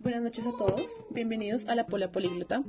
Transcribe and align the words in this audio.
Buenas 0.00 0.22
noches 0.22 0.46
a 0.46 0.52
todos, 0.52 1.00
bienvenidos 1.10 1.66
a 1.66 1.74
La 1.74 1.86
Pola 1.86 2.10
Políglota, 2.10 2.62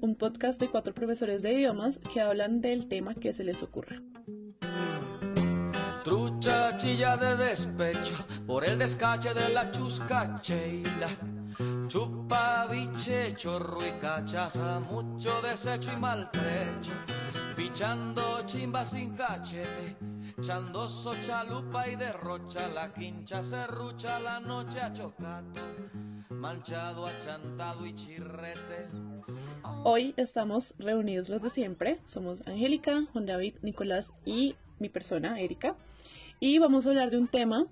un 0.00 0.14
podcast 0.14 0.60
de 0.60 0.68
cuatro 0.68 0.94
profesores 0.94 1.42
de 1.42 1.52
idiomas 1.52 1.98
que 2.12 2.20
hablan 2.20 2.60
del 2.60 2.88
tema 2.88 3.14
que 3.14 3.32
se 3.32 3.44
les 3.44 3.62
ocurra. 3.62 4.02
Trucha 6.04 6.76
chilla 6.76 7.16
de 7.16 7.36
despecho 7.36 8.14
por 8.46 8.64
el 8.64 8.78
descache 8.78 9.32
de 9.32 9.48
la 9.48 9.70
chuscacheila. 9.72 11.08
Chupa, 11.88 12.66
biche, 12.70 13.34
chorro 13.36 13.86
y 13.86 13.92
cachaza, 14.00 14.80
mucho 14.80 15.40
desecho 15.40 15.92
y 15.96 16.00
maltrecho. 16.00 16.92
Pichando 17.56 18.42
chimba 18.46 18.84
sin 18.84 19.14
cachete, 19.14 19.96
chandoso, 20.44 21.14
chalupa 21.22 21.88
y 21.88 21.96
derrocha. 21.96 22.68
La 22.68 22.92
quincha 22.92 23.42
serrucha, 23.42 24.20
la 24.20 24.40
noche 24.40 24.78
a 24.78 24.92
manchado, 26.28 27.06
achantado 27.06 27.86
y 27.86 27.94
chirrete. 27.94 28.88
Hoy 29.84 30.12
estamos 30.18 30.74
reunidos 30.78 31.30
los 31.30 31.40
de 31.40 31.48
siempre, 31.48 32.00
somos 32.04 32.46
Angélica, 32.46 33.06
Juan 33.12 33.24
David, 33.24 33.54
Nicolás 33.62 34.12
y 34.26 34.54
mi 34.78 34.90
persona, 34.90 35.40
Erika. 35.40 35.76
Y 36.40 36.58
vamos 36.58 36.84
a 36.84 36.90
hablar 36.90 37.10
de 37.10 37.18
un 37.18 37.28
tema 37.28 37.66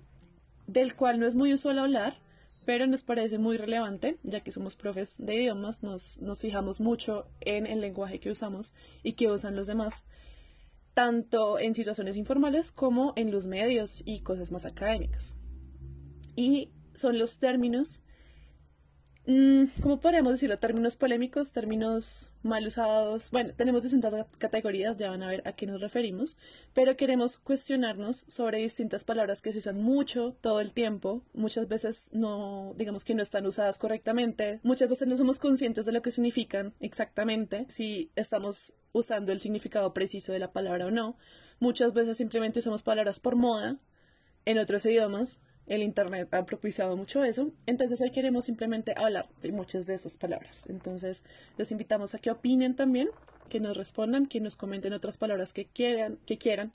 del 0.65 0.95
cual 0.95 1.19
no 1.19 1.27
es 1.27 1.35
muy 1.35 1.53
usual 1.53 1.77
hablar, 1.77 2.17
pero 2.65 2.87
nos 2.87 3.03
parece 3.03 3.37
muy 3.37 3.57
relevante, 3.57 4.17
ya 4.23 4.39
que 4.39 4.51
somos 4.51 4.75
profes 4.75 5.15
de 5.19 5.35
idiomas, 5.35 5.83
nos, 5.83 6.17
nos 6.21 6.41
fijamos 6.41 6.79
mucho 6.79 7.27
en 7.41 7.67
el 7.67 7.81
lenguaje 7.81 8.19
que 8.19 8.31
usamos 8.31 8.73
y 9.03 9.13
que 9.13 9.29
usan 9.29 9.55
los 9.55 9.67
demás, 9.67 10.05
tanto 10.93 11.59
en 11.59 11.73
situaciones 11.73 12.17
informales 12.17 12.71
como 12.71 13.13
en 13.15 13.31
los 13.31 13.47
medios 13.47 14.01
y 14.05 14.21
cosas 14.21 14.51
más 14.51 14.65
académicas. 14.65 15.35
Y 16.35 16.71
son 16.93 17.17
los 17.17 17.39
términos 17.39 18.03
¿Cómo 19.25 20.01
podríamos 20.01 20.33
decirlo? 20.33 20.57
Términos 20.57 20.97
polémicos, 20.97 21.53
términos 21.53 22.33
mal 22.41 22.67
usados. 22.67 23.31
Bueno, 23.31 23.53
tenemos 23.55 23.81
distintas 23.83 24.13
categorías, 24.37 24.97
ya 24.97 25.11
van 25.11 25.23
a 25.23 25.29
ver 25.29 25.41
a 25.45 25.53
qué 25.53 25.65
nos 25.65 25.79
referimos, 25.79 26.35
pero 26.73 26.97
queremos 26.97 27.37
cuestionarnos 27.37 28.25
sobre 28.27 28.57
distintas 28.57 29.05
palabras 29.05 29.41
que 29.41 29.53
se 29.53 29.59
usan 29.59 29.81
mucho 29.81 30.35
todo 30.41 30.59
el 30.59 30.73
tiempo. 30.73 31.23
Muchas 31.33 31.69
veces 31.69 32.09
no, 32.11 32.73
digamos 32.75 33.05
que 33.05 33.15
no 33.15 33.21
están 33.21 33.45
usadas 33.45 33.77
correctamente. 33.77 34.59
Muchas 34.61 34.89
veces 34.89 35.07
no 35.07 35.15
somos 35.15 35.39
conscientes 35.39 35.85
de 35.85 35.93
lo 35.93 36.01
que 36.01 36.11
significan 36.11 36.73
exactamente, 36.81 37.65
si 37.69 38.11
estamos 38.17 38.73
usando 38.91 39.31
el 39.31 39.39
significado 39.39 39.93
preciso 39.93 40.33
de 40.33 40.39
la 40.39 40.51
palabra 40.51 40.87
o 40.87 40.91
no. 40.91 41.15
Muchas 41.61 41.93
veces 41.93 42.17
simplemente 42.17 42.59
usamos 42.59 42.83
palabras 42.83 43.21
por 43.21 43.37
moda 43.37 43.77
en 44.43 44.57
otros 44.57 44.85
idiomas 44.85 45.39
el 45.67 45.83
Internet 45.83 46.33
ha 46.33 46.45
propiciado 46.45 46.95
mucho 46.97 47.23
eso. 47.23 47.51
Entonces 47.65 48.01
hoy 48.01 48.11
queremos 48.11 48.45
simplemente 48.45 48.93
hablar 48.95 49.27
de 49.41 49.51
muchas 49.51 49.85
de 49.85 49.93
estas 49.93 50.17
palabras. 50.17 50.65
Entonces 50.69 51.23
los 51.57 51.71
invitamos 51.71 52.13
a 52.13 52.19
que 52.19 52.31
opinen 52.31 52.75
también, 52.75 53.09
que 53.49 53.59
nos 53.59 53.77
respondan, 53.77 54.25
que 54.25 54.41
nos 54.41 54.55
comenten 54.55 54.93
otras 54.93 55.17
palabras 55.17 55.53
que 55.53 55.65
quieran, 55.65 56.19
que 56.25 56.37
quieran. 56.37 56.73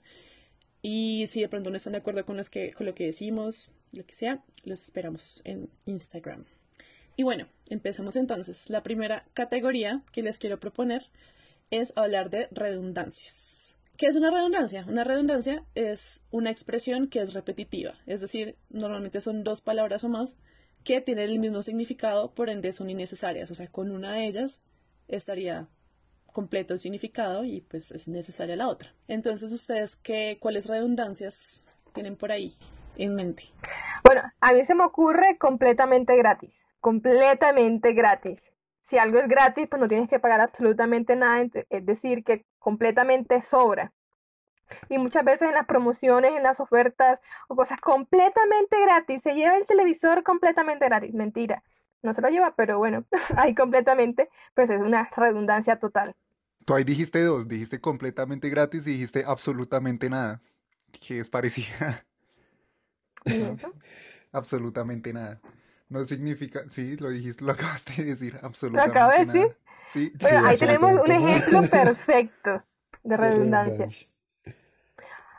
Y 0.81 1.27
si 1.28 1.41
de 1.41 1.48
pronto 1.48 1.70
no 1.70 1.77
están 1.77 1.92
de 1.92 1.98
acuerdo 1.98 2.25
con, 2.25 2.36
los 2.36 2.50
que, 2.50 2.72
con 2.72 2.86
lo 2.86 2.94
que 2.94 3.06
decimos, 3.06 3.70
lo 3.92 4.06
que 4.06 4.14
sea, 4.14 4.42
los 4.64 4.83
esperamos 4.83 5.41
en 5.44 5.69
Instagram. 5.86 6.44
Y 7.16 7.25
bueno, 7.25 7.48
empezamos 7.69 8.14
entonces. 8.14 8.70
La 8.70 8.84
primera 8.84 9.27
categoría 9.34 10.03
que 10.12 10.22
les 10.22 10.39
quiero 10.39 10.61
proponer 10.61 11.06
es 11.70 11.92
hablar 11.97 12.31
de 12.31 12.48
redundancias. 12.53 13.58
¿Qué 13.98 14.06
es 14.06 14.14
una 14.14 14.30
redundancia? 14.30 14.86
Una 14.88 15.02
redundancia 15.02 15.64
es 15.74 16.22
una 16.30 16.52
expresión 16.52 17.08
que 17.08 17.18
es 17.18 17.34
repetitiva, 17.34 17.94
es 18.06 18.20
decir, 18.20 18.56
normalmente 18.70 19.20
son 19.20 19.42
dos 19.42 19.60
palabras 19.60 20.04
o 20.04 20.08
más 20.08 20.36
que 20.84 21.00
tienen 21.00 21.28
el 21.28 21.41
mismo 21.41 21.64
significado, 21.64 22.30
por 22.30 22.48
ende 22.48 22.70
son 22.70 22.91
innecesarias, 22.91 23.50
o 23.50 23.56
sea, 23.56 23.66
con 23.66 23.91
una 23.91 24.12
de 24.12 24.26
ellas 24.26 24.60
estaría 25.08 25.66
completo 26.32 26.74
el 26.74 26.80
significado 26.80 27.44
y 27.44 27.62
pues 27.62 27.91
es 27.91 28.06
necesaria 28.06 28.54
la 28.54 28.69
otra. 28.69 28.94
Entonces, 29.08 29.50
ustedes 29.50 29.97
qué 29.97 30.38
cuáles 30.41 30.66
redundancias 30.66 31.66
tienen 31.92 32.14
por 32.14 32.31
ahí 32.31 32.56
en 32.98 33.16
mente? 33.16 33.50
Bueno, 34.04 34.22
a 34.38 34.53
mí 34.53 34.64
se 34.64 34.76
me 34.76 34.84
ocurre 34.84 35.38
completamente 35.38 36.16
gratis, 36.16 36.69
completamente 36.81 37.94
gratis. 37.94 38.53
Si 38.88 38.97
algo 38.97 39.19
es 39.19 39.28
gratis, 39.28 39.69
pues 39.69 39.82
no 39.82 39.87
tienes 39.87 40.09
que 40.09 40.19
pagar 40.19 40.41
absolutamente 40.41 41.15
nada, 41.15 41.47
es 41.69 41.84
decir, 41.84 42.25
que 42.25 42.47
completamente 42.59 43.43
sobra. 43.43 43.93
Y 44.88 44.97
muchas 44.97 45.26
veces 45.26 45.49
en 45.49 45.54
las 45.54 45.66
promociones, 45.66 46.32
en 46.34 46.43
las 46.43 46.59
ofertas 46.59 47.21
o 47.49 47.56
cosas 47.56 47.78
completamente 47.82 48.81
gratis, 48.81 49.21
se 49.21 49.34
lleva 49.34 49.59
el 49.59 49.66
televisor 49.66 50.22
completamente 50.22 50.87
gratis. 50.87 51.12
Mentira, 51.12 51.62
no 52.03 52.15
se 52.15 52.22
lo 52.22 52.31
lleva, 52.31 52.54
pero 52.56 52.78
bueno, 52.78 53.04
ahí 53.37 53.54
completamente, 53.54 54.31
pues 54.54 54.71
es 54.71 54.81
una 54.81 55.10
redundancia 55.15 55.78
total. 55.78 56.16
Tú 56.65 56.75
ahí 56.75 56.84
dijiste 56.84 57.22
dos, 57.22 57.47
dijiste 57.47 57.82
completamente 57.82 58.49
gratis 58.49 58.87
y 58.87 58.93
dijiste 58.93 59.22
absolutamente 59.26 60.09
nada, 60.09 60.41
que 61.06 61.19
es 61.19 61.28
parecida. 61.28 62.06
absolutamente 64.32 65.12
nada. 65.12 65.43
No 65.88 66.04
significa, 66.04 66.65
sí, 66.69 66.97
lo 66.97 67.10
dijiste, 67.10 67.44
lo 67.44 67.53
acabaste 67.54 68.03
de 68.03 68.10
decir, 68.10 68.38
absolutamente 68.43 68.94
¿Lo 68.99 69.04
acabo 69.04 69.19
de 69.19 69.26
decir? 69.26 69.56
Sí, 69.91 70.12
ahí 70.44 70.56
tenemos 70.56 71.00
un 71.00 71.10
ejemplo 71.10 71.62
perfecto 71.71 72.62
de 73.03 73.16
redundancia. 73.16 73.87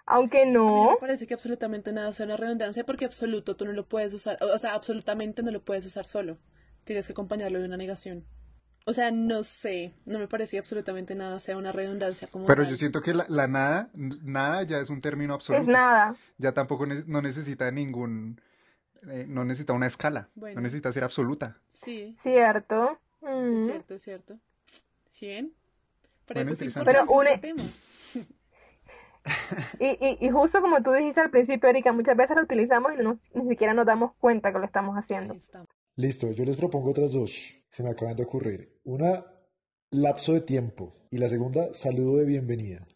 Aunque 0.07 0.47
no. 0.47 0.91
me 0.91 0.97
parece 0.97 1.27
que 1.27 1.35
absolutamente 1.35 1.93
nada 1.93 2.11
sea 2.13 2.25
una 2.25 2.35
redundancia 2.35 2.83
porque 2.83 3.05
absoluto 3.05 3.55
tú 3.55 3.65
no 3.65 3.73
lo 3.73 3.87
puedes 3.87 4.11
usar, 4.11 4.39
o 4.41 4.57
sea, 4.57 4.73
absolutamente 4.73 5.43
no 5.43 5.51
lo 5.51 5.63
puedes 5.63 5.85
usar 5.85 6.05
solo. 6.05 6.39
Tienes 6.83 7.05
que 7.05 7.11
acompañarlo 7.11 7.59
de 7.59 7.65
una 7.65 7.77
negación. 7.77 8.25
O 8.85 8.93
sea, 8.93 9.11
no 9.11 9.43
sé, 9.43 9.93
no 10.05 10.17
me 10.17 10.27
parece 10.27 10.55
que 10.55 10.59
absolutamente 10.59 11.13
nada 11.13 11.39
sea 11.39 11.57
una 11.57 11.71
redundancia 11.71 12.27
como 12.27 12.47
Pero 12.47 12.63
yo 12.63 12.75
siento 12.75 13.01
que 13.01 13.13
la, 13.13 13.47
nada, 13.47 13.91
nada 13.93 14.63
ya 14.63 14.79
es 14.79 14.89
un 14.89 14.99
término 14.99 15.35
absoluto. 15.35 15.61
Es 15.61 15.67
nada. 15.67 16.15
Ya 16.39 16.53
tampoco 16.53 16.87
no 16.87 17.21
necesita 17.21 17.69
ningún, 17.69 18.41
eh, 19.09 19.25
no 19.27 19.45
necesita 19.45 19.73
una 19.73 19.87
escala, 19.87 20.29
no 20.35 20.61
necesita 20.61 20.91
ser 20.91 21.03
absoluta. 21.03 21.57
Sí. 21.71 22.15
Cierto. 22.19 22.99
Es 23.21 23.65
cierto, 23.65 23.93
es 23.95 24.01
cierto. 24.01 24.39
¿Sí 25.11 25.53
Pero, 26.25 26.55
Pero 26.85 27.39
tema. 27.41 27.63
Y, 29.79 30.25
y, 30.25 30.29
justo 30.29 30.61
como 30.61 30.81
tú 30.81 30.91
dijiste 30.91 31.19
al 31.19 31.29
principio, 31.29 31.69
Erika, 31.69 31.91
muchas 31.91 32.15
veces 32.15 32.37
lo 32.37 32.43
utilizamos 32.43 32.93
y 32.93 33.03
no 33.03 33.17
ni 33.33 33.49
siquiera 33.49 33.73
nos 33.73 33.85
damos 33.85 34.13
cuenta 34.17 34.51
que 34.51 34.59
lo 34.59 34.65
estamos 34.65 34.95
haciendo. 34.95 35.35
Listo, 35.97 36.31
yo 36.31 36.45
les 36.45 36.55
propongo 36.55 36.91
otras 36.91 37.11
dos. 37.11 37.55
Se 37.69 37.83
me 37.83 37.89
acaban 37.89 38.15
de 38.15 38.23
ocurrir. 38.23 38.79
Una, 38.85 39.25
lapso 39.91 40.33
de 40.33 40.41
tiempo. 40.41 40.95
Y 41.11 41.17
la 41.17 41.27
segunda, 41.29 41.73
saludo 41.73 42.17
de 42.17 42.25
bienvenida. 42.25 42.87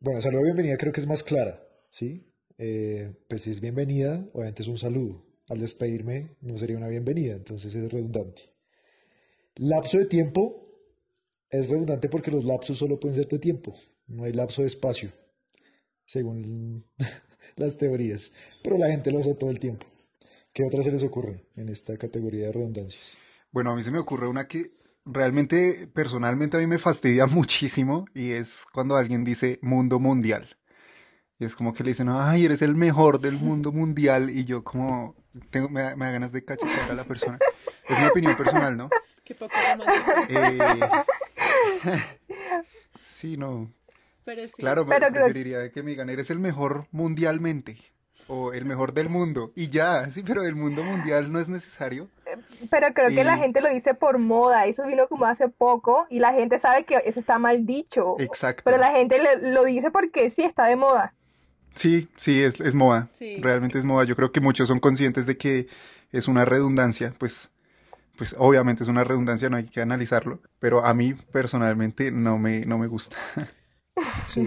Bueno, 0.00 0.20
saludo 0.20 0.40
de 0.40 0.46
bienvenida 0.46 0.76
creo 0.76 0.92
que 0.92 1.00
es 1.00 1.06
más 1.06 1.22
clara, 1.22 1.62
¿sí? 1.90 2.27
Eh, 2.58 3.14
pues 3.28 3.46
es 3.46 3.60
bienvenida, 3.60 4.28
obviamente 4.32 4.62
es 4.62 4.68
un 4.68 4.78
saludo. 4.78 5.24
Al 5.48 5.60
despedirme 5.60 6.36
no 6.40 6.58
sería 6.58 6.76
una 6.76 6.88
bienvenida, 6.88 7.34
entonces 7.34 7.74
es 7.74 7.90
redundante. 7.90 8.42
Lapso 9.56 9.98
de 9.98 10.06
tiempo 10.06 10.68
es 11.48 11.68
redundante 11.68 12.08
porque 12.08 12.30
los 12.30 12.44
lapsos 12.44 12.78
solo 12.78 12.98
pueden 12.98 13.16
ser 13.16 13.28
de 13.28 13.38
tiempo, 13.38 13.74
no 14.08 14.24
hay 14.24 14.32
lapso 14.32 14.62
de 14.62 14.66
espacio, 14.66 15.10
según 16.04 16.84
las 17.56 17.78
teorías, 17.78 18.32
pero 18.62 18.76
la 18.76 18.90
gente 18.90 19.10
lo 19.10 19.18
usa 19.18 19.38
todo 19.38 19.50
el 19.50 19.60
tiempo. 19.60 19.86
¿Qué 20.52 20.64
otra 20.64 20.82
se 20.82 20.90
les 20.90 21.04
ocurre 21.04 21.46
en 21.56 21.68
esta 21.68 21.96
categoría 21.96 22.46
de 22.46 22.52
redundancias? 22.52 23.16
Bueno, 23.52 23.70
a 23.70 23.76
mí 23.76 23.82
se 23.82 23.90
me 23.90 23.98
ocurre 23.98 24.28
una 24.28 24.48
que 24.48 24.72
realmente, 25.04 25.88
personalmente 25.94 26.56
a 26.56 26.60
mí 26.60 26.66
me 26.66 26.78
fastidia 26.78 27.26
muchísimo 27.28 28.06
y 28.14 28.32
es 28.32 28.66
cuando 28.72 28.96
alguien 28.96 29.24
dice 29.24 29.58
mundo 29.62 30.00
mundial. 30.00 30.57
Y 31.38 31.44
es 31.44 31.54
como 31.54 31.72
que 31.72 31.84
le 31.84 31.90
dicen, 31.90 32.08
ay, 32.08 32.44
eres 32.44 32.62
el 32.62 32.74
mejor 32.74 33.20
del 33.20 33.34
mundo 33.34 33.70
mundial. 33.70 34.28
Y 34.30 34.44
yo 34.44 34.64
como, 34.64 35.14
tengo, 35.50 35.68
me, 35.68 35.94
me 35.94 36.06
da 36.06 36.10
ganas 36.10 36.32
de 36.32 36.44
cachetear 36.44 36.90
a 36.90 36.94
la 36.94 37.04
persona. 37.04 37.38
Es 37.88 37.98
mi 37.98 38.06
opinión 38.06 38.36
personal, 38.36 38.76
¿no? 38.76 38.90
Qué 39.24 39.34
poco 39.34 39.54
eh, 40.30 40.58
sí, 42.96 43.36
no. 43.36 43.70
Pero 44.24 44.42
sí. 44.48 44.54
Claro, 44.56 44.86
pero 44.86 45.10
preferiría 45.12 45.70
que 45.70 45.82
me 45.82 45.90
digan, 45.90 46.08
eres 46.10 46.30
el 46.30 46.38
mejor 46.38 46.86
mundialmente 46.92 47.76
o 48.26 48.52
el 48.52 48.64
mejor 48.64 48.92
del 48.92 49.08
mundo 49.08 49.52
y 49.54 49.68
ya, 49.68 50.10
sí, 50.10 50.22
pero 50.22 50.44
el 50.44 50.54
mundo 50.54 50.82
mundial 50.82 51.30
no 51.30 51.40
es 51.40 51.48
necesario. 51.48 52.08
Pero 52.70 52.92
creo 52.94 53.08
que 53.08 53.24
la 53.24 53.36
gente 53.36 53.60
lo 53.60 53.68
dice 53.68 53.94
por 53.94 54.18
moda, 54.18 54.66
eso 54.66 54.86
vino 54.86 55.08
como 55.08 55.26
hace 55.26 55.48
poco 55.48 56.06
y 56.08 56.20
la 56.20 56.32
gente 56.32 56.58
sabe 56.58 56.84
que 56.84 57.02
eso 57.04 57.20
está 57.20 57.38
mal 57.38 57.66
dicho. 57.66 58.16
Exacto. 58.18 58.62
Pero 58.64 58.78
la 58.78 58.92
gente 58.92 59.20
lo 59.40 59.64
dice 59.64 59.90
porque 59.90 60.30
sí 60.30 60.42
está 60.42 60.66
de 60.66 60.76
moda. 60.76 61.14
Sí, 61.78 62.08
sí, 62.16 62.42
es, 62.42 62.60
es 62.60 62.74
moda. 62.74 63.08
Realmente 63.40 63.78
es 63.78 63.84
moda. 63.84 64.04
Yo 64.04 64.16
creo 64.16 64.32
que 64.32 64.40
muchos 64.40 64.66
son 64.66 64.80
conscientes 64.80 65.26
de 65.26 65.36
que 65.36 65.68
es 66.10 66.26
una 66.26 66.44
redundancia, 66.44 67.14
pues 67.18 67.50
pues 68.16 68.34
obviamente 68.36 68.82
es 68.82 68.88
una 68.88 69.04
redundancia, 69.04 69.48
no 69.48 69.58
hay 69.58 69.66
que 69.66 69.80
analizarlo, 69.80 70.40
pero 70.58 70.84
a 70.84 70.92
mí 70.92 71.14
personalmente 71.14 72.10
no 72.10 72.36
me, 72.36 72.62
no 72.62 72.76
me 72.78 72.88
gusta. 72.88 73.16
Sí. 74.28 74.46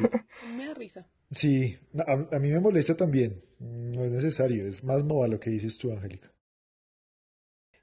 Me 0.55 0.65
da 0.65 0.73
risa. 0.73 1.05
Sí, 1.29 1.77
a, 2.07 2.13
a 2.13 2.39
mí 2.39 2.47
me 2.47 2.61
molesta 2.61 2.95
también. 2.95 3.43
No 3.59 4.05
es 4.05 4.11
necesario, 4.11 4.65
es 4.65 4.81
más 4.81 5.03
moda 5.03 5.27
lo 5.27 5.41
que 5.41 5.49
dices 5.49 5.77
tú, 5.77 5.91
Angélica. 5.91 6.31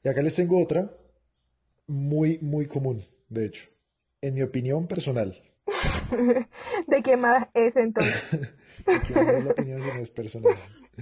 Y 0.02 0.08
acá 0.08 0.22
les 0.22 0.34
tengo 0.34 0.62
otra, 0.62 0.90
muy, 1.86 2.38
muy 2.38 2.64
común, 2.64 3.02
de 3.28 3.44
hecho. 3.44 3.68
En 4.22 4.34
mi 4.34 4.40
opinión 4.40 4.86
personal. 4.86 5.42
¿De 6.86 7.02
qué 7.02 7.16
más 7.16 7.48
es 7.54 7.76
entonces? 7.76 8.40
De 8.86 8.94
es 8.94 9.44
la 9.44 9.50
opinión 9.50 9.82
si 9.82 9.88
no 9.88 10.00
es 10.00 10.10
personal. 10.10 10.54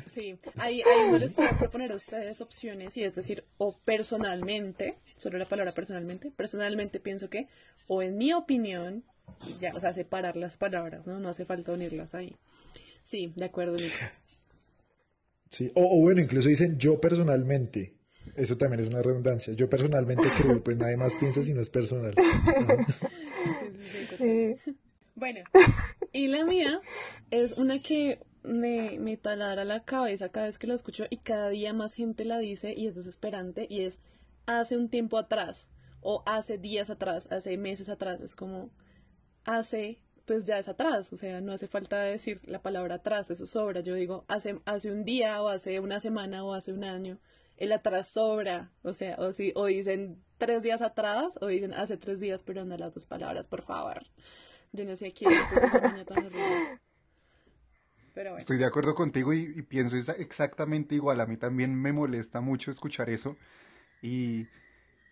Sí, 0.06 0.38
ahí, 0.56 0.82
ahí 0.82 1.10
no 1.10 1.18
les 1.18 1.34
puedo 1.34 1.48
proponer 1.56 1.92
a 1.92 1.96
ustedes 1.96 2.40
opciones 2.40 2.96
y 2.96 3.04
es 3.04 3.14
decir, 3.14 3.44
o 3.58 3.78
personalmente, 3.84 4.98
solo 5.16 5.38
la 5.38 5.44
palabra 5.44 5.72
personalmente, 5.72 6.30
personalmente 6.30 7.00
pienso 7.00 7.30
que, 7.30 7.48
o 7.86 8.02
en 8.02 8.18
mi 8.18 8.32
opinión, 8.32 9.04
y 9.46 9.58
ya, 9.60 9.72
o 9.74 9.80
sea, 9.80 9.92
separar 9.92 10.36
las 10.36 10.56
palabras, 10.56 11.06
¿no? 11.06 11.20
No 11.20 11.28
hace 11.28 11.44
falta 11.44 11.72
unirlas 11.72 12.14
ahí. 12.14 12.36
Sí, 13.02 13.32
de 13.36 13.44
acuerdo, 13.44 13.76
Nico. 13.76 13.94
Sí, 15.48 15.70
o, 15.74 15.98
o 15.98 16.00
bueno, 16.00 16.20
incluso 16.20 16.48
dicen 16.48 16.76
yo 16.78 17.00
personalmente. 17.00 17.94
Eso 18.34 18.58
también 18.58 18.82
es 18.82 18.88
una 18.88 19.02
redundancia. 19.02 19.54
Yo 19.54 19.70
personalmente 19.70 20.28
creo, 20.36 20.62
pues 20.62 20.76
nadie 20.76 20.96
más 20.96 21.14
piensa 21.14 21.42
si 21.44 21.54
no 21.54 21.60
es 21.60 21.70
personal. 21.70 22.14
Bueno, 25.14 25.40
y 26.12 26.28
la 26.28 26.44
mía 26.44 26.82
es 27.30 27.52
una 27.52 27.80
que 27.80 28.20
me, 28.42 28.98
me 28.98 29.18
la 29.24 29.82
cabeza 29.84 30.28
cada 30.28 30.46
vez 30.46 30.58
que 30.58 30.66
la 30.66 30.74
escucho 30.74 31.04
y 31.08 31.16
cada 31.16 31.48
día 31.48 31.72
más 31.72 31.94
gente 31.94 32.24
la 32.24 32.38
dice 32.38 32.74
y 32.76 32.86
es 32.86 32.94
desesperante 32.94 33.66
y 33.68 33.80
es 33.80 33.98
hace 34.46 34.76
un 34.76 34.88
tiempo 34.88 35.18
atrás 35.18 35.68
o 36.00 36.22
hace 36.26 36.58
días 36.58 36.90
atrás, 36.90 37.28
hace 37.32 37.56
meses 37.56 37.88
atrás, 37.88 38.20
es 38.20 38.36
como 38.36 38.70
hace 39.44 40.00
pues 40.26 40.44
ya 40.44 40.58
es 40.58 40.68
atrás, 40.68 41.12
o 41.12 41.16
sea, 41.16 41.40
no 41.40 41.52
hace 41.52 41.68
falta 41.68 42.02
decir 42.02 42.40
la 42.44 42.60
palabra 42.60 42.96
atrás, 42.96 43.30
eso 43.30 43.46
sobra, 43.46 43.80
yo 43.80 43.94
digo 43.94 44.24
hace, 44.28 44.60
hace 44.64 44.90
un 44.90 45.04
día 45.04 45.40
o 45.40 45.48
hace 45.48 45.80
una 45.80 46.00
semana 46.00 46.44
o 46.44 46.52
hace 46.52 46.72
un 46.72 46.84
año, 46.84 47.18
el 47.56 47.72
atrás 47.72 48.08
sobra, 48.08 48.70
o 48.82 48.92
sea, 48.92 49.16
o, 49.18 49.32
si, 49.32 49.52
o 49.54 49.66
dicen 49.66 50.22
tres 50.38 50.62
días 50.62 50.82
atrás 50.82 51.38
o 51.40 51.46
dicen 51.46 51.72
hace 51.74 51.96
tres 51.96 52.20
días, 52.20 52.42
pero 52.42 52.64
no 52.64 52.76
las 52.76 52.94
dos 52.94 53.06
palabras, 53.06 53.48
por 53.48 53.62
favor. 53.62 54.02
Yo 54.72 54.84
no 54.84 54.96
sé 54.96 55.12
quién 55.12 55.30
le 55.30 55.38
puso 55.52 55.66
esa 55.66 55.80
maña 55.80 56.04
tan. 56.04 56.28
Pero 58.14 58.30
bueno. 58.30 58.38
Estoy 58.38 58.58
de 58.58 58.64
acuerdo 58.64 58.94
contigo 58.94 59.32
y, 59.32 59.52
y 59.54 59.62
pienso 59.62 59.96
exa- 59.96 60.16
exactamente 60.18 60.94
igual. 60.94 61.20
A 61.20 61.26
mí 61.26 61.36
también 61.36 61.74
me 61.74 61.92
molesta 61.92 62.40
mucho 62.40 62.70
escuchar 62.70 63.10
eso 63.10 63.36
y, 64.02 64.46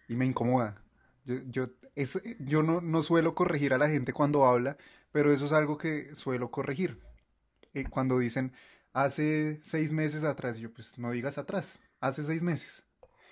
y 0.08 0.16
me 0.16 0.26
incomoda. 0.26 0.82
Yo, 1.24 1.36
yo, 1.46 1.66
es, 1.94 2.20
yo 2.40 2.62
no, 2.62 2.80
no 2.80 3.02
suelo 3.02 3.34
corregir 3.34 3.74
a 3.74 3.78
la 3.78 3.88
gente 3.88 4.12
cuando 4.12 4.44
habla, 4.44 4.76
pero 5.12 5.32
eso 5.32 5.46
es 5.46 5.52
algo 5.52 5.78
que 5.78 6.14
suelo 6.14 6.50
corregir. 6.50 7.00
Eh, 7.74 7.84
cuando 7.88 8.18
dicen 8.18 8.52
hace 8.92 9.60
seis 9.62 9.92
meses 9.92 10.24
atrás, 10.24 10.58
yo 10.58 10.72
pues 10.72 10.98
no 10.98 11.10
digas 11.10 11.38
atrás, 11.38 11.82
hace 12.06 12.22
seis 12.22 12.42
meses. 12.42 12.84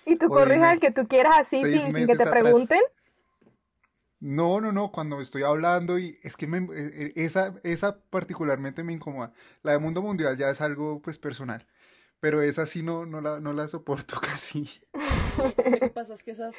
Y 0.05 0.17
tú 0.17 0.27
dime 0.27 0.67
al 0.67 0.79
que 0.79 0.91
tú 0.91 1.07
quieras 1.07 1.35
así 1.39 1.63
sin, 1.65 1.93
sin 1.93 2.07
que 2.07 2.15
te 2.15 2.23
atrás. 2.23 2.29
pregunten. 2.29 2.81
No, 4.19 4.61
no, 4.61 4.71
no, 4.71 4.91
cuando 4.91 5.19
estoy 5.19 5.43
hablando 5.43 5.99
y 5.99 6.17
es 6.23 6.37
que 6.37 6.47
me, 6.47 6.59
eh, 6.59 6.67
eh, 6.73 7.13
esa, 7.15 7.55
esa 7.63 7.99
particularmente 8.09 8.83
me 8.83 8.93
incomoda. 8.93 9.33
La 9.63 9.73
de 9.73 9.79
Mundo 9.79 10.01
Mundial 10.01 10.37
ya 10.37 10.49
es 10.49 10.61
algo 10.61 11.01
pues 11.01 11.19
personal, 11.19 11.65
pero 12.19 12.41
esa 12.41 12.65
sí 12.65 12.83
no, 12.83 13.05
no 13.05 13.21
la, 13.21 13.39
no 13.39 13.53
la 13.53 13.67
soporto 13.67 14.19
casi. 14.21 14.69
Lo 15.37 15.79
que 15.79 15.89
pasa 15.89 16.13
es 16.13 16.23
que 16.23 16.31
esas 16.31 16.55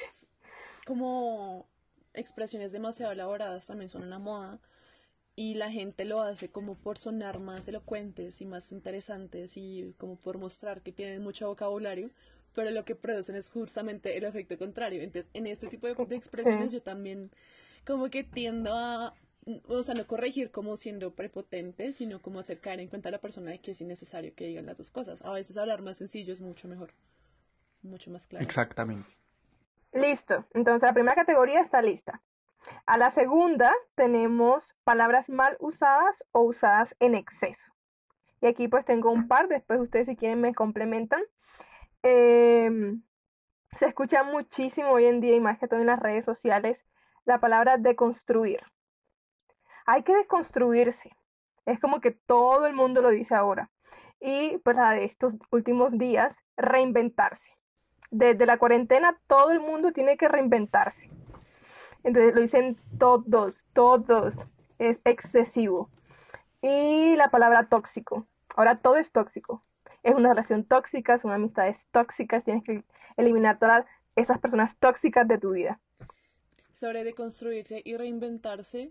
como 0.86 1.66
expresiones 2.12 2.70
demasiado 2.70 3.12
elaboradas 3.12 3.66
también 3.66 3.88
son 3.88 4.02
una 4.02 4.18
moda 4.18 4.60
y 5.36 5.54
la 5.54 5.70
gente 5.70 6.04
lo 6.04 6.20
hace 6.20 6.48
como 6.48 6.76
por 6.76 6.96
sonar 6.98 7.40
más 7.40 7.66
elocuentes 7.66 8.40
y 8.40 8.46
más 8.46 8.70
interesantes 8.72 9.56
y 9.56 9.94
como 9.98 10.16
por 10.16 10.38
mostrar 10.38 10.82
que 10.82 10.92
tienen 10.92 11.22
mucho 11.22 11.48
vocabulario, 11.48 12.10
pero 12.54 12.70
lo 12.70 12.84
que 12.84 12.94
producen 12.94 13.34
es 13.34 13.50
justamente 13.50 14.16
el 14.16 14.24
efecto 14.24 14.56
contrario. 14.58 15.02
Entonces, 15.02 15.28
en 15.34 15.46
este 15.48 15.66
tipo 15.66 15.88
de, 15.88 15.94
de 15.94 16.16
expresiones 16.16 16.70
Sí. 16.70 16.76
yo 16.76 16.82
también 16.82 17.30
como 17.84 18.10
que 18.10 18.22
tiendo 18.22 18.72
a, 18.72 19.14
o 19.66 19.82
sea, 19.82 19.94
no 19.94 20.06
corregir 20.06 20.50
como 20.52 20.76
siendo 20.76 21.14
prepotente, 21.14 21.92
sino 21.92 22.22
como 22.22 22.38
hacer 22.38 22.60
caer 22.60 22.80
en 22.80 22.88
cuenta 22.88 23.08
a 23.08 23.12
la 23.12 23.20
persona 23.20 23.50
de 23.50 23.58
que 23.58 23.72
es 23.72 23.80
innecesario 23.80 24.34
que 24.34 24.46
digan 24.46 24.66
las 24.66 24.78
dos 24.78 24.90
cosas. 24.90 25.20
A 25.22 25.32
veces 25.32 25.56
hablar 25.56 25.82
más 25.82 25.98
sencillo 25.98 26.32
es 26.32 26.40
mucho 26.40 26.68
mejor, 26.68 26.92
mucho 27.82 28.10
más 28.10 28.26
claro. 28.28 28.44
Exactamente. 28.44 29.10
Listo. 29.92 30.44
Entonces 30.54 30.82
la 30.82 30.92
primera 30.94 31.14
categoría 31.16 31.60
está 31.60 31.82
lista. 31.82 32.22
A 32.86 32.98
la 32.98 33.10
segunda 33.10 33.72
tenemos 33.94 34.74
palabras 34.84 35.28
mal 35.28 35.56
usadas 35.60 36.24
o 36.32 36.42
usadas 36.42 36.96
en 37.00 37.14
exceso. 37.14 37.72
Y 38.40 38.46
aquí 38.46 38.68
pues 38.68 38.84
tengo 38.84 39.10
un 39.10 39.28
par, 39.28 39.48
después 39.48 39.80
ustedes 39.80 40.06
si 40.06 40.16
quieren 40.16 40.40
me 40.40 40.54
complementan. 40.54 41.22
Em, 42.02 43.02
se 43.76 43.86
escucha 43.86 44.22
muchísimo 44.22 44.90
hoy 44.90 45.06
en 45.06 45.20
día 45.20 45.34
y 45.34 45.40
más 45.40 45.58
que 45.58 45.66
todo 45.66 45.80
en 45.80 45.86
las 45.86 45.98
redes 45.98 46.24
sociales 46.24 46.86
la 47.24 47.40
palabra 47.40 47.78
deconstruir. 47.78 48.60
Hay 49.86 50.02
que 50.02 50.14
deconstruirse. 50.14 51.10
Es 51.64 51.80
como 51.80 52.00
que 52.00 52.10
todo 52.10 52.66
el 52.66 52.74
mundo 52.74 53.00
lo 53.00 53.10
dice 53.10 53.34
ahora. 53.34 53.70
Y 54.20 54.58
pues 54.58 54.76
la 54.76 54.92
de 54.92 55.04
estos 55.04 55.34
últimos 55.50 55.96
días, 55.98 56.44
reinventarse. 56.56 57.56
Desde 58.10 58.46
la 58.46 58.58
cuarentena 58.58 59.18
todo 59.26 59.50
el 59.50 59.60
mundo 59.60 59.92
tiene 59.92 60.16
que 60.16 60.28
reinventarse. 60.28 61.10
Entonces 62.04 62.34
lo 62.34 62.40
dicen 62.40 62.76
todos, 62.98 63.66
todos. 63.72 64.44
Es 64.78 65.00
excesivo. 65.04 65.90
Y 66.62 67.16
la 67.16 67.30
palabra 67.30 67.68
tóxico. 67.68 68.26
Ahora 68.54 68.76
todo 68.76 68.96
es 68.96 69.10
tóxico. 69.12 69.62
Es 70.02 70.14
una 70.14 70.28
relación 70.30 70.64
tóxica, 70.64 71.18
son 71.18 71.32
amistades 71.32 71.88
tóxicas, 71.90 72.44
tienes 72.44 72.62
que 72.62 72.84
eliminar 73.16 73.58
todas 73.58 73.84
esas 74.16 74.38
personas 74.38 74.76
tóxicas 74.76 75.26
de 75.26 75.38
tu 75.38 75.52
vida. 75.52 75.80
sobre 76.70 77.04
deconstruirse 77.04 77.82
y 77.84 77.96
reinventarse, 77.96 78.90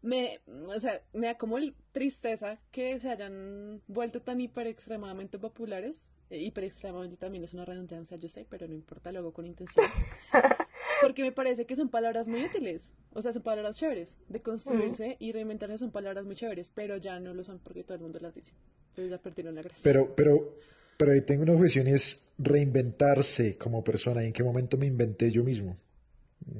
me, 0.00 0.38
o 0.68 0.78
sea, 0.78 1.02
me 1.12 1.26
da 1.26 1.34
como 1.36 1.58
el- 1.58 1.74
tristeza 1.92 2.58
que 2.70 3.00
se 3.00 3.10
hayan 3.10 3.82
vuelto 3.88 4.22
tan 4.22 4.40
hiper 4.40 4.68
extremadamente 4.68 5.36
populares. 5.38 6.08
Eh, 6.30 6.38
hiper 6.38 6.62
extremadamente 6.64 7.16
también 7.16 7.42
es 7.42 7.52
una 7.52 7.64
redundancia, 7.64 8.16
yo 8.16 8.28
sé, 8.28 8.46
pero 8.48 8.68
no 8.68 8.74
importa, 8.74 9.10
lo 9.10 9.18
hago 9.18 9.32
con 9.32 9.44
intención. 9.44 9.84
Porque 11.02 11.22
me 11.22 11.32
parece 11.32 11.64
que 11.66 11.76
son 11.76 11.88
palabras 11.88 12.28
muy 12.28 12.44
útiles, 12.44 12.92
o 13.12 13.22
sea, 13.22 13.32
son 13.32 13.42
palabras 13.42 13.76
chéveres. 13.78 14.18
Deconstruirse 14.28 15.16
y 15.18 15.32
reinventarse 15.32 15.78
son 15.78 15.90
palabras 15.90 16.24
muy 16.24 16.34
chéveres, 16.36 16.70
pero 16.74 16.96
ya 16.96 17.18
no 17.20 17.32
lo 17.34 17.44
son 17.44 17.58
porque 17.58 17.84
todo 17.84 17.94
el 17.96 18.00
mundo 18.02 18.18
las 18.20 18.34
dice. 18.34 18.52
Entonces 18.90 19.10
ya 19.10 19.18
perdieron 19.18 19.54
la 19.54 19.62
gracia. 19.62 19.80
Pero, 19.82 20.14
pero, 20.14 20.56
pero 20.96 21.12
ahí 21.12 21.22
tengo 21.22 21.42
una 21.44 21.52
objeción 21.54 21.86
y 21.88 21.92
es 21.92 22.30
reinventarse 22.38 23.56
como 23.56 23.82
persona. 23.84 24.22
¿Y 24.22 24.26
en 24.26 24.32
qué 24.32 24.42
momento 24.42 24.76
me 24.76 24.86
inventé 24.86 25.30
yo 25.30 25.42
mismo? 25.44 25.76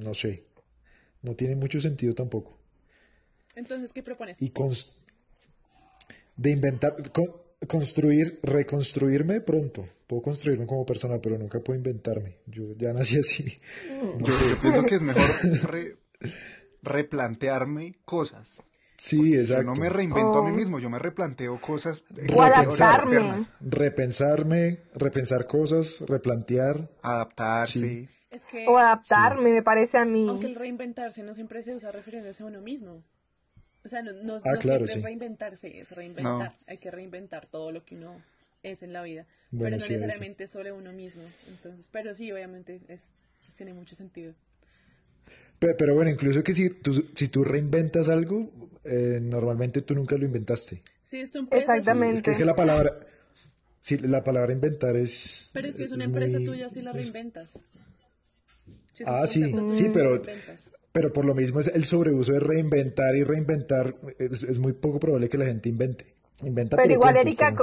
No 0.02 0.14
sé. 0.14 0.44
No 1.22 1.34
tiene 1.36 1.56
mucho 1.56 1.80
sentido 1.80 2.14
tampoco. 2.14 2.58
Entonces, 3.56 3.92
¿qué 3.92 4.02
propones? 4.02 4.40
Y 4.40 4.52
de 6.36 6.50
inventar, 6.50 7.10
con- 7.12 7.34
construir, 7.68 8.38
reconstruirme 8.42 9.40
pronto. 9.40 9.88
Puedo 10.06 10.22
construirme 10.22 10.66
como 10.66 10.84
persona, 10.84 11.18
pero 11.20 11.38
nunca 11.38 11.60
puedo 11.60 11.76
inventarme. 11.76 12.38
Yo 12.46 12.74
ya 12.76 12.92
nací 12.92 13.18
así. 13.18 13.56
No 14.18 14.26
Yo, 14.26 14.32
sé. 14.32 14.48
yo 14.50 14.58
pienso 14.60 14.82
que 14.84 14.94
es 14.96 15.02
mejor 15.02 15.22
re- 15.70 15.96
replantearme 16.82 17.94
cosas. 18.04 18.62
Sí, 18.96 19.32
Yo 19.32 19.38
exacto. 19.40 19.64
no 19.64 19.74
me 19.74 19.88
reinvento 19.88 20.38
a 20.38 20.42
mí 20.44 20.50
Oh. 20.50 20.54
mismo, 20.54 20.78
yo 20.78 20.90
me 20.90 20.98
replanteo 20.98 21.58
cosas 21.60 22.04
O 22.34 22.42
adaptarme. 22.42 23.36
Repensarme, 23.60 24.80
repensar 24.94 25.46
cosas, 25.46 26.02
replantear. 26.06 26.90
Adaptarse. 27.02 27.78
Sí. 27.78 28.08
Es 28.30 28.42
que, 28.44 28.66
O 28.68 28.76
adaptarme, 28.78 29.52
me 29.52 29.62
parece 29.62 29.96
a 29.98 30.04
mí. 30.04 30.28
aunque 30.28 30.46
el 30.46 30.54
reinventarse 30.54 31.22
no 31.22 31.32
siempre 31.34 31.62
se 31.62 31.74
usa 31.74 31.90
refiriéndose 31.92 32.42
a 32.42 32.46
uno 32.46 32.60
mismo. 32.60 33.02
O 33.84 33.88
sea, 33.88 34.02
no, 34.02 34.12
no, 34.12 34.34
Ah, 34.36 34.52
no 34.52 34.58
claro, 34.58 34.60
siempre 34.60 34.84
es 34.86 34.92
sí. 34.92 35.00
reinventarse, 35.02 35.80
es 35.80 35.90
reinventar. 35.92 36.54
Hay 36.66 36.78
que 36.78 36.90
reinventar 36.90 37.46
todo 37.46 37.72
lo 37.72 37.84
que 37.84 37.94
uno 37.96 38.22
es 38.62 38.82
en 38.82 38.92
la 38.92 39.02
vida. 39.02 39.26
Bueno, 39.50 39.64
pero 39.64 39.76
no 39.76 39.80
sí, 39.80 39.94
eso. 39.94 40.00
necesariamente 40.04 40.48
solo 40.48 40.74
uno 40.76 40.92
mismo. 40.92 41.22
Entonces, 41.48 41.88
pero 41.90 42.12
sí, 42.14 42.30
obviamente, 42.30 42.80
es, 42.88 43.00
pues, 43.44 43.54
tiene 43.56 43.72
mucho 43.72 43.94
sentido. 43.96 44.34
Pe- 45.58 45.74
Pero, 45.74 45.94
bueno, 45.94 46.10
incluso 46.10 46.42
que 46.42 46.52
si 46.52 46.70
tú, 46.70 47.08
si 47.14 47.28
tú 47.28 47.44
reinventas 47.44 48.08
algo, 48.08 48.70
eh, 48.84 49.18
normalmente 49.22 49.82
tú 49.82 49.94
nunca 49.94 50.16
lo 50.16 50.24
inventaste. 50.24 50.82
Sí, 51.02 51.20
es 51.20 51.30
tu 51.32 51.38
empresa. 51.38 51.72
sí. 51.72 51.78
Exactamente. 51.78 52.14
Es 52.16 52.22
que, 52.22 52.30
es 52.32 52.38
que 52.38 52.44
la 52.44 52.56
palabra, 52.56 52.98
sí, 53.80 53.98
la 53.98 54.24
palabra 54.24 54.52
inventar 54.52 54.96
es. 54.96 55.50
Pero 55.52 55.70
si 55.72 55.82
es 55.84 55.92
una 55.92 56.04
es 56.04 56.08
empresa 56.08 56.36
muy- 56.38 56.46
tuya, 56.46 56.70
sí 56.70 56.80
la 56.82 56.92
reinventas. 56.92 57.60
Si 58.94 59.04
Ah, 59.06 59.26
sí, 59.26 59.42
sí, 59.72 59.90
pero- 59.92 60.10
reinventas. 60.16 60.74
Pero 60.92 61.12
por 61.12 61.24
lo 61.24 61.34
mismo 61.34 61.60
es 61.60 61.68
el 61.68 61.84
sobreuso 61.84 62.32
de 62.32 62.40
reinventar 62.40 63.14
y 63.14 63.22
reinventar. 63.22 63.94
Es, 64.18 64.42
es 64.42 64.58
muy 64.58 64.72
poco 64.72 64.98
probable 64.98 65.28
que 65.28 65.38
la 65.38 65.46
gente 65.46 65.68
invente. 65.68 66.14
Inventa 66.42 66.76
Pero 66.76 66.92
igual, 66.92 67.16
Erika, 67.16 67.54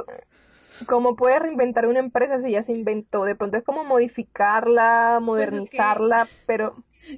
¿cómo 0.85 1.15
puedes 1.15 1.39
reinventar 1.41 1.87
una 1.87 1.99
empresa 1.99 2.41
si 2.41 2.51
ya 2.51 2.63
se 2.63 2.71
inventó? 2.71 3.25
De 3.25 3.35
pronto 3.35 3.57
es 3.57 3.63
como 3.63 3.83
modificarla, 3.83 5.19
modernizarla, 5.21 6.27
pero 6.45 6.73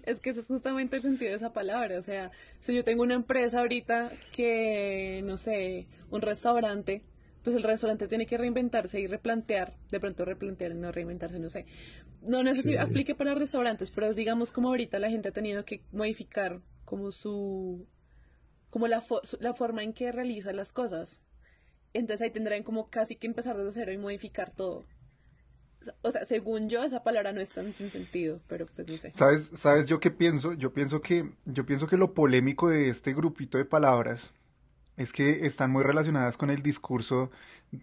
Es 0.05 0.19
que 0.19 0.29
ese 0.31 0.41
es 0.41 0.47
justamente 0.47 0.95
el 0.95 1.01
sentido 1.01 1.31
de 1.31 1.37
esa 1.37 1.53
palabra. 1.53 1.97
O 1.99 2.01
sea, 2.01 2.31
si 2.59 2.73
yo 2.73 2.83
tengo 2.83 3.03
una 3.03 3.15
empresa 3.15 3.59
ahorita 3.59 4.11
que, 4.31 5.21
no 5.25 5.37
sé, 5.37 5.87
un 6.11 6.21
restaurante, 6.21 7.03
pues 7.43 7.55
el 7.55 7.63
restaurante 7.63 8.07
tiene 8.07 8.25
que 8.25 8.37
reinventarse 8.37 8.99
y 8.99 9.07
replantear, 9.07 9.73
de 9.91 9.99
pronto 9.99 10.25
replantear, 10.25 10.75
no 10.75 10.91
reinventarse, 10.91 11.39
no 11.39 11.49
sé. 11.49 11.65
No, 12.27 12.43
no 12.43 12.53
sé 12.53 12.63
si 12.63 12.77
aplique 12.77 13.15
para 13.15 13.33
restaurantes, 13.33 13.91
pero 13.91 14.13
digamos 14.13 14.51
como 14.51 14.69
ahorita 14.69 14.99
la 14.99 15.09
gente 15.09 15.29
ha 15.29 15.33
tenido 15.33 15.63
que 15.65 15.83
modificar 15.91 16.61
como 16.85 17.11
su, 17.11 17.87
como 18.69 18.87
la, 18.87 19.03
la 19.39 19.53
forma 19.53 19.83
en 19.83 19.93
que 19.93 20.11
realiza 20.11 20.51
las 20.51 20.71
cosas. 20.71 21.19
Entonces 21.93 22.25
ahí 22.25 22.31
tendrán 22.31 22.63
como 22.63 22.89
casi 22.89 23.15
que 23.15 23.27
empezar 23.27 23.57
desde 23.57 23.73
cero 23.73 23.91
y 23.91 23.97
modificar 23.97 24.51
todo. 24.51 24.85
O 26.01 26.11
sea, 26.11 26.25
según 26.25 26.67
yo, 26.69 26.83
esa 26.83 27.03
palabra 27.03 27.31
no 27.31 27.39
es 27.39 27.51
tan 27.51 27.71
sin 27.71 27.89
sentido, 27.89 28.41
pero 28.47 28.65
pues 28.65 28.89
no 28.89 28.97
sé. 28.97 29.13
¿Sabes, 29.15 29.49
¿Sabes 29.53 29.87
yo 29.87 29.99
qué 29.99 30.11
pienso? 30.11 30.53
Yo 30.53 30.73
pienso 30.73 31.01
que, 31.01 31.31
yo 31.45 31.65
pienso 31.65 31.87
que 31.87 31.95
lo 31.95 32.13
polémico 32.13 32.69
de 32.69 32.89
este 32.89 33.13
grupito 33.13 33.57
de 33.57 33.65
palabras 33.65 34.33
es 34.97 35.13
que 35.13 35.45
están 35.45 35.71
muy 35.71 35.83
relacionadas 35.83 36.35
con 36.35 36.49
el 36.49 36.61
discurso 36.61 37.31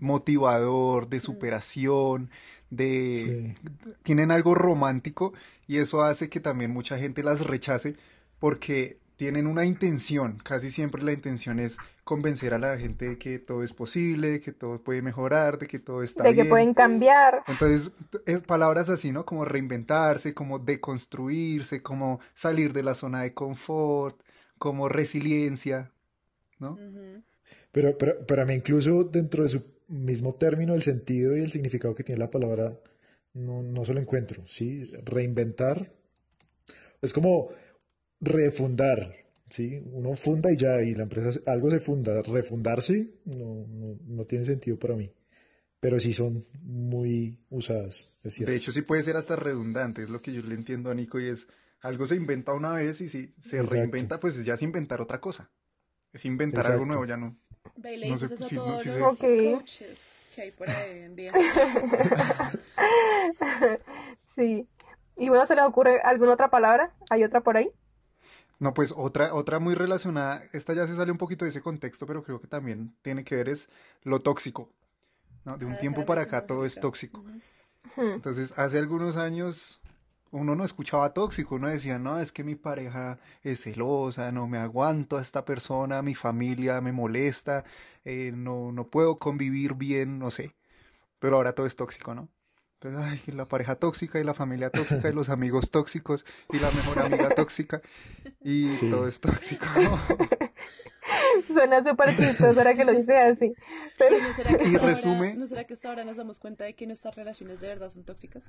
motivador, 0.01 1.09
de 1.09 1.21
superación, 1.21 2.31
de... 2.71 3.55
tienen 4.03 4.31
algo 4.31 4.55
romántico 4.55 5.33
y 5.67 5.79
eso 5.79 6.03
hace 6.03 6.29
que 6.29 6.41
también 6.41 6.71
mucha 6.71 6.99
gente 6.99 7.23
las 7.23 7.47
rechace 7.47 7.97
porque 8.39 8.99
tienen 9.17 9.47
una 9.47 9.65
intención, 9.65 10.39
casi 10.45 10.71
siempre 10.71 11.03
la 11.03 11.13
intención 11.13 11.59
es 11.59 11.79
convencer 12.05 12.55
a 12.55 12.59
la 12.59 12.79
gente 12.79 13.09
de 13.09 13.19
que 13.19 13.39
todo 13.39 13.65
es 13.65 13.73
posible, 13.73 14.29
de 14.29 14.41
que 14.41 14.53
todo 14.53 14.83
puede 14.83 15.03
mejorar, 15.03 15.59
de 15.59 15.67
que 15.67 15.79
todo 15.79 16.03
está 16.03 16.25
bien. 16.25 16.37
De 16.37 16.43
que 16.43 16.49
pueden 16.49 16.75
cambiar. 16.75 17.43
Entonces, 17.49 17.91
es 18.27 18.43
palabras 18.43 18.91
así, 18.91 19.11
¿no? 19.11 19.25
Como 19.25 19.45
reinventarse, 19.45 20.35
como 20.35 20.59
deconstruirse, 20.59 21.83
como 21.83 22.21
salir 22.35 22.73
de 22.73 22.83
la 22.83 22.95
zona 22.95 23.23
de 23.23 23.33
confort, 23.33 24.21
como 24.59 24.89
resiliencia, 24.89 25.91
¿no? 26.59 26.79
pero, 27.73 27.97
pero, 27.99 28.25
pero 28.27 28.43
a 28.43 28.45
mí 28.45 28.55
incluso 28.55 29.05
dentro 29.05 29.43
de 29.43 29.49
su 29.49 29.76
mismo 29.89 30.35
término, 30.35 30.75
el 30.75 30.83
sentido 30.83 31.37
y 31.37 31.41
el 31.41 31.51
significado 31.51 31.95
que 31.95 32.05
tiene 32.05 32.21
la 32.21 32.31
palabra, 32.31 32.79
no, 33.35 33.63
no 33.63 33.85
se 33.85 33.95
lo 33.95 34.01
encuentro, 34.01 34.43
¿sí? 34.47 34.91
Reinventar 35.05 35.93
es 37.03 37.13
como 37.13 37.51
refundar, 38.21 39.15
¿sí? 39.51 39.83
Uno 39.93 40.15
funda 40.15 40.53
y 40.53 40.57
ya, 40.57 40.83
y 40.83 40.95
la 40.95 41.05
empresa, 41.05 41.39
algo 41.47 41.71
se 41.71 41.81
funda, 41.81 42.23
refundarse 42.23 43.15
no, 43.25 43.67
no, 44.07 44.25
tiene 44.25 44.45
sentido 44.45 44.79
para 44.79 44.97
mí, 44.97 45.13
pero 45.81 46.01
sí 46.01 46.13
son 46.13 46.47
muy 46.63 47.39
usadas, 47.51 48.11
es. 48.23 48.39
De 48.39 48.57
hecho, 48.57 48.73
sí 48.73 48.83
puede 48.83 49.03
ser 49.03 49.17
hasta 49.17 49.37
redundante, 49.37 50.03
es 50.03 50.09
lo 50.09 50.21
que 50.23 50.33
yo 50.33 50.43
le 50.43 50.55
entiendo 50.55 50.91
a 50.91 50.95
Nico, 50.95 51.21
y 51.21 51.27
es, 51.27 51.49
algo 51.81 52.07
se 52.07 52.17
inventa 52.17 52.55
una 52.55 52.73
vez 52.75 53.01
y 53.01 53.09
si 53.09 53.27
se 53.27 53.63
reinventa, 53.63 54.19
pues 54.19 54.45
ya 54.45 54.55
es 54.55 54.63
inventar 54.63 55.01
otra 55.01 55.21
cosa, 55.21 55.51
es 56.13 56.25
inventar 56.25 56.67
algo 56.67 56.87
nuevo, 56.87 57.05
ya 57.05 57.17
no. 57.17 57.39
No 58.09 58.19
sé, 58.19 58.37
si, 58.37 58.55
no, 58.55 59.17
coaches 59.17 60.25
que 60.35 60.43
hay 60.43 60.51
por 60.51 60.69
ahí 60.69 60.99
en 60.99 61.17
día. 61.17 61.33
sí. 64.23 64.69
Y 65.17 65.31
bueno, 65.31 65.47
¿se 65.47 65.55
les 65.55 65.65
ocurre 65.65 66.01
alguna 66.03 66.33
otra 66.33 66.51
palabra? 66.51 66.95
¿Hay 67.09 67.25
otra 67.25 67.41
por 67.41 67.57
ahí? 67.57 67.71
No, 68.59 68.75
pues 68.75 68.93
otra, 68.97 69.35
otra 69.35 69.59
muy 69.59 69.75
relacionada, 69.75 70.43
esta 70.53 70.73
ya 70.73 70.87
se 70.87 70.95
sale 70.95 71.13
un 71.13 71.19
poquito 71.19 71.45
de 71.45 71.51
ese 71.51 71.61
contexto, 71.61 72.07
pero 72.07 72.23
creo 72.23 72.41
que 72.41 72.47
también 72.47 72.95
tiene 73.03 73.25
que 73.25 73.35
ver 73.35 73.49
es 73.49 73.69
lo 74.03 74.19
tóxico. 74.19 74.71
¿no? 75.45 75.57
De 75.57 75.65
un 75.65 75.75
ah, 75.75 75.79
tiempo 75.79 76.05
para 76.05 76.23
acá 76.23 76.47
todo 76.47 76.65
es 76.65 76.81
tóxico. 76.81 77.25
Entonces, 77.97 78.59
hace 78.59 78.79
algunos 78.79 79.17
años 79.17 79.81
uno 80.31 80.55
no 80.57 80.65
escuchaba 80.65 81.13
tóxico, 81.13 81.55
uno 81.57 81.69
decía, 81.69 81.99
no, 81.99 82.21
es 82.21 82.33
que 82.33 82.45
mi 82.45 82.55
pareja 82.55 83.19
es 83.43 83.63
celosa, 83.63 84.33
no 84.33 84.47
me 84.47 84.59
aguanto 84.59 85.19
a 85.19 85.23
esta 85.23 85.45
persona, 85.45 86.03
mi 86.03 86.15
familia 86.15 86.81
me 86.81 86.93
molesta, 86.93 87.65
eh, 88.05 88.33
no, 88.35 88.73
no 88.73 88.89
puedo 88.89 89.19
convivir 89.19 89.75
bien, 89.75 90.19
no 90.19 90.31
sé. 90.31 90.55
Pero 91.19 91.37
ahora 91.37 91.55
todo 91.55 91.67
es 91.67 91.77
tóxico, 91.77 92.15
¿no? 92.15 92.29
ay, 92.95 93.21
la 93.35 93.47
pareja 93.47 93.77
tóxica 93.77 94.21
y 94.21 94.25
la 94.25 94.35
familia 94.35 94.71
tóxica 94.71 95.09
y 95.09 95.13
los 95.13 95.29
amigos 95.31 95.71
tóxicos 95.71 96.25
y 96.53 96.59
la 96.59 96.71
mejor 96.71 97.01
amiga 97.01 97.31
tóxica 97.31 97.81
y 98.43 98.71
todo 98.91 99.09
es 99.09 99.21
tóxico. 99.21 99.67
Suena 101.47 101.83
súper 101.85 102.17
chistoso 102.17 102.59
ahora 102.59 102.75
que 102.75 102.85
lo 102.85 102.93
dice 102.93 103.17
así. 103.17 103.55
Pero... 103.99 104.19
¿No 104.21 104.33
será, 104.33 104.57
que 104.57 104.65
y 104.69 104.77
resume... 104.77 105.35
¿No 105.35 105.47
será 105.47 105.65
que 105.65 105.75
hasta 105.75 105.89
ahora 105.89 106.05
nos 106.05 106.17
damos 106.17 106.39
cuenta 106.39 106.65
de 106.65 106.75
que 106.75 106.87
nuestras 106.87 107.15
relaciones 107.15 107.61
de 107.61 107.69
verdad 107.69 107.91
son 107.91 108.05
tóxicas? 108.05 108.45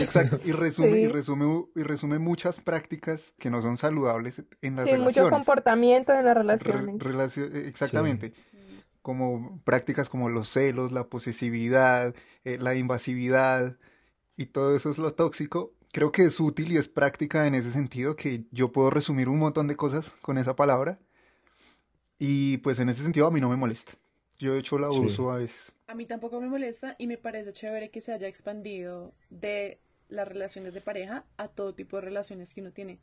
Exacto, 0.00 0.40
y 0.44 0.52
resume, 0.52 1.00
y 1.00 1.08
resume, 1.08 1.64
y 1.74 1.82
resume 1.82 2.18
muchas 2.18 2.60
prácticas 2.60 3.34
que 3.38 3.50
no 3.50 3.62
son 3.62 3.76
saludables 3.76 4.44
en 4.62 4.76
las 4.76 4.84
sí, 4.84 4.92
relaciones. 4.92 5.00
muchos 5.00 5.30
comportamientos 5.30 6.14
en 6.16 6.24
las 6.24 6.36
relaciones. 6.36 7.66
exactamente 7.66 8.32
como 9.02 9.60
prácticas 9.64 10.08
como 10.08 10.28
los 10.28 10.48
celos, 10.48 10.92
la 10.92 11.08
posesividad, 11.08 12.14
eh, 12.44 12.58
la 12.58 12.74
invasividad 12.74 13.76
y 14.36 14.46
todo 14.46 14.76
eso 14.76 14.90
es 14.90 14.98
lo 14.98 15.12
tóxico. 15.12 15.72
Creo 15.92 16.12
que 16.12 16.24
es 16.24 16.38
útil 16.38 16.72
y 16.72 16.76
es 16.76 16.88
práctica 16.88 17.46
en 17.46 17.54
ese 17.54 17.72
sentido 17.72 18.14
que 18.14 18.44
yo 18.50 18.72
puedo 18.72 18.90
resumir 18.90 19.28
un 19.28 19.38
montón 19.38 19.66
de 19.66 19.76
cosas 19.76 20.10
con 20.20 20.38
esa 20.38 20.54
palabra 20.54 20.98
y 22.18 22.58
pues 22.58 22.78
en 22.78 22.88
ese 22.88 23.02
sentido 23.02 23.26
a 23.26 23.30
mí 23.30 23.40
no 23.40 23.48
me 23.48 23.56
molesta. 23.56 23.92
Yo 24.40 24.54
de 24.54 24.60
hecho 24.60 24.78
la 24.78 24.88
uso 24.88 25.30
a 25.30 25.36
veces. 25.36 25.74
A 25.86 25.94
mí 25.94 26.06
tampoco 26.06 26.40
me 26.40 26.48
molesta 26.48 26.96
y 26.98 27.06
me 27.06 27.18
parece 27.18 27.52
chévere 27.52 27.90
que 27.90 28.00
se 28.00 28.12
haya 28.12 28.26
expandido 28.26 29.14
de 29.28 29.80
las 30.08 30.26
relaciones 30.26 30.72
de 30.72 30.80
pareja 30.80 31.26
a 31.36 31.48
todo 31.48 31.74
tipo 31.74 31.98
de 31.98 32.02
relaciones 32.02 32.54
que 32.54 32.62
uno 32.62 32.72
tiene. 32.72 33.00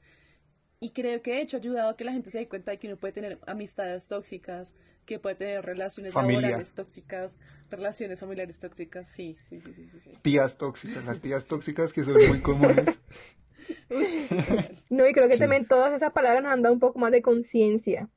Y 0.80 0.92
creo 0.92 1.22
que 1.22 1.32
de 1.32 1.42
hecho 1.42 1.58
ha 1.58 1.60
ayudado 1.60 1.90
a 1.90 1.96
que 1.96 2.06
la 2.06 2.12
gente 2.12 2.32
se 2.32 2.40
dé 2.40 2.48
cuenta 2.48 2.72
de 2.72 2.80
que 2.80 2.88
uno 2.88 2.98
puede 2.98 3.14
tener 3.14 3.40
amistades 3.46 4.08
tóxicas, 4.08 4.74
que 5.06 5.20
puede 5.20 5.36
tener 5.36 5.64
relaciones 5.64 6.16
laborales 6.16 6.74
tóxicas, 6.74 7.38
relaciones 7.70 8.20
familiares 8.20 8.58
tóxicas, 8.58 9.08
sí, 9.08 9.38
sí, 9.48 9.62
sí, 9.62 9.74
sí, 9.76 10.00
sí. 10.00 10.12
Tías 10.24 10.58
tóxicas, 10.58 11.06
las 11.06 11.22
tías 11.22 11.46
tóxicas 11.46 11.94
que 11.94 12.04
son 12.04 12.16
muy 12.28 12.42
comunes. 12.42 13.00
no, 14.90 15.08
y 15.08 15.14
creo 15.14 15.30
que 15.30 15.38
también 15.38 15.68
todas 15.68 15.94
esas 15.94 16.14
palabras 16.14 16.44
nos 16.44 16.52
han 16.52 16.64
dado 16.64 16.74
un 16.74 16.80
poco 16.80 16.98
más 16.98 17.12
de 17.12 17.22
conciencia. 17.22 18.10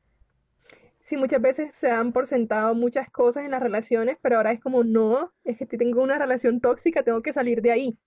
Sí, 1.11 1.17
muchas 1.17 1.43
veces 1.43 1.75
se 1.75 1.89
dan 1.89 2.13
por 2.13 2.29
sentado 2.29 2.73
muchas 2.77 3.11
cosas 3.11 3.45
en 3.45 3.51
las 3.51 3.61
relaciones, 3.61 4.17
pero 4.23 4.37
ahora 4.37 4.53
es 4.53 4.61
como, 4.61 4.85
no, 4.85 5.33
es 5.43 5.59
que 5.59 5.67
tengo 5.67 6.05
una 6.05 6.21
relación 6.21 6.61
tóxica, 6.61 7.03
tengo 7.03 7.21
que 7.21 7.33
salir 7.33 7.63
de 7.63 7.73
ahí. 7.73 7.99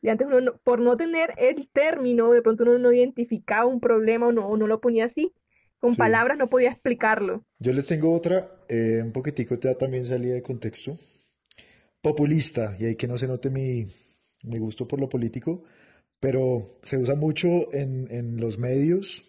Y 0.00 0.08
antes 0.08 0.26
uno, 0.26 0.58
por 0.64 0.80
no 0.80 0.96
tener 0.96 1.34
el 1.36 1.68
término, 1.68 2.32
de 2.32 2.40
pronto 2.40 2.62
uno 2.62 2.78
no 2.78 2.90
identificaba 2.90 3.66
un 3.66 3.80
problema 3.80 4.28
o 4.28 4.32
no, 4.32 4.56
no 4.56 4.66
lo 4.66 4.80
ponía 4.80 5.04
así. 5.04 5.34
Con 5.78 5.94
palabras 5.94 6.38
no 6.38 6.48
podía 6.48 6.70
explicarlo. 6.70 7.44
Yo 7.58 7.74
les 7.74 7.86
tengo 7.86 8.14
otra, 8.14 8.50
eh, 8.70 9.02
un 9.04 9.12
poquitico 9.12 9.56
ya 9.56 9.76
también 9.76 10.06
salía 10.06 10.32
de 10.32 10.40
contexto. 10.40 10.96
Populista, 12.00 12.74
y 12.80 12.86
ahí 12.86 12.96
que 12.96 13.08
no 13.08 13.18
se 13.18 13.28
note 13.28 13.50
mi, 13.50 13.84
mi 14.44 14.56
gusto 14.56 14.88
por 14.88 15.00
lo 15.00 15.10
político, 15.10 15.64
pero 16.18 16.78
se 16.82 16.96
usa 16.96 17.14
mucho 17.14 17.70
en, 17.74 18.08
en, 18.10 18.40
los 18.40 18.58
medios, 18.58 19.27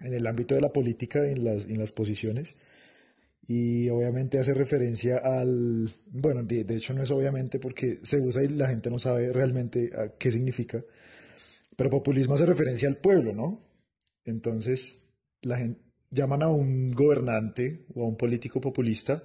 en 0.00 0.14
el 0.14 0.26
ámbito 0.26 0.54
de 0.54 0.60
la 0.60 0.72
política, 0.72 1.28
en 1.28 1.44
las, 1.44 1.66
en 1.66 1.78
las 1.78 1.92
posiciones 1.92 2.56
y 3.52 3.88
obviamente 3.88 4.38
hace 4.38 4.54
referencia 4.54 5.16
al, 5.16 5.90
bueno, 6.12 6.44
de, 6.44 6.60
hecho 6.60 6.94
no 6.94 7.02
es 7.02 7.10
obviamente 7.10 7.58
porque 7.58 7.98
se 8.04 8.20
usa 8.20 8.44
y 8.44 8.48
la 8.48 8.68
gente 8.68 8.90
no 8.90 8.98
sabe 9.00 9.32
realmente 9.32 9.90
a 9.96 10.16
qué 10.16 10.30
significa, 10.30 10.84
pero 11.74 11.90
populismo 11.90 12.34
hace 12.34 12.46
referencia 12.46 12.88
al 12.88 12.98
pueblo, 12.98 13.32
¿no? 13.32 13.60
Entonces, 14.24 15.08
la 15.42 15.58
gente 15.58 15.80
llaman 16.10 16.44
a 16.44 16.48
un 16.48 16.92
gobernante 16.92 17.86
o 17.94 18.04
a 18.04 18.06
un 18.06 18.16
político 18.16 18.60
populista 18.60 19.24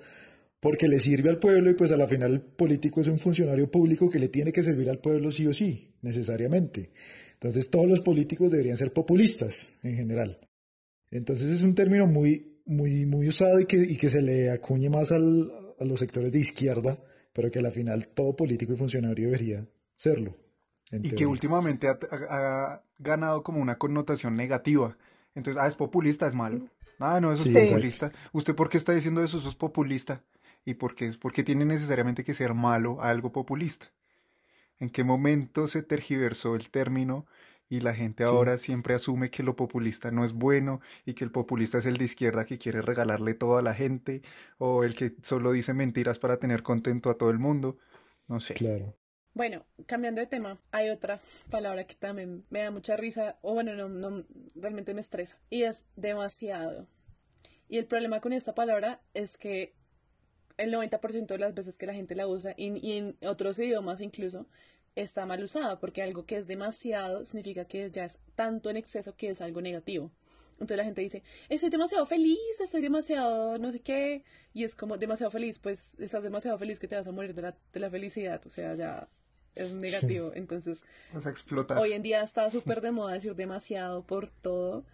porque 0.59 0.87
le 0.87 0.97
sirve 0.97 1.29
al 1.29 1.37
pueblo 1.37 1.69
y 1.69 1.75
pues 1.75 1.91
a 1.91 1.97
la 1.97 2.07
final 2.07 2.33
el 2.33 2.41
político 2.41 3.01
es 3.01 3.07
un 3.07 3.19
funcionario 3.19 3.69
público 3.69 4.09
que 4.09 4.17
le 4.17 4.29
tiene 4.29 4.51
que 4.51 4.63
servir 4.63 4.89
al 4.89 4.97
pueblo 4.97 5.31
sí 5.31 5.45
o 5.45 5.53
sí, 5.53 5.93
necesariamente. 6.01 6.89
Entonces 7.33 7.69
todos 7.69 7.85
los 7.85 8.01
políticos 8.01 8.49
deberían 8.49 8.77
ser 8.77 8.91
populistas 8.91 9.77
en 9.83 9.97
general. 9.97 10.39
Entonces 11.15 11.49
es 11.49 11.61
un 11.61 11.75
término 11.75 12.07
muy 12.07 12.55
muy, 12.65 13.05
muy 13.05 13.27
usado 13.27 13.59
y 13.59 13.65
que, 13.65 13.77
y 13.77 13.97
que 13.97 14.09
se 14.09 14.21
le 14.21 14.51
acuñe 14.51 14.89
más 14.89 15.11
al, 15.11 15.51
a 15.79 15.85
los 15.85 15.99
sectores 15.99 16.31
de 16.31 16.39
izquierda, 16.39 16.97
pero 17.31 17.51
que 17.51 17.59
al 17.59 17.71
final 17.71 18.07
todo 18.07 18.35
político 18.35 18.73
y 18.73 18.77
funcionario 18.77 19.25
debería 19.25 19.65
serlo. 19.95 20.35
Y 20.91 21.11
que 21.11 21.25
últimamente 21.25 21.87
ha, 21.89 22.81
ganado 22.97 23.43
como 23.43 23.59
una 23.59 23.77
connotación 23.77 24.37
negativa. 24.37 24.97
Entonces, 25.33 25.61
ah, 25.61 25.67
es 25.67 25.75
populista, 25.75 26.27
es 26.27 26.35
malo. 26.35 26.69
Ah, 26.99 27.19
no, 27.19 27.33
eso 27.33 27.49
es 27.49 27.69
populista. 27.69 28.11
¿Usted 28.31 28.55
por 28.55 28.69
qué 28.69 28.77
está 28.77 28.93
diciendo 28.93 29.21
eso? 29.21 29.37
Eso 29.37 29.49
es 29.49 29.55
populista. 29.55 30.23
¿Y 30.63 30.75
por 30.75 30.95
qué, 30.95 31.11
por 31.19 31.33
qué 31.33 31.43
tiene 31.43 31.65
necesariamente 31.65 32.23
que 32.23 32.33
ser 32.33 32.53
malo 32.53 33.01
algo 33.01 33.31
populista? 33.31 33.91
¿En 34.79 34.89
qué 34.89 35.03
momento 35.03 35.67
se 35.67 35.83
tergiversó 35.83 36.55
el 36.55 36.69
término 36.69 37.25
y 37.69 37.79
la 37.79 37.93
gente 37.93 38.23
ahora 38.23 38.57
siempre 38.57 38.93
asume 38.93 39.29
que 39.29 39.43
lo 39.43 39.55
populista 39.55 40.11
no 40.11 40.23
es 40.23 40.33
bueno 40.33 40.81
y 41.05 41.13
que 41.13 41.23
el 41.23 41.31
populista 41.31 41.79
es 41.79 41.85
el 41.85 41.97
de 41.97 42.05
izquierda 42.05 42.45
que 42.45 42.57
quiere 42.57 42.81
regalarle 42.81 43.33
todo 43.33 43.57
a 43.57 43.61
la 43.61 43.73
gente 43.73 44.21
o 44.57 44.83
el 44.83 44.95
que 44.95 45.15
solo 45.23 45.51
dice 45.51 45.73
mentiras 45.73 46.19
para 46.19 46.37
tener 46.37 46.63
contento 46.63 47.09
a 47.09 47.17
todo 47.17 47.31
el 47.31 47.39
mundo. 47.39 47.77
No 48.27 48.39
sé. 48.39 48.53
Claro. 48.53 48.95
Bueno, 49.33 49.65
cambiando 49.85 50.21
de 50.21 50.27
tema, 50.27 50.61
hay 50.71 50.89
otra 50.89 51.19
palabra 51.49 51.85
que 51.85 51.95
también 51.95 52.45
me 52.49 52.61
da 52.61 52.71
mucha 52.71 52.95
risa, 52.95 53.37
o 53.41 53.53
bueno, 53.53 53.75
no, 53.75 53.89
no 53.89 54.25
realmente 54.55 54.93
me 54.93 55.01
estresa, 55.01 55.37
y 55.49 55.63
es 55.63 55.83
demasiado. 55.97 56.87
Y 57.67 57.77
el 57.77 57.85
problema 57.85 58.21
con 58.21 58.31
esta 58.31 58.55
palabra 58.55 59.01
es 59.13 59.35
que 59.35 59.75
el 60.57 60.73
90% 60.73 61.27
de 61.27 61.37
las 61.37 61.53
veces 61.53 61.75
que 61.75 61.85
la 61.85 61.93
gente 61.93 62.15
la 62.15 62.27
usa, 62.27 62.53
y, 62.55 62.77
y 62.77 62.97
en 62.97 63.17
otros 63.23 63.59
idiomas 63.59 63.99
incluso, 63.99 64.47
está 64.95 65.25
mal 65.25 65.43
usada, 65.43 65.79
porque 65.79 66.01
algo 66.01 66.25
que 66.25 66.37
es 66.37 66.47
demasiado 66.47 67.25
significa 67.25 67.65
que 67.65 67.89
ya 67.91 68.05
es 68.05 68.17
tanto 68.35 68.69
en 68.69 68.77
exceso 68.77 69.15
que 69.15 69.29
es 69.29 69.41
algo 69.41 69.61
negativo. 69.61 70.11
Entonces 70.53 70.77
la 70.77 70.85
gente 70.85 71.01
dice, 71.01 71.21
estoy 71.49 71.69
demasiado 71.69 72.05
feliz, 72.05 72.39
estoy 72.63 72.81
demasiado 72.81 73.57
no 73.57 73.71
sé 73.73 73.81
qué, 73.81 74.23
y 74.53 74.63
es 74.63 74.73
como 74.73 74.97
demasiado 74.97 75.29
feliz, 75.29 75.59
pues 75.59 75.99
estás 75.99 76.23
demasiado 76.23 76.57
feliz 76.57 76.79
que 76.79 76.87
te 76.87 76.95
vas 76.95 77.07
a 77.07 77.11
morir 77.11 77.33
de 77.33 77.41
la, 77.41 77.57
de 77.73 77.79
la 77.79 77.89
felicidad, 77.89 78.41
o 78.45 78.49
sea, 78.49 78.73
ya 78.75 79.09
es 79.53 79.73
negativo. 79.73 80.31
Entonces, 80.33 80.81
Vas 81.13 81.25
a 81.27 81.29
explotar. 81.29 81.77
hoy 81.77 81.91
en 81.91 82.03
día 82.03 82.21
está 82.21 82.49
súper 82.49 82.79
de 82.79 82.91
moda 82.91 83.13
decir 83.13 83.35
demasiado 83.35 84.05
por 84.07 84.29
todo, 84.29 84.85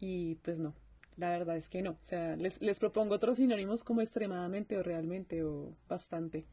y 0.00 0.36
pues 0.36 0.58
no, 0.58 0.74
la 1.18 1.28
verdad 1.28 1.58
es 1.58 1.68
que 1.68 1.82
no. 1.82 1.90
O 1.92 1.98
sea, 2.04 2.34
les, 2.36 2.60
les 2.62 2.78
propongo 2.78 3.14
otros 3.16 3.36
sinónimos 3.36 3.84
como 3.84 4.00
extremadamente 4.00 4.78
o 4.78 4.82
realmente 4.82 5.42
o 5.44 5.74
bastante. 5.88 6.46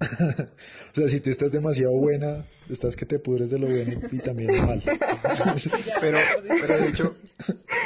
O 0.92 0.94
sea, 0.94 1.08
si 1.08 1.20
tú 1.20 1.30
estás 1.30 1.50
demasiado 1.50 1.92
buena, 1.92 2.46
estás 2.68 2.94
que 2.96 3.06
te 3.06 3.18
pudres 3.18 3.50
de 3.50 3.58
lo 3.58 3.66
bueno 3.66 4.00
y 4.10 4.18
también 4.18 4.64
mal. 4.64 4.82
Pero, 6.00 6.18
pero 6.60 6.78
de 6.78 6.88
hecho, 6.88 7.16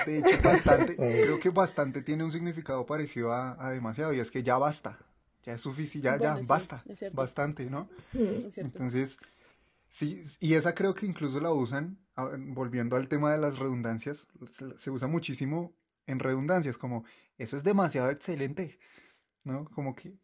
de 0.07 0.19
hecho 0.19 0.43
bastante, 0.43 0.97
creo 0.97 1.39
que 1.39 1.51
bastante 1.51 2.03
tiene 2.03 2.25
un 2.25 2.33
significado 2.33 2.85
parecido 2.85 3.33
a, 3.33 3.57
a 3.65 3.71
demasiado 3.71 4.13
y 4.13 4.21
es 4.21 4.31
que 4.31 4.43
ya 4.43 4.59
basta, 4.59 4.99
ya 5.43 5.55
es 5.55 5.61
suficiente, 5.61 6.07
ya, 6.07 6.19
ya, 6.19 6.37
sí, 6.37 6.49
basta, 6.49 6.85
bastante, 7.13 7.71
¿no? 7.71 7.89
cierto. 8.13 8.61
Entonces, 8.61 9.19
sí, 9.89 10.23
y 10.41 10.55
esa 10.55 10.75
creo 10.75 10.95
que 10.95 11.07
incluso 11.07 11.41
la 11.41 11.53
usan, 11.53 11.99
volviendo 12.39 12.97
al 12.97 13.09
tema 13.09 13.33
de 13.33 13.39
las 13.39 13.59
redundancias, 13.59 14.29
se, 14.51 14.77
se 14.77 14.91
usa 14.91 15.09
muchísimo 15.09 15.73
en 16.07 16.19
redundancias, 16.19 16.77
como 16.77 17.05
eso 17.39 17.57
es 17.57 17.65
demasiado 17.65 18.11
excelente, 18.11 18.79
¿no? 19.45 19.65
Como 19.67 19.95
que 19.95 20.19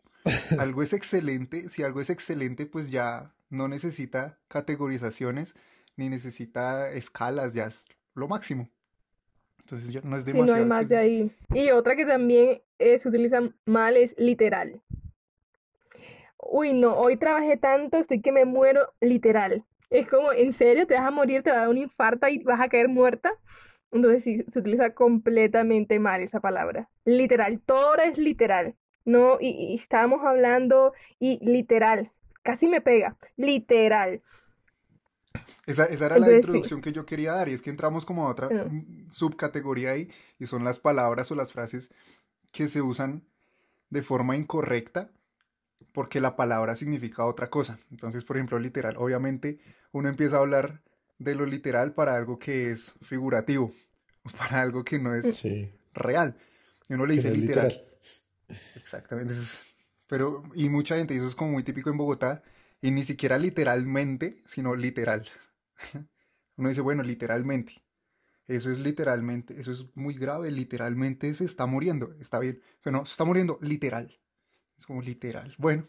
algo 0.59 0.83
es 0.83 0.93
excelente, 0.93 1.69
si 1.69 1.83
algo 1.83 2.01
es 2.01 2.11
excelente, 2.11 2.67
pues 2.67 2.91
ya 2.91 3.35
no 3.51 3.69
necesita 3.69 4.39
categorizaciones 4.49 5.55
ni 5.97 6.09
necesita 6.09 6.91
escalas, 6.91 7.55
ya 7.55 7.67
es 7.67 7.87
lo 8.15 8.29
máximo. 8.29 8.71
Entonces 9.61 9.93
ya 9.93 10.01
no 10.03 10.17
es 10.17 10.25
Si 10.25 10.33
no 10.33 10.33
demasiado 10.33 10.63
hay 10.63 10.69
más 10.69 10.89
de 10.89 10.97
ahí. 10.97 11.33
Y 11.55 11.71
otra 11.71 11.97
que 11.97 12.05
también 12.05 12.63
eh, 12.79 12.99
se 12.99 13.09
utiliza 13.09 13.41
mal 13.65 13.97
es 13.97 14.15
literal. 14.19 14.83
Uy, 16.39 16.75
no, 16.75 16.95
hoy 16.95 17.17
trabajé 17.17 17.57
tanto, 17.57 17.97
estoy 17.97 18.21
que 18.21 18.33
me 18.33 18.45
muero 18.45 18.93
literal. 19.01 19.65
Es 19.91 20.09
como, 20.09 20.33
¿en 20.33 20.53
serio? 20.53 20.87
¿Te 20.87 20.95
vas 20.95 21.07
a 21.07 21.11
morir? 21.11 21.43
¿Te 21.43 21.51
va 21.51 21.57
a 21.57 21.61
dar 21.61 21.69
un 21.69 21.79
infarto 21.79 22.29
y 22.29 22.43
vas 22.43 22.61
a 22.61 22.69
caer 22.69 22.89
muerta? 22.89 23.33
Entonces 23.91 24.25
sí, 24.25 24.45
se 24.49 24.59
utiliza 24.59 24.93
completamente 24.93 25.99
mal 25.99 26.21
esa 26.21 26.41
palabra. 26.41 26.91
Literal, 27.05 27.61
todo 27.65 27.97
es 27.97 28.19
literal. 28.19 28.75
No, 29.05 29.39
y, 29.41 29.49
y 29.51 29.77
estábamos 29.77 30.21
hablando 30.25 30.93
y 31.19 31.39
literal, 31.45 32.13
casi 32.43 32.69
me 32.69 32.81
pega, 32.81 33.17
literal. 33.37 34.23
Esa, 35.67 35.85
esa 35.87 36.07
era 36.07 36.19
la 36.19 36.31
Entonces, 36.31 36.47
sí. 36.51 36.63
introducción 36.63 36.81
que 36.81 36.93
yo 36.93 37.07
quería 37.07 37.33
dar 37.33 37.49
y 37.49 37.53
es 37.53 37.63
que 37.63 37.71
entramos 37.71 38.05
como 38.05 38.27
a 38.27 38.31
otra 38.31 38.55
subcategoría 39.11 39.93
ahí 39.93 40.11
y 40.39 40.47
son 40.47 40.65
las 40.65 40.79
palabras 40.79 41.31
o 41.31 41.35
las 41.35 41.53
frases 41.53 41.91
que 42.53 42.69
se 42.69 42.83
usan 42.83 43.25
de 43.91 44.03
forma 44.03 44.37
incorrecta 44.37 45.13
porque 45.93 46.21
la 46.21 46.37
palabra 46.37 46.77
significa 46.77 47.27
otra 47.27 47.51
cosa. 47.51 47.79
Entonces, 47.91 48.25
por 48.25 48.37
ejemplo, 48.37 48.59
literal, 48.59 48.97
obviamente 48.99 49.61
uno 49.93 50.09
empieza 50.09 50.37
a 50.37 50.41
hablar 50.41 50.83
de 51.19 51.35
lo 51.35 51.47
literal 51.47 51.95
para 51.95 52.17
algo 52.17 52.39
que 52.39 52.71
es 52.73 52.95
figurativo, 53.03 53.73
para 54.39 54.63
algo 54.63 54.85
que 54.85 54.99
no 55.01 55.15
es 55.15 55.39
Sí, 55.41 55.73
real. 55.95 56.37
Y 56.89 56.95
uno 56.95 57.07
le 57.07 57.15
dice 57.15 57.31
literal. 57.31 57.83
Exactamente. 58.77 59.35
Pero, 60.07 60.43
y 60.55 60.69
mucha 60.69 60.97
gente, 60.97 61.15
y 61.15 61.19
eso 61.19 61.29
es 61.29 61.35
como 61.35 61.53
muy 61.53 61.63
típico 61.63 61.91
en 61.91 61.97
Bogotá, 61.97 62.43
y 62.81 62.91
ni 62.91 63.05
siquiera 63.05 63.39
literalmente, 63.39 64.37
sino 64.47 64.75
literal. 64.77 65.27
Uno 66.57 66.69
dice, 66.69 66.81
bueno, 66.81 67.03
literalmente. 67.03 67.83
Eso 68.47 68.71
es 68.71 68.79
literalmente, 68.79 69.59
eso 69.59 69.73
es 69.73 69.87
muy 69.97 70.15
grave, 70.15 70.51
literalmente 70.51 71.35
se 71.35 71.47
está 71.47 71.65
muriendo, 71.65 72.15
está 72.21 72.39
bien, 72.39 72.61
pero 72.83 72.99
no, 72.99 73.07
se 73.07 73.13
está 73.13 73.25
muriendo 73.25 73.59
literal. 73.63 74.21
Es 74.77 74.85
como 74.85 75.01
literal. 75.01 75.55
Bueno, 75.57 75.87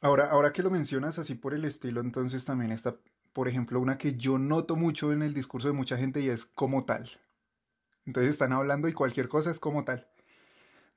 ahora, 0.00 0.30
ahora 0.30 0.52
que 0.52 0.62
lo 0.62 0.70
mencionas 0.70 1.18
así 1.18 1.34
por 1.34 1.54
el 1.54 1.64
estilo, 1.64 2.00
entonces 2.00 2.44
también 2.44 2.70
está, 2.70 2.96
por 3.32 3.48
ejemplo, 3.48 3.80
una 3.80 3.98
que 3.98 4.14
yo 4.14 4.38
noto 4.38 4.76
mucho 4.76 5.12
en 5.12 5.22
el 5.22 5.34
discurso 5.34 5.66
de 5.66 5.74
mucha 5.74 5.96
gente 5.96 6.20
y 6.20 6.28
es 6.28 6.44
como 6.44 6.84
tal. 6.84 7.10
Entonces 8.06 8.30
están 8.30 8.52
hablando 8.52 8.88
y 8.88 8.92
cualquier 8.92 9.28
cosa 9.28 9.50
es 9.50 9.58
como 9.58 9.84
tal. 9.84 10.08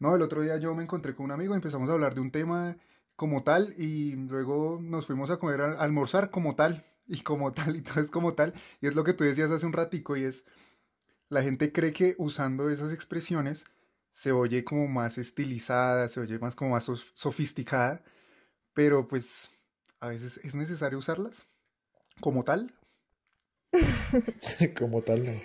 No, 0.02 0.16
el 0.16 0.24
otro 0.24 0.42
día 0.42 0.58
yo 0.58 0.74
me 0.74 0.82
encontré 0.82 1.14
con 1.14 1.26
un 1.26 1.32
amigo 1.32 1.54
y 1.54 1.58
empezamos 1.58 1.88
a 1.88 1.94
hablar 1.94 2.16
de 2.16 2.22
un 2.22 2.32
tema 2.32 2.76
como 3.16 3.44
tal 3.44 3.76
y 3.78 4.16
luego 4.16 4.80
nos 4.82 5.06
fuimos 5.06 5.30
a 5.30 5.38
comer 5.38 5.62
a, 5.62 5.74
almorzar 5.74 6.32
como 6.32 6.56
tal 6.56 6.84
y 7.06 7.22
como 7.22 7.54
tal 7.54 7.76
y 7.76 7.82
todo 7.82 8.02
es 8.02 8.10
como 8.10 8.34
tal 8.34 8.56
y 8.82 8.88
es 8.88 8.96
lo 8.96 9.04
que 9.04 9.14
tú 9.14 9.24
decías 9.24 9.52
hace 9.52 9.68
un 9.68 9.74
ratico 9.74 10.18
y 10.18 10.24
es 10.24 10.44
la 11.30 11.44
gente 11.44 11.72
cree 11.72 11.94
que 11.94 12.16
usando 12.18 12.72
esas 12.72 12.92
expresiones 12.92 13.66
se 14.10 14.32
oye 14.32 14.64
como 14.64 14.88
más 14.88 15.20
estilizada, 15.20 16.10
se 16.10 16.20
oye 16.20 16.40
más 16.40 16.56
como 16.56 16.72
más 16.72 16.90
sof- 16.90 17.12
sofisticada, 17.14 18.04
pero 18.74 19.08
pues 19.08 19.52
a 20.00 20.08
veces 20.08 20.38
es 20.44 20.56
necesario 20.56 20.98
usarlas 20.98 21.46
como 22.22 22.42
tal. 22.44 22.74
Como 24.78 25.02
tal, 25.02 25.26
no. 25.26 25.42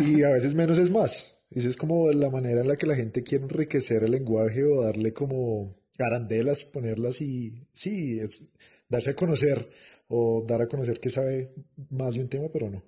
Y 0.00 0.22
a 0.22 0.30
veces 0.30 0.54
menos 0.54 0.78
es 0.78 0.90
más. 0.90 1.39
Eso 1.50 1.68
es 1.68 1.76
como 1.76 2.10
la 2.12 2.30
manera 2.30 2.60
en 2.60 2.68
la 2.68 2.76
que 2.76 2.86
la 2.86 2.94
gente 2.96 3.22
quiere 3.24 3.44
enriquecer 3.44 4.04
el 4.04 4.12
lenguaje 4.12 4.64
o 4.64 4.82
darle 4.82 5.12
como 5.12 5.76
arandelas, 5.98 6.64
ponerlas 6.64 7.20
y 7.20 7.66
sí, 7.72 8.20
es 8.20 8.52
darse 8.88 9.10
a 9.10 9.16
conocer 9.16 9.68
o 10.08 10.44
dar 10.46 10.62
a 10.62 10.68
conocer 10.68 11.00
que 11.00 11.10
sabe 11.10 11.52
más 11.90 12.14
de 12.14 12.20
un 12.22 12.28
tema, 12.28 12.48
pero 12.52 12.70
no. 12.70 12.84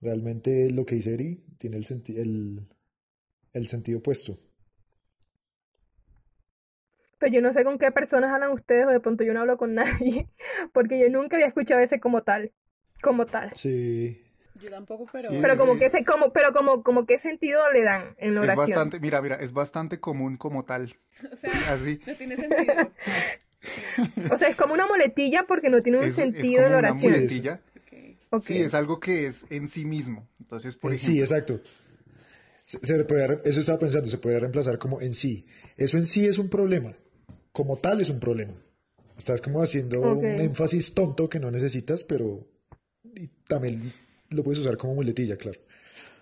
Realmente 0.00 0.70
lo 0.70 0.86
que 0.86 0.96
dice 0.96 1.14
Eri 1.14 1.44
tiene 1.58 1.76
el, 1.78 1.84
senti- 1.84 2.18
el, 2.18 2.66
el 3.54 3.66
sentido 3.68 4.00
opuesto. 4.00 4.38
Pero 7.18 7.32
yo 7.32 7.40
no 7.42 7.52
sé 7.52 7.64
con 7.64 7.78
qué 7.78 7.92
personas 7.92 8.32
hablan 8.32 8.52
ustedes 8.52 8.86
o 8.86 8.90
de 8.90 9.00
pronto 9.00 9.22
yo 9.24 9.32
no 9.34 9.40
hablo 9.40 9.56
con 9.56 9.74
nadie, 9.74 10.28
porque 10.72 10.98
yo 10.98 11.08
nunca 11.08 11.36
había 11.36 11.46
escuchado 11.48 11.80
ese 11.80 12.00
como 12.00 12.22
tal, 12.22 12.52
como 13.02 13.26
tal. 13.26 13.52
Sí, 13.52 14.22
Yo 14.62 14.70
tampoco, 14.70 15.06
pero... 15.12 15.30
Sí. 15.30 15.38
Pero 15.40 15.56
como 15.56 15.78
que 15.78 15.88
se, 15.90 16.04
como, 16.04 16.32
pero 16.32 16.52
como, 16.52 16.82
como 16.82 17.06
qué 17.06 17.18
sentido 17.18 17.60
le 17.72 17.82
dan 17.82 18.14
en 18.18 18.34
la 18.34 18.40
Es 18.42 18.44
oración. 18.48 18.66
bastante, 18.70 19.00
mira, 19.00 19.22
mira, 19.22 19.36
es 19.36 19.52
bastante 19.52 20.00
común 20.00 20.36
como 20.36 20.64
tal. 20.64 20.96
O 21.32 21.36
sea, 21.36 21.74
Así. 21.74 22.00
no 22.06 22.14
tiene 22.16 22.36
sentido. 22.36 22.72
O 24.32 24.38
sea, 24.38 24.48
es 24.48 24.56
como 24.56 24.72
una 24.72 24.86
muletilla 24.86 25.44
porque 25.46 25.68
no 25.68 25.80
tiene 25.80 25.98
un 25.98 26.04
Es, 26.04 26.10
es 26.10 26.16
sentido 26.16 26.62
en 26.62 26.68
como 26.72 26.72
la 26.72 26.78
una 26.78 26.88
oración. 26.90 27.12
muletilla. 27.12 27.60
Ok. 27.76 28.16
Ok. 28.30 28.40
Sí, 28.42 28.58
es 28.58 28.72
algo 28.74 29.00
que 29.00 29.26
es 29.26 29.44
en 29.50 29.68
sí 29.68 29.84
mismo. 29.84 30.26
Entonces, 30.38 30.76
por 30.76 30.92
ejemplo, 30.94 31.12
sí, 31.14 31.20
exacto. 31.20 31.60
Se, 32.64 32.78
se 32.84 33.04
puede 33.04 33.40
eso 33.44 33.60
estaba 33.60 33.78
pensando, 33.78 34.08
se 34.08 34.16
puede 34.18 34.38
reemplazar 34.38 34.78
como 34.78 35.00
en 35.02 35.12
sí. 35.12 35.46
Eso 35.76 35.96
en 35.98 36.04
sí 36.04 36.26
es 36.26 36.38
un 36.38 36.48
problema. 36.48 36.94
Como 37.52 37.76
tal 37.76 38.00
es 38.00 38.08
un 38.08 38.20
problema. 38.20 38.54
Estás 39.16 39.42
como 39.42 39.60
haciendo 39.62 40.00
un 40.00 40.24
énfasis 40.24 40.94
tonto 40.94 41.28
que 41.28 41.38
no 41.40 41.50
necesitas, 41.50 42.02
pero 42.04 42.46
y 43.14 43.26
también 43.46 43.92
lo 44.30 44.42
puedes 44.42 44.58
usar 44.58 44.76
como 44.76 44.94
muletilla, 44.94 45.36
claro. 45.36 45.60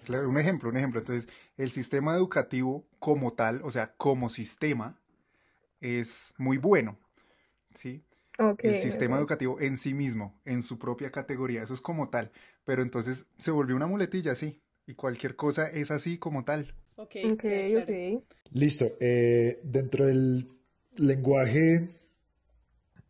Claro, 0.04 0.28
un 0.28 0.38
ejemplo, 0.38 0.70
un 0.70 0.76
ejemplo. 0.76 1.00
Entonces, 1.00 1.28
el 1.56 1.70
sistema 1.70 2.14
educativo 2.16 2.86
como 2.98 3.32
tal, 3.34 3.60
o 3.62 3.70
sea, 3.70 3.94
como 3.96 4.28
sistema, 4.28 4.98
es 5.80 6.34
muy 6.38 6.58
bueno, 6.58 6.98
¿sí? 7.74 8.04
Ok, 8.38 8.64
El 8.64 8.76
sistema 8.76 9.18
educativo 9.18 9.60
en 9.60 9.76
sí 9.78 9.94
mismo, 9.94 10.40
en 10.44 10.62
su 10.62 10.78
propia 10.78 11.10
categoría, 11.12 11.62
eso 11.62 11.74
es 11.74 11.80
como 11.80 12.10
tal. 12.10 12.32
Pero 12.64 12.82
entonces 12.82 13.26
se 13.38 13.50
volvió 13.52 13.76
una 13.76 13.86
muletilla, 13.88 14.34
sí. 14.34 14.60
Y 14.86 14.94
cualquier 14.94 15.36
cosa 15.36 15.68
es 15.70 15.90
así 15.90 16.18
como 16.18 16.44
tal. 16.44 16.74
Ok, 16.96 17.16
Ok, 17.24 17.40
claro. 17.40 18.24
Listo. 18.52 18.86
eh, 19.00 19.60
dentro 19.64 20.06
del 20.06 20.48
lenguaje, 20.96 21.88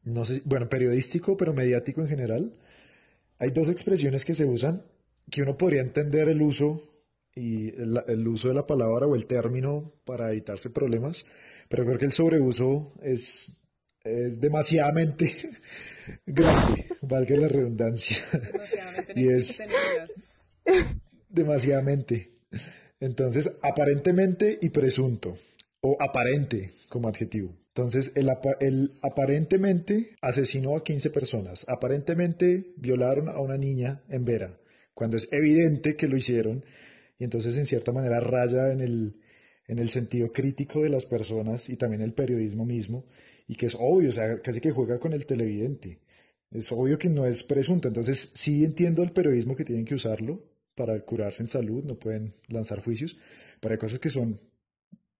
no 0.04 0.24
sé, 0.24 0.36
si- 0.36 0.42
bueno, 0.44 0.68
periodístico, 0.68 1.36
pero 1.36 1.52
mediático 1.54 2.00
en 2.00 2.08
general, 2.08 2.52
hay 3.38 3.50
dos 3.50 3.68
expresiones 3.68 4.24
que 4.24 4.34
se 4.34 4.44
usan 4.44 4.82
que 5.30 5.42
uno 5.42 5.56
podría 5.56 5.80
entender 5.80 6.28
el 6.28 6.42
uso 6.42 6.82
y 7.34 7.68
el, 7.68 8.02
el 8.08 8.26
uso 8.26 8.48
de 8.48 8.54
la 8.54 8.66
palabra 8.66 9.06
o 9.06 9.14
el 9.14 9.26
término 9.26 9.92
para 10.04 10.30
evitarse 10.32 10.70
problemas, 10.70 11.26
pero 11.68 11.84
creo 11.84 11.98
que 11.98 12.06
el 12.06 12.12
sobreuso 12.12 12.94
es, 13.02 13.62
es 14.02 14.40
demasiadamente 14.40 15.36
grande, 16.26 16.88
valga 17.02 17.36
la 17.36 17.48
redundancia. 17.48 18.16
Demasiadamente 18.32 19.12
Y 19.20 19.28
es-. 19.28 19.68
Demasiadamente. 21.28 22.32
Entonces, 23.00 23.50
aparentemente 23.62 24.58
y 24.60 24.70
presunto, 24.70 25.36
o 25.80 25.96
aparente 26.00 26.70
como 26.88 27.08
adjetivo. 27.08 27.54
Entonces, 27.78 28.10
él, 28.16 28.98
aparentemente 29.02 30.16
asesinó 30.20 30.76
a 30.76 30.82
15 30.82 31.10
personas, 31.10 31.64
aparentemente 31.68 32.74
violaron 32.76 33.28
a 33.28 33.38
una 33.38 33.56
niña 33.56 34.02
en 34.08 34.24
Vera, 34.24 34.58
cuando 34.94 35.16
es 35.16 35.28
evidente 35.32 35.94
que 35.94 36.08
lo 36.08 36.16
hicieron, 36.16 36.64
y 37.20 37.22
entonces 37.22 37.56
en 37.56 37.66
cierta 37.66 37.92
manera 37.92 38.18
raya 38.18 38.72
en 38.72 38.80
el, 38.80 39.20
en 39.68 39.78
el 39.78 39.90
sentido 39.90 40.32
crítico 40.32 40.82
de 40.82 40.88
las 40.88 41.06
personas 41.06 41.68
y 41.68 41.76
también 41.76 42.02
el 42.02 42.14
periodismo 42.14 42.64
mismo, 42.64 43.06
y 43.46 43.54
que 43.54 43.66
es 43.66 43.76
obvio, 43.78 44.08
o 44.08 44.12
sea, 44.12 44.42
casi 44.42 44.60
que 44.60 44.72
juega 44.72 44.98
con 44.98 45.12
el 45.12 45.24
televidente. 45.24 46.00
Es 46.50 46.72
obvio 46.72 46.98
que 46.98 47.08
no 47.08 47.26
es 47.26 47.44
presunto, 47.44 47.86
entonces 47.86 48.32
sí 48.34 48.64
entiendo 48.64 49.04
el 49.04 49.12
periodismo 49.12 49.54
que 49.54 49.64
tienen 49.64 49.84
que 49.84 49.94
usarlo 49.94 50.42
para 50.74 50.98
curarse 51.04 51.44
en 51.44 51.46
salud, 51.46 51.84
no 51.84 51.96
pueden 51.96 52.34
lanzar 52.48 52.82
juicios, 52.82 53.16
pero 53.60 53.74
hay 53.74 53.78
cosas 53.78 54.00
que 54.00 54.10
son 54.10 54.40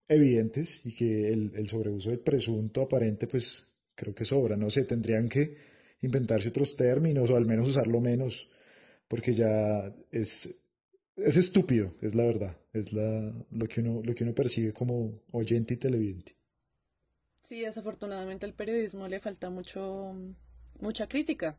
evidentes 0.09 0.81
y 0.85 0.93
que 0.93 1.33
el, 1.33 1.53
el 1.55 1.69
sobreuso 1.69 2.11
del 2.11 2.21
presunto 2.21 2.83
aparente, 2.83 3.27
pues 3.27 3.67
creo 3.95 4.15
que 4.15 4.25
sobra. 4.25 4.57
No 4.57 4.71
sé, 4.71 4.85
tendrían 4.85 5.29
que 5.29 5.57
inventarse 6.01 6.49
otros 6.49 6.77
términos 6.77 7.31
o 7.31 7.37
al 7.37 7.47
menos 7.47 7.69
usarlo 7.69 8.01
menos, 8.01 8.49
porque 9.09 9.33
ya 9.33 9.95
es, 10.11 10.55
es 11.17 11.37
estúpido, 11.37 11.95
es 12.01 12.15
la 12.15 12.25
verdad, 12.25 12.57
es 12.73 12.93
la, 12.93 13.33
lo, 13.51 13.67
que 13.67 13.81
uno, 13.81 14.01
lo 14.05 14.15
que 14.15 14.25
uno 14.25 14.35
percibe 14.35 14.73
como 14.73 15.21
oyente 15.33 15.75
y 15.75 15.77
televidente. 15.77 16.37
Sí, 17.43 17.61
desafortunadamente 17.61 18.47
al 18.47 18.55
periodismo 18.55 19.09
le 19.09 19.21
falta 19.21 19.51
mucho, 19.51 20.15
mucha 20.81 21.09
crítica 21.09 21.57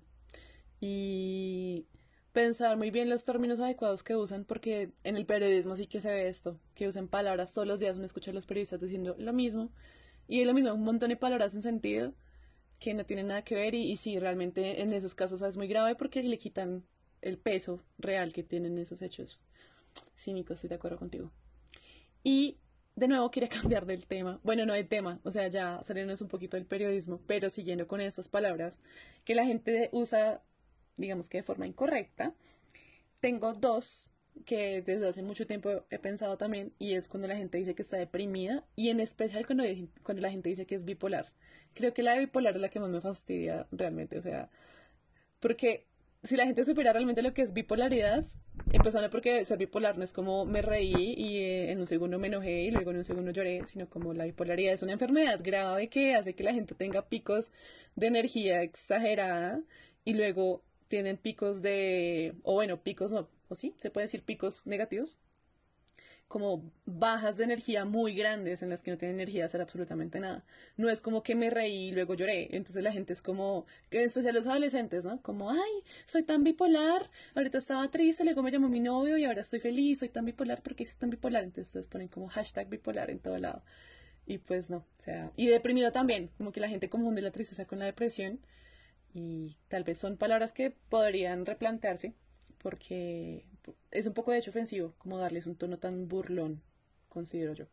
y 0.79 1.85
pensar 2.31 2.77
muy 2.77 2.91
bien 2.91 3.09
los 3.09 3.23
términos 3.23 3.59
adecuados 3.59 4.03
que 4.03 4.15
usan, 4.15 4.45
porque 4.45 4.91
en 5.03 5.17
el 5.17 5.25
periodismo 5.25 5.75
sí 5.75 5.87
que 5.87 6.01
se 6.01 6.11
ve 6.11 6.27
esto, 6.27 6.59
que 6.75 6.87
usan 6.87 7.07
palabras 7.07 7.53
todos 7.53 7.67
los 7.67 7.79
días, 7.79 7.95
uno 7.95 8.05
escucha 8.05 8.31
a 8.31 8.33
los 8.33 8.45
periodistas 8.45 8.81
diciendo 8.81 9.15
lo 9.17 9.33
mismo, 9.33 9.71
y 10.27 10.41
es 10.41 10.47
lo 10.47 10.53
mismo, 10.53 10.73
un 10.73 10.83
montón 10.83 11.09
de 11.09 11.17
palabras 11.17 11.55
en 11.55 11.61
sentido 11.61 12.13
que 12.79 12.93
no 12.93 13.05
tienen 13.05 13.27
nada 13.27 13.43
que 13.43 13.55
ver, 13.55 13.75
y, 13.75 13.91
y 13.91 13.97
sí, 13.97 14.19
realmente 14.19 14.81
en 14.81 14.93
esos 14.93 15.15
casos 15.15 15.41
es 15.41 15.57
muy 15.57 15.67
grave 15.67 15.95
porque 15.95 16.23
le 16.23 16.37
quitan 16.37 16.83
el 17.21 17.37
peso 17.37 17.81
real 17.97 18.31
que 18.33 18.43
tienen 18.43 18.77
esos 18.77 19.01
hechos. 19.01 19.41
Cínico, 20.15 20.53
estoy 20.53 20.69
de 20.69 20.75
acuerdo 20.75 20.97
contigo. 20.97 21.31
Y 22.23 22.57
de 22.95 23.07
nuevo 23.07 23.31
quería 23.31 23.49
cambiar 23.61 23.85
del 23.85 24.05
tema, 24.05 24.39
bueno, 24.43 24.65
no 24.65 24.73
de 24.73 24.83
tema, 24.83 25.19
o 25.23 25.31
sea, 25.31 25.47
ya 25.47 25.81
saliéndonos 25.83 26.21
un 26.21 26.27
poquito 26.27 26.57
del 26.57 26.65
periodismo, 26.65 27.19
pero 27.27 27.49
siguiendo 27.49 27.87
con 27.87 28.01
estas 28.01 28.29
palabras 28.29 28.79
que 29.25 29.35
la 29.35 29.45
gente 29.45 29.89
usa 29.91 30.41
digamos 30.99 31.29
que 31.29 31.39
de 31.39 31.43
forma 31.43 31.67
incorrecta. 31.67 32.33
Tengo 33.19 33.53
dos 33.53 34.09
que 34.45 34.81
desde 34.81 35.07
hace 35.07 35.21
mucho 35.21 35.45
tiempo 35.47 35.85
he 35.89 35.99
pensado 35.99 36.37
también 36.37 36.73
y 36.79 36.93
es 36.93 37.07
cuando 37.07 37.27
la 37.27 37.35
gente 37.35 37.57
dice 37.57 37.75
que 37.75 37.81
está 37.81 37.97
deprimida 37.97 38.63
y 38.75 38.89
en 38.89 38.99
especial 38.99 39.45
cuando, 39.45 39.63
cuando 40.03 40.21
la 40.21 40.31
gente 40.31 40.49
dice 40.49 40.65
que 40.65 40.75
es 40.75 40.85
bipolar. 40.85 41.31
Creo 41.73 41.93
que 41.93 42.03
la 42.03 42.13
de 42.13 42.19
bipolar 42.19 42.55
es 42.55 42.61
la 42.61 42.69
que 42.69 42.79
más 42.79 42.89
me 42.89 43.01
fastidia 43.01 43.67
realmente, 43.71 44.17
o 44.17 44.21
sea, 44.21 44.49
porque 45.39 45.85
si 46.23 46.35
la 46.35 46.45
gente 46.45 46.65
supiera 46.65 46.91
realmente 46.93 47.21
lo 47.21 47.33
que 47.33 47.41
es 47.41 47.53
bipolaridad, 47.53 48.25
empezando 48.73 49.09
porque 49.09 49.45
ser 49.45 49.57
bipolar 49.57 49.97
no 49.97 50.03
es 50.03 50.11
como 50.11 50.45
me 50.45 50.61
reí 50.61 51.13
y 51.17 51.37
eh, 51.37 51.71
en 51.71 51.79
un 51.79 51.87
segundo 51.87 52.19
me 52.19 52.27
enojé 52.27 52.63
y 52.63 52.71
luego 52.71 52.91
en 52.91 52.97
un 52.97 53.03
segundo 53.05 53.31
lloré, 53.31 53.65
sino 53.67 53.89
como 53.89 54.13
la 54.13 54.25
bipolaridad 54.25 54.73
es 54.73 54.83
una 54.83 54.93
enfermedad 54.93 55.39
grave 55.41 55.87
que 55.87 56.15
hace 56.15 56.33
que 56.33 56.43
la 56.43 56.53
gente 56.53 56.75
tenga 56.75 57.07
picos 57.07 57.53
de 57.95 58.07
energía 58.07 58.61
exagerada 58.63 59.61
y 60.03 60.13
luego 60.13 60.63
tienen 60.89 61.17
picos 61.17 61.61
de, 61.61 62.35
o 62.43 62.55
bueno, 62.55 62.83
picos 62.83 63.13
no, 63.13 63.29
o 63.47 63.55
sí, 63.55 63.75
se 63.77 63.91
puede 63.91 64.05
decir 64.05 64.23
picos 64.23 64.61
negativos, 64.65 65.17
como 66.27 66.71
bajas 66.85 67.37
de 67.37 67.45
energía 67.45 67.85
muy 67.85 68.13
grandes 68.13 68.61
en 68.61 68.69
las 68.69 68.83
que 68.83 68.91
no 68.91 68.97
tienen 68.99 69.17
energía 69.17 69.41
de 69.41 69.45
hacer 69.45 69.61
absolutamente 69.61 70.19
nada. 70.19 70.45
No 70.77 70.87
es 70.87 71.01
como 71.01 71.23
que 71.23 71.33
me 71.33 71.49
reí 71.49 71.87
y 71.87 71.91
luego 71.91 72.13
lloré. 72.13 72.55
Entonces 72.55 72.83
la 72.83 72.91
gente 72.91 73.13
es 73.13 73.21
como, 73.23 73.65
en 73.89 74.01
especial 74.01 74.35
los 74.35 74.45
adolescentes, 74.45 75.05
¿no? 75.05 75.19
Como, 75.23 75.49
ay, 75.49 75.83
soy 76.05 76.21
tan 76.21 76.43
bipolar, 76.43 77.09
ahorita 77.33 77.57
estaba 77.57 77.89
triste, 77.89 78.23
luego 78.23 78.43
me 78.43 78.51
llamó 78.51 78.69
mi 78.69 78.79
novio 78.79 79.17
y 79.17 79.25
ahora 79.25 79.41
estoy 79.41 79.59
feliz, 79.59 79.99
soy 79.99 80.09
tan 80.09 80.23
bipolar, 80.23 80.61
porque 80.61 80.85
soy 80.85 80.97
tan 80.99 81.09
bipolar? 81.09 81.43
Entonces 81.43 81.69
ustedes 81.69 81.87
ponen 81.87 82.09
como 82.09 82.27
hashtag 82.27 82.69
bipolar 82.69 83.09
en 83.09 83.19
todo 83.19 83.39
lado. 83.39 83.63
Y 84.27 84.37
pues 84.37 84.69
no, 84.69 84.77
o 84.77 85.01
sea, 85.01 85.31
y 85.35 85.47
deprimido 85.47 85.91
también, 85.91 86.29
como 86.37 86.51
que 86.51 86.59
la 86.59 86.69
gente 86.69 86.89
confunde 86.89 87.23
la 87.23 87.31
tristeza 87.31 87.65
con 87.65 87.79
la 87.79 87.85
depresión 87.85 88.39
y 89.13 89.57
tal 89.67 89.83
vez 89.83 89.97
son 89.97 90.17
palabras 90.17 90.51
que 90.51 90.71
podrían 90.89 91.45
replantearse 91.45 92.13
porque 92.59 93.45
es 93.91 94.05
un 94.05 94.13
poco 94.13 94.31
de 94.31 94.39
hecho 94.39 94.51
ofensivo 94.51 94.93
como 94.97 95.17
darles 95.17 95.47
un 95.47 95.55
tono 95.55 95.79
tan 95.79 96.07
burlón, 96.07 96.61
considero 97.07 97.53
yo. 97.53 97.65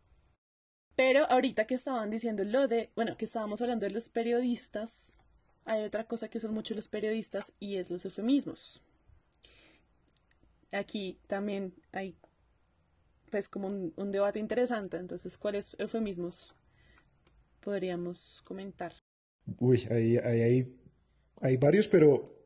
Pero 0.94 1.30
ahorita 1.30 1.66
que 1.66 1.74
estaban 1.74 2.10
diciendo 2.10 2.44
lo 2.44 2.68
de, 2.68 2.90
bueno, 2.96 3.16
que 3.16 3.26
estábamos 3.26 3.60
hablando 3.60 3.84
de 3.84 3.92
los 3.92 4.08
periodistas, 4.08 5.18
hay 5.66 5.82
otra 5.82 6.04
cosa 6.04 6.28
que 6.28 6.38
usan 6.38 6.54
mucho 6.54 6.74
los 6.74 6.88
periodistas 6.88 7.52
y 7.60 7.76
es 7.76 7.90
los 7.90 8.04
eufemismos. 8.04 8.80
Aquí 10.72 11.18
también 11.26 11.74
hay 11.92 12.16
pues 13.30 13.48
como 13.48 13.68
un, 13.68 14.12
debate 14.12 14.38
interesante, 14.38 14.96
entonces, 14.96 15.36
¿cuáles 15.36 15.74
eufemismos 15.78 16.54
podríamos 17.60 18.40
comentar? 18.44 18.94
Uy, 19.58 19.86
ahí, 19.90 20.16
ahí 20.16 20.40
hay 20.40 20.76
hay 21.40 21.56
varios, 21.56 21.88
pero 21.88 22.36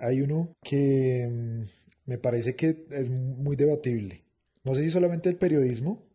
hay 0.00 0.20
uno 0.20 0.56
que 0.62 1.28
mm, 1.30 1.62
me 2.06 2.18
parece 2.18 2.56
que 2.56 2.86
es 2.90 3.10
muy 3.10 3.56
debatible. 3.56 4.24
No 4.64 4.74
sé 4.74 4.82
si 4.82 4.90
solamente 4.90 5.28
el 5.28 5.36
periodismo, 5.36 6.08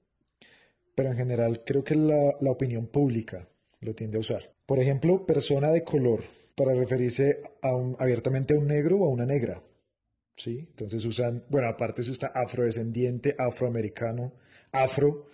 pero 0.96 1.10
en 1.10 1.18
general 1.18 1.64
creo 1.66 1.84
que 1.84 1.96
la, 1.96 2.52
opinión 2.52 2.88
pública 2.88 3.48
lo 3.82 3.96
tiende 3.96 4.18
a 4.18 4.22
usar. 4.22 4.54
Por 4.66 4.80
ejemplo, 4.80 5.26
persona 5.26 5.72
de 5.72 5.84
color, 5.84 6.24
para 6.56 6.74
referirse 6.74 7.42
abiertamente 7.98 8.54
a 8.54 8.60
un 8.60 8.68
negro 8.68 8.98
o 8.98 9.06
a 9.06 9.10
una 9.10 9.26
negra. 9.26 9.64
¿Sí? 10.36 10.60
Entonces 10.70 11.06
usan, 11.06 11.44
bueno, 11.50 11.68
aparte 11.68 12.02
eso 12.02 12.12
está 12.12 12.28
afrodescendiente, 12.28 13.36
afroamericano, 13.38 14.34
afro. 14.72 15.28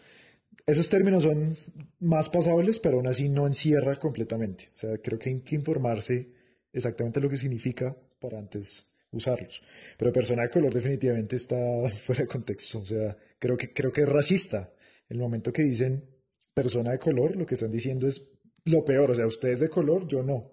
Esos 0.65 0.89
términos 0.89 1.23
son 1.23 1.55
más 1.99 2.29
pasables, 2.29 2.79
pero 2.79 2.97
aún 2.97 3.07
así 3.07 3.29
no 3.29 3.47
encierra 3.47 3.97
completamente. 3.97 4.69
O 4.73 4.77
sea, 4.77 4.97
creo 4.97 5.17
que 5.17 5.29
hay 5.29 5.39
que 5.41 5.55
informarse 5.55 6.38
exactamente 6.73 7.19
lo 7.19 7.29
que 7.29 7.37
significa 7.37 7.95
para 8.19 8.37
antes 8.37 8.89
usarlos. 9.11 9.63
Pero 9.97 10.13
persona 10.13 10.43
de 10.43 10.49
color 10.49 10.73
definitivamente 10.73 11.35
está 11.35 11.57
fuera 11.89 12.23
de 12.23 12.27
contexto. 12.27 12.79
O 12.79 12.85
sea, 12.85 13.17
creo 13.39 13.57
que, 13.57 13.73
creo 13.73 13.91
que 13.91 14.01
es 14.01 14.09
racista. 14.09 14.73
El 15.07 15.17
momento 15.19 15.51
que 15.51 15.63
dicen 15.63 16.05
persona 16.53 16.91
de 16.91 16.99
color, 16.99 17.35
lo 17.35 17.45
que 17.45 17.55
están 17.55 17.71
diciendo 17.71 18.07
es 18.07 18.31
lo 18.65 18.85
peor. 18.85 19.11
O 19.11 19.15
sea, 19.15 19.27
usted 19.27 19.49
es 19.49 19.59
de 19.59 19.69
color, 19.69 20.07
yo 20.07 20.23
no. 20.23 20.51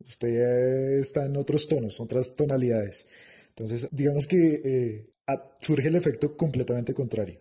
Usted 0.00 0.98
está 0.98 1.26
en 1.26 1.36
otros 1.36 1.66
tonos, 1.66 2.00
otras 2.00 2.34
tonalidades. 2.36 3.06
Entonces, 3.48 3.88
digamos 3.90 4.26
que 4.26 4.60
eh, 4.64 5.10
surge 5.60 5.88
el 5.88 5.96
efecto 5.96 6.36
completamente 6.36 6.94
contrario. 6.94 7.40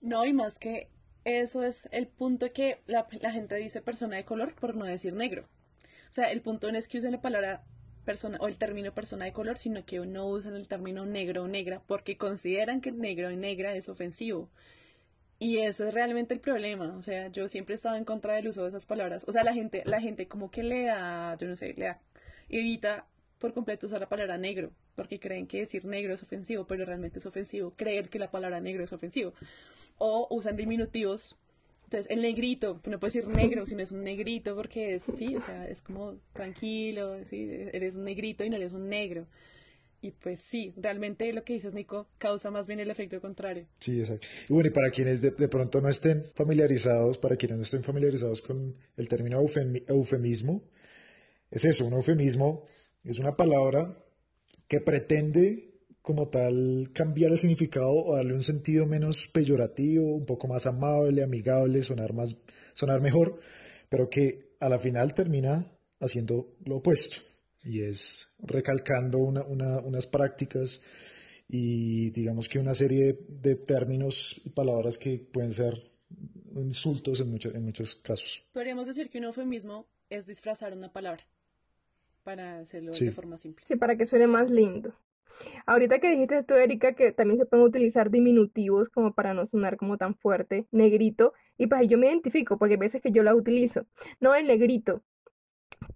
No, 0.00 0.24
y 0.26 0.34
más 0.34 0.58
que 0.58 0.90
eso 1.24 1.62
es 1.64 1.88
el 1.90 2.06
punto 2.06 2.52
que 2.52 2.82
la 2.86 3.06
gente 3.32 3.54
dice 3.56 3.80
persona 3.80 4.16
de 4.16 4.26
color 4.26 4.54
por 4.54 4.76
no 4.76 4.84
decir 4.84 5.14
negro. 5.14 5.48
O 6.14 6.22
sea, 6.22 6.30
el 6.30 6.42
punto 6.42 6.70
no 6.70 6.78
es 6.78 6.86
que 6.86 6.98
usen 6.98 7.10
la 7.10 7.20
palabra 7.20 7.64
persona 8.04 8.38
o 8.40 8.46
el 8.46 8.56
término 8.56 8.94
persona 8.94 9.24
de 9.24 9.32
color, 9.32 9.58
sino 9.58 9.84
que 9.84 9.98
no 9.98 10.28
usan 10.28 10.54
el 10.54 10.68
término 10.68 11.04
negro 11.06 11.42
o 11.42 11.48
negra 11.48 11.82
porque 11.88 12.16
consideran 12.16 12.80
que 12.80 12.92
negro 12.92 13.32
y 13.32 13.36
negra 13.36 13.74
es 13.74 13.88
ofensivo. 13.88 14.48
Y 15.40 15.58
eso 15.58 15.88
es 15.88 15.92
realmente 15.92 16.32
el 16.32 16.38
problema. 16.38 16.94
O 16.96 17.02
sea, 17.02 17.26
yo 17.32 17.48
siempre 17.48 17.74
he 17.74 17.76
estado 17.76 17.96
en 17.96 18.04
contra 18.04 18.34
del 18.34 18.46
uso 18.46 18.62
de 18.62 18.68
esas 18.68 18.86
palabras. 18.86 19.24
O 19.26 19.32
sea, 19.32 19.42
la 19.42 19.52
gente, 19.54 19.82
la 19.86 20.00
gente 20.00 20.28
como 20.28 20.52
que 20.52 20.62
le 20.62 20.84
yo 20.84 21.48
no 21.48 21.56
sé, 21.56 21.74
le 21.76 21.96
evita 22.48 23.08
por 23.40 23.52
completo 23.52 23.88
usar 23.88 23.98
la 24.00 24.08
palabra 24.08 24.38
negro, 24.38 24.70
porque 24.94 25.18
creen 25.18 25.48
que 25.48 25.62
decir 25.62 25.84
negro 25.84 26.14
es 26.14 26.22
ofensivo, 26.22 26.64
pero 26.68 26.84
realmente 26.84 27.18
es 27.18 27.26
ofensivo. 27.26 27.74
Creer 27.74 28.08
que 28.08 28.20
la 28.20 28.30
palabra 28.30 28.60
negro 28.60 28.84
es 28.84 28.92
ofensivo. 28.92 29.34
O 29.98 30.28
usan 30.30 30.54
diminutivos 30.56 31.36
entonces, 31.84 32.10
el 32.10 32.22
negrito, 32.22 32.80
no 32.86 32.98
puede 32.98 33.12
decir 33.12 33.28
negro, 33.28 33.66
sino 33.66 33.82
es 33.82 33.92
un 33.92 34.02
negrito 34.02 34.56
porque 34.56 34.96
es, 34.96 35.04
sí, 35.16 35.36
o 35.36 35.40
sea, 35.40 35.68
es 35.68 35.82
como 35.82 36.16
tranquilo, 36.32 37.24
¿sí? 37.24 37.48
eres 37.72 37.94
un 37.94 38.04
negrito 38.04 38.44
y 38.44 38.50
no 38.50 38.56
eres 38.56 38.72
un 38.72 38.88
negro. 38.88 39.26
Y 40.00 40.10
pues 40.10 40.40
sí, 40.40 40.74
realmente 40.76 41.32
lo 41.32 41.44
que 41.44 41.54
dices, 41.54 41.72
Nico, 41.72 42.08
causa 42.18 42.50
más 42.50 42.66
bien 42.66 42.78
el 42.78 42.90
efecto 42.90 43.20
contrario. 43.22 43.66
Sí, 43.80 44.00
exacto. 44.00 44.26
Y 44.50 44.52
bueno, 44.52 44.68
y 44.68 44.72
para 44.72 44.90
quienes 44.90 45.22
de, 45.22 45.30
pronto 45.30 45.80
no 45.80 45.88
estén 45.88 46.24
familiarizados, 46.34 47.16
para 47.16 47.36
quienes 47.36 47.56
no 47.56 47.62
estén 47.62 47.82
familiarizados 47.82 48.42
con 48.42 48.74
el 48.96 49.08
término 49.08 49.40
eufemismo, 49.40 50.62
es 51.50 51.64
eso, 51.64 51.86
un 51.86 51.94
eufemismo 51.94 52.66
es 53.04 53.18
una 53.18 53.36
palabra 53.36 53.96
que 54.68 54.80
pretende 54.80 55.73
como 56.04 56.28
tal 56.28 56.90
cambiar 56.92 57.32
el 57.32 57.38
significado 57.38 57.90
o 57.90 58.14
darle 58.14 58.34
un 58.34 58.42
sentido 58.42 58.84
menos 58.84 59.26
peyorativo, 59.26 60.14
un 60.14 60.26
poco 60.26 60.46
más 60.46 60.66
amable, 60.66 61.22
amigable, 61.22 61.82
sonar, 61.82 62.12
más, 62.12 62.36
sonar 62.74 63.00
mejor, 63.00 63.40
pero 63.88 64.10
que 64.10 64.50
a 64.60 64.68
la 64.68 64.78
final 64.78 65.14
termina 65.14 65.66
haciendo 66.00 66.58
lo 66.66 66.76
opuesto 66.76 67.22
y 67.62 67.80
es 67.80 68.34
recalcando 68.40 69.16
unas 69.16 70.06
prácticas 70.06 70.82
y 71.48 72.10
digamos 72.10 72.50
que 72.50 72.58
una 72.58 72.74
serie 72.74 73.18
de, 73.26 73.54
términos 73.56 74.42
y 74.44 74.50
palabras 74.50 74.98
que 74.98 75.18
pueden 75.18 75.52
ser 75.52 75.90
insultos 76.54 77.20
en, 77.20 77.30
muchos 77.30 77.54
en 77.54 77.64
muchos 77.64 77.94
casos. 77.94 78.42
Podríamos 78.52 78.84
decir 78.84 79.08
que 79.08 79.16
un 79.16 79.24
eufemismo 79.24 79.86
es 80.10 80.26
disfrazar 80.26 80.76
una 80.76 80.92
palabra, 80.92 81.24
para 82.24 82.58
hacerlo 82.58 82.92
Sí. 82.92 83.06
de 83.06 83.12
forma 83.12 83.38
simple. 83.38 83.64
Sí, 83.66 83.76
para 83.76 83.96
que 83.96 84.04
suene 84.04 84.26
más 84.26 84.50
lindo. 84.50 84.92
Ahorita 85.66 85.98
que 85.98 86.10
dijiste 86.10 86.42
tú, 86.44 86.54
Erika, 86.54 86.94
que 86.94 87.12
también 87.12 87.38
se 87.38 87.46
pueden 87.46 87.66
utilizar 87.66 88.10
diminutivos 88.10 88.88
como 88.88 89.14
para 89.14 89.34
no 89.34 89.46
sonar 89.46 89.76
como 89.76 89.98
tan 89.98 90.14
fuerte, 90.14 90.66
negrito, 90.70 91.32
y 91.58 91.66
pues 91.66 91.88
yo 91.88 91.98
me 91.98 92.06
identifico, 92.06 92.58
porque 92.58 92.74
hay 92.74 92.78
veces 92.80 93.02
que 93.02 93.10
yo 93.10 93.22
la 93.22 93.34
utilizo. 93.34 93.86
No 94.20 94.34
el 94.34 94.46
negrito, 94.46 95.02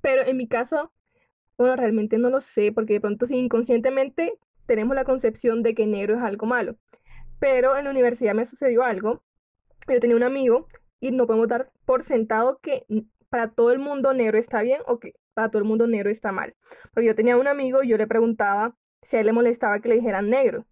pero 0.00 0.22
en 0.22 0.36
mi 0.36 0.48
caso, 0.48 0.92
bueno, 1.56 1.76
realmente 1.76 2.18
no 2.18 2.30
lo 2.30 2.40
sé, 2.40 2.72
porque 2.72 2.94
de 2.94 3.00
pronto 3.00 3.26
sí, 3.26 3.36
inconscientemente 3.36 4.38
tenemos 4.66 4.94
la 4.94 5.04
concepción 5.04 5.62
de 5.62 5.74
que 5.74 5.86
negro 5.86 6.16
es 6.16 6.22
algo 6.22 6.46
malo. 6.46 6.76
Pero 7.38 7.76
en 7.76 7.84
la 7.84 7.90
universidad 7.90 8.34
me 8.34 8.46
sucedió 8.46 8.82
algo. 8.82 9.22
Yo 9.88 10.00
tenía 10.00 10.16
un 10.16 10.22
amigo 10.22 10.68
y 11.00 11.10
no 11.10 11.26
podemos 11.26 11.48
dar 11.48 11.72
por 11.84 12.04
sentado 12.04 12.58
que 12.60 12.84
para 13.28 13.50
todo 13.50 13.72
el 13.72 13.78
mundo 13.78 14.12
negro 14.12 14.38
está 14.38 14.62
bien 14.62 14.82
o 14.86 14.98
que 14.98 15.14
para 15.34 15.50
todo 15.50 15.62
el 15.62 15.68
mundo 15.68 15.86
negro 15.86 16.10
está 16.10 16.32
mal. 16.32 16.54
Porque 16.92 17.06
yo 17.06 17.14
tenía 17.14 17.36
un 17.36 17.48
amigo 17.48 17.82
y 17.82 17.88
yo 17.88 17.96
le 17.96 18.06
preguntaba 18.06 18.76
si 19.02 19.16
a 19.16 19.20
él 19.20 19.26
le 19.26 19.32
molestaba 19.32 19.80
que 19.80 19.88
le 19.88 19.96
dijeran 19.96 20.30
negro. 20.30 20.66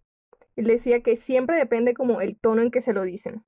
Él 0.55 0.65
decía 0.65 1.01
que 1.01 1.15
siempre 1.17 1.57
depende 1.57 1.93
como 1.93 2.21
el 2.21 2.37
tono 2.37 2.61
en 2.61 2.71
que 2.71 2.81
se 2.81 2.93
lo 2.93 3.03
dicen. 3.03 3.45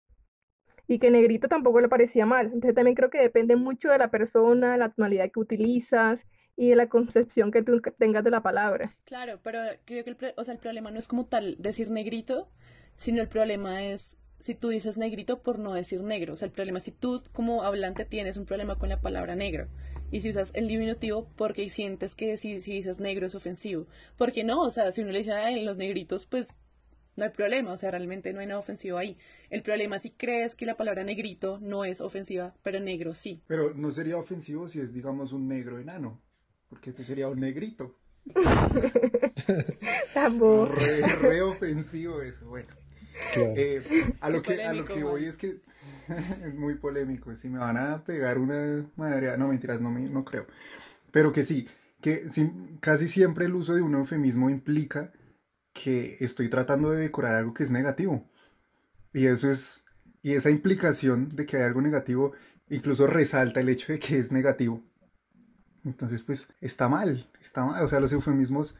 Y 0.87 0.99
que 0.99 1.11
negrito 1.11 1.47
tampoco 1.47 1.81
le 1.81 1.89
parecía 1.89 2.25
mal. 2.25 2.47
Entonces 2.47 2.75
también 2.75 2.95
creo 2.95 3.09
que 3.09 3.21
depende 3.21 3.55
mucho 3.55 3.89
de 3.89 3.97
la 3.97 4.11
persona, 4.11 4.77
la 4.77 4.89
tonalidad 4.89 5.31
que 5.31 5.39
utilizas 5.39 6.25
y 6.55 6.69
de 6.69 6.75
la 6.75 6.89
concepción 6.89 7.51
que 7.51 7.63
tú 7.63 7.81
tengas 7.97 8.23
de 8.23 8.31
la 8.31 8.41
palabra. 8.43 8.95
Claro, 9.05 9.39
pero 9.43 9.59
creo 9.85 10.03
que 10.03 10.09
el, 10.11 10.33
o 10.35 10.43
sea, 10.43 10.53
el 10.53 10.59
problema 10.59 10.91
no 10.91 10.99
es 10.99 11.07
como 11.07 11.25
tal 11.25 11.55
decir 11.57 11.89
negrito, 11.89 12.49
sino 12.95 13.21
el 13.21 13.29
problema 13.29 13.83
es 13.83 14.18
si 14.39 14.55
tú 14.55 14.69
dices 14.69 14.97
negrito 14.97 15.41
por 15.41 15.59
no 15.59 15.73
decir 15.73 16.01
negro. 16.01 16.33
O 16.33 16.35
sea, 16.35 16.47
el 16.47 16.51
problema 16.51 16.79
es 16.79 16.85
si 16.85 16.91
tú 16.91 17.21
como 17.33 17.63
hablante 17.63 18.05
tienes 18.05 18.37
un 18.37 18.45
problema 18.45 18.77
con 18.77 18.89
la 18.89 19.01
palabra 19.01 19.35
negro 19.35 19.67
y 20.11 20.21
si 20.21 20.29
usas 20.29 20.51
el 20.55 20.67
diminutivo 20.67 21.29
porque 21.35 21.69
sientes 21.69 22.15
que 22.15 22.37
si, 22.37 22.61
si 22.61 22.73
dices 22.73 22.99
negro 22.99 23.27
es 23.27 23.35
ofensivo. 23.35 23.87
Porque 24.17 24.43
no, 24.43 24.61
o 24.61 24.69
sea, 24.69 24.91
si 24.91 25.01
uno 25.01 25.11
le 25.11 25.19
dice 25.19 25.33
a 25.33 25.51
los 25.51 25.77
negritos, 25.77 26.25
pues 26.25 26.55
no 27.17 27.25
hay 27.25 27.31
problema, 27.31 27.73
o 27.73 27.77
sea, 27.77 27.91
realmente 27.91 28.31
no 28.33 28.39
hay 28.39 28.47
nada 28.47 28.59
ofensivo 28.59 28.97
ahí. 28.97 29.17
El 29.49 29.61
problema 29.61 29.97
es 29.97 30.03
si 30.03 30.11
crees 30.11 30.55
que 30.55 30.65
la 30.65 30.77
palabra 30.77 31.03
negrito 31.03 31.59
no 31.61 31.83
es 31.83 31.99
ofensiva, 31.99 32.55
pero 32.63 32.79
negro 32.79 33.13
sí. 33.13 33.43
Pero 33.45 33.73
no 33.73 33.91
sería 33.91 34.17
ofensivo 34.17 34.67
si 34.67 34.79
es, 34.79 34.93
digamos, 34.93 35.33
un 35.33 35.47
negro 35.47 35.79
enano, 35.79 36.21
porque 36.69 36.91
este 36.91 37.03
sería 37.03 37.27
un 37.27 37.41
negrito. 37.41 37.97
Tampoco. 40.13 40.73
Re, 40.75 41.15
re 41.17 41.41
ofensivo 41.41 42.21
eso, 42.21 42.47
bueno. 42.47 42.69
Claro. 43.33 43.53
Eh, 43.55 43.83
a 44.21 44.29
lo 44.29 44.41
que, 44.41 44.63
a 44.63 44.73
lo 44.73 44.85
polémico, 44.85 44.93
que 44.93 45.01
Juan. 45.01 45.13
voy 45.13 45.25
es 45.25 45.37
que 45.37 45.61
es 46.45 46.53
muy 46.55 46.75
polémico. 46.75 47.33
Si 47.35 47.49
me 47.49 47.59
van 47.59 47.77
a 47.77 48.03
pegar 48.03 48.37
una 48.37 48.89
madre, 48.95 49.37
no 49.37 49.47
mentiras, 49.49 49.81
no, 49.81 49.91
no 49.91 50.25
creo. 50.25 50.47
Pero 51.11 51.31
que 51.31 51.43
sí, 51.43 51.67
que 52.01 52.29
sí, 52.29 52.51
casi 52.79 53.07
siempre 53.07 53.45
el 53.45 53.55
uso 53.55 53.75
de 53.75 53.81
un 53.81 53.95
eufemismo 53.95 54.49
implica 54.49 55.11
que 55.73 56.17
estoy 56.19 56.49
tratando 56.49 56.91
de 56.91 57.01
decorar 57.01 57.35
algo 57.35 57.53
que 57.53 57.63
es 57.63 57.71
negativo. 57.71 58.29
Y 59.13 59.25
eso 59.27 59.49
es, 59.49 59.85
y 60.21 60.33
esa 60.33 60.49
implicación 60.49 61.35
de 61.35 61.45
que 61.45 61.57
hay 61.57 61.63
algo 61.63 61.81
negativo 61.81 62.33
incluso 62.69 63.07
resalta 63.07 63.59
el 63.59 63.69
hecho 63.69 63.91
de 63.91 63.99
que 63.99 64.17
es 64.17 64.31
negativo. 64.31 64.83
Entonces, 65.83 66.21
pues 66.21 66.49
está 66.61 66.87
mal, 66.89 67.29
está 67.41 67.65
mal. 67.65 67.83
O 67.83 67.87
sea, 67.87 67.99
los 67.99 68.11
eufemismos 68.11 68.77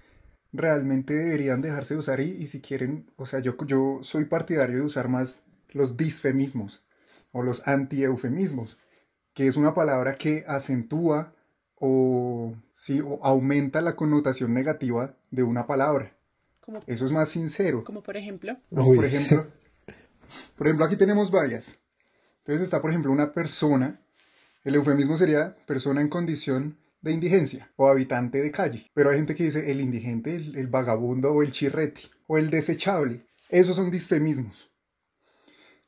realmente 0.51 1.13
deberían 1.13 1.61
dejarse 1.61 1.93
de 1.93 1.99
usar 1.99 2.19
y, 2.19 2.31
y 2.31 2.47
si 2.47 2.61
quieren, 2.61 3.11
o 3.15 3.25
sea, 3.25 3.39
yo, 3.39 3.55
yo 3.65 3.99
soy 4.01 4.25
partidario 4.25 4.77
de 4.77 4.83
usar 4.83 5.07
más 5.07 5.43
los 5.69 5.97
disfemismos 5.97 6.83
o 7.31 7.43
los 7.43 7.67
anti-eufemismos, 7.67 8.77
que 9.33 9.47
es 9.47 9.55
una 9.55 9.73
palabra 9.73 10.15
que 10.15 10.43
acentúa 10.47 11.33
o, 11.75 12.55
sí, 12.71 13.01
o 13.01 13.19
aumenta 13.23 13.81
la 13.81 13.95
connotación 13.95 14.53
negativa 14.53 15.15
de 15.31 15.43
una 15.43 15.67
palabra. 15.67 16.15
Como, 16.59 16.81
Eso 16.87 17.05
es 17.05 17.11
más 17.11 17.29
sincero. 17.29 17.83
como 17.83 18.03
por 18.03 18.17
ejemplo. 18.17 18.57
Por 18.69 19.05
ejemplo, 19.05 19.47
por 20.57 20.67
ejemplo, 20.67 20.85
aquí 20.85 20.95
tenemos 20.95 21.31
varias. 21.31 21.79
Entonces 22.39 22.63
está, 22.63 22.81
por 22.81 22.89
ejemplo, 22.89 23.11
una 23.11 23.33
persona. 23.33 24.01
El 24.63 24.75
eufemismo 24.75 25.17
sería 25.17 25.55
persona 25.65 26.01
en 26.01 26.09
condición 26.09 26.77
de 27.01 27.11
indigencia 27.11 27.71
o 27.75 27.87
habitante 27.87 28.41
de 28.41 28.51
calle. 28.51 28.89
Pero 28.93 29.09
hay 29.09 29.17
gente 29.17 29.35
que 29.35 29.45
dice 29.45 29.71
el 29.71 29.81
indigente, 29.81 30.35
el, 30.35 30.67
vagabundo 30.67 31.31
o 31.31 31.43
el 31.43 31.51
chirrete 31.51 32.01
o 32.27 32.37
el 32.37 32.49
desechable. 32.49 33.25
Esos 33.49 33.75
son 33.75 33.91
disfemismos. 33.91 34.71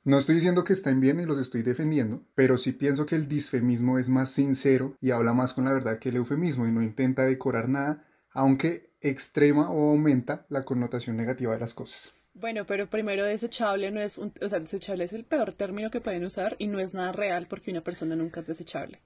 No 0.03 0.17
estoy 0.17 0.35
diciendo 0.35 0.63
que 0.63 0.73
estén 0.73 0.99
bien 0.99 1.19
y 1.19 1.25
los 1.25 1.37
estoy 1.37 1.61
defendiendo, 1.61 2.25
pero 2.33 2.57
sí 2.57 2.71
pienso 2.71 3.05
que 3.05 3.15
el 3.15 3.27
disfemismo 3.27 3.99
es 3.99 4.09
más 4.09 4.31
sincero 4.31 4.97
y 4.99 5.11
habla 5.11 5.33
más 5.33 5.53
con 5.53 5.65
la 5.65 5.73
verdad 5.73 5.99
que 5.99 6.09
el 6.09 6.15
eufemismo 6.15 6.65
y 6.65 6.71
no 6.71 6.81
intenta 6.81 7.23
decorar 7.23 7.69
nada, 7.69 8.03
aunque 8.31 8.89
extrema 9.01 9.69
o 9.69 9.91
aumenta 9.91 10.47
la 10.49 10.65
connotación 10.65 11.17
negativa 11.17 11.53
de 11.53 11.59
las 11.59 11.75
cosas. 11.75 12.13
Bueno, 12.33 12.65
pero 12.65 12.89
primero 12.89 13.25
desechable 13.25 13.91
no 13.91 14.01
es 14.01 14.17
un, 14.17 14.33
o 14.41 14.49
sea, 14.49 14.59
desechable 14.59 15.03
es 15.03 15.13
el 15.13 15.25
peor 15.25 15.53
término 15.53 15.91
que 15.91 16.01
pueden 16.01 16.25
usar 16.25 16.55
y 16.57 16.67
no 16.67 16.79
es 16.79 16.93
nada 16.93 17.11
real 17.11 17.45
porque 17.47 17.71
una 17.71 17.83
persona 17.83 18.15
nunca 18.15 18.39
es 18.39 18.47
desechable. 18.47 19.01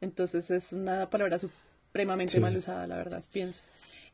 Entonces 0.00 0.50
es 0.50 0.72
una 0.72 1.08
palabra 1.10 1.38
supremamente 1.38 2.34
Sí. 2.34 2.40
mal 2.40 2.56
usada, 2.56 2.86
la 2.86 2.96
verdad, 2.96 3.24
pienso. 3.32 3.62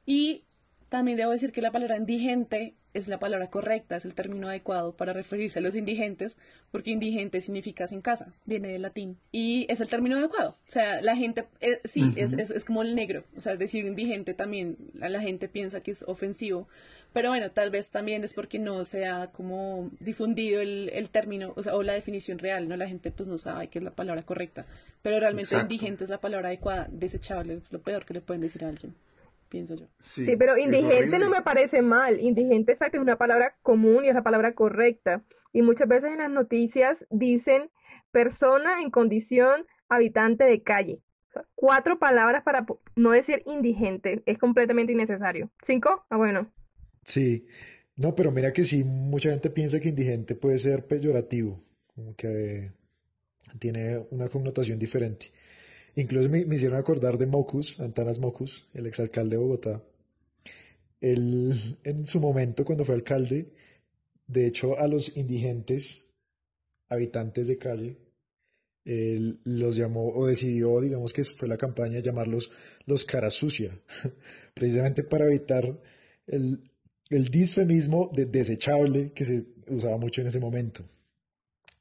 Y 0.07 0.43
también 0.89 1.17
debo 1.17 1.31
decir 1.33 1.53
que 1.53 1.63
la 1.63 1.71
palabra 1.73 1.97
indigente 1.97 2.75
es 2.95 3.09
la 3.09 3.19
palabra 3.19 3.49
correcta, 3.49 3.97
es 3.97 4.05
el 4.05 4.15
término 4.15 4.49
adecuado 4.49 4.95
para 4.95 5.15
referirse 5.15 5.59
a 5.59 5.63
los 5.63 5.75
indigentes, 5.75 6.37
porque 6.71 6.91
indigente 6.91 7.41
significa 7.41 7.89
sin 7.89 8.03
casa, 8.03 8.35
viene 8.45 8.69
del 8.69 8.83
latín. 8.83 9.17
Y 9.33 9.65
es 9.71 9.81
el 9.81 9.89
término 9.89 10.17
adecuado. 10.19 10.51
O 10.51 10.71
sea, 10.71 11.01
la 11.01 11.17
gente, 11.17 11.47
eh, 11.61 11.81
sí, 11.85 12.13
es, 12.17 12.35
es, 12.35 12.51
es 12.51 12.65
como 12.67 12.83
el 12.83 12.95
negro. 12.95 13.25
O 13.35 13.41
sea, 13.41 13.57
decir 13.57 13.87
indigente 13.87 14.35
también, 14.35 14.77
la, 14.93 15.09
la 15.09 15.23
gente 15.23 15.49
piensa 15.49 15.81
que 15.81 15.93
es 15.93 16.03
ofensivo. 16.03 16.69
Pero 17.13 17.29
bueno, 17.29 17.51
tal 17.51 17.71
vez 17.71 17.91
también 17.91 18.25
es 18.25 18.33
porque 18.35 18.59
no 18.59 18.85
se 18.85 19.07
ha 19.07 19.29
como 19.33 19.91
difundido 20.01 20.61
el, 20.61 20.91
el 20.95 21.11
término, 21.11 21.53
o 21.57 21.63
sea, 21.63 21.77
o 21.77 21.83
la 21.83 21.93
definición 21.93 22.39
real, 22.39 22.69
¿no? 22.69 22.77
La 22.77 22.89
gente 22.89 23.11
pues 23.11 23.29
no 23.29 23.39
sabe 23.39 23.69
qué 23.69 23.79
es 23.79 23.85
la 23.85 23.91
palabra 23.91 24.23
correcta. 24.23 24.65
Pero 25.03 25.21
realmente 25.21 25.55
Exacto. 25.55 25.75
indigente 25.75 26.05
es 26.05 26.11
la 26.11 26.21
palabra 26.21 26.49
adecuada, 26.49 26.89
desechable 26.91 27.55
es 27.55 27.73
lo 27.73 27.81
peor 27.81 28.05
que 28.07 28.15
le 28.15 28.21
pueden 28.21 28.41
decir 28.41 28.65
a 28.65 28.69
alguien, 28.69 28.95
pienso 29.49 29.75
yo. 29.75 29.87
Sí, 29.99 30.25
Sí, 30.25 30.37
pero 30.37 30.57
indigente 30.57 31.19
no 31.19 31.29
me 31.29 31.43
parece 31.43 31.83
mal. 31.83 32.19
Indigente, 32.21 32.73
exacto, 32.73 32.97
es 32.97 33.03
una 33.03 33.17
palabra 33.17 33.57
común 33.63 34.05
y 34.05 34.09
es 34.09 34.15
la 34.15 34.23
palabra 34.23 34.55
correcta. 34.55 35.23
Y 35.53 35.63
muchas 35.63 35.89
veces 35.89 36.13
en 36.13 36.19
las 36.19 36.31
noticias 36.31 37.05
dicen 37.11 37.71
persona 38.11 38.81
en 38.81 38.91
condición 38.91 39.67
habitante 39.89 40.45
de 40.45 40.63
calle. 40.63 41.01
O 41.29 41.33
sea, 41.33 41.45
Cuatro 41.55 41.99
palabras 41.99 42.43
para 42.43 42.65
no 42.97 43.11
decir 43.11 43.43
indigente. 43.47 44.23
Es 44.25 44.39
completamente 44.39 44.93
innecesario. 44.93 45.51
¿Cinco? 45.63 46.07
Ah, 46.09 46.17
bueno. 46.17 46.47
Sí, 47.05 47.47
no, 47.97 48.15
pero 48.15 48.33
mira 48.33 48.53
que 48.53 48.65
sí, 48.65 48.85
mucha 48.85 49.31
gente 49.31 49.51
piensa 49.51 49.81
que 49.81 49.91
indigente 49.91 50.35
puede 50.35 50.59
ser 50.59 50.87
peyorativo, 50.87 51.63
como 51.95 52.17
que 52.17 52.73
tiene 53.59 53.99
una 54.11 54.29
connotación 54.29 54.79
diferente. 54.79 55.33
Incluso 55.95 56.29
me, 56.31 56.41
hicieron 56.41 56.79
acordar 56.79 57.19
de 57.19 57.27
Mocus, 57.27 57.81
Antanas 57.81 58.19
Mocus, 58.19 58.67
el 58.73 58.87
exalcalde 58.87 59.37
de 59.37 59.43
Bogotá. 59.43 59.83
Él, 61.01 61.53
en 61.85 62.07
su 62.07 62.21
momento, 62.21 62.65
cuando 62.65 62.85
fue 62.85 62.95
alcalde, 62.95 63.53
de 64.27 64.47
hecho, 64.47 64.79
a 64.79 64.89
los 64.89 65.17
indigentes, 65.17 66.11
habitantes 66.89 67.49
de 67.49 67.59
calle, 67.59 67.99
él 68.85 69.41
los 69.45 69.77
llamó, 69.77 70.13
o 70.13 70.27
decidió, 70.27 70.81
digamos 70.81 71.13
que 71.13 71.25
fue 71.25 71.47
la 71.47 71.57
campaña, 71.57 72.01
llamarlos 72.01 72.51
los 72.87 73.05
cara 73.05 73.31
sucia, 73.31 73.79
precisamente 74.55 75.05
para 75.05 75.27
evitar 75.27 75.79
el, 76.27 76.72
el 77.13 77.29
disfemismo 77.29 78.11
de 78.15 78.27
desechable 78.27 79.13
que 79.13 79.25
se 79.25 79.47
usaba 79.69 79.97
mucho 79.99 80.21
en 80.21 80.27
ese 80.29 80.41
momento. 80.41 80.85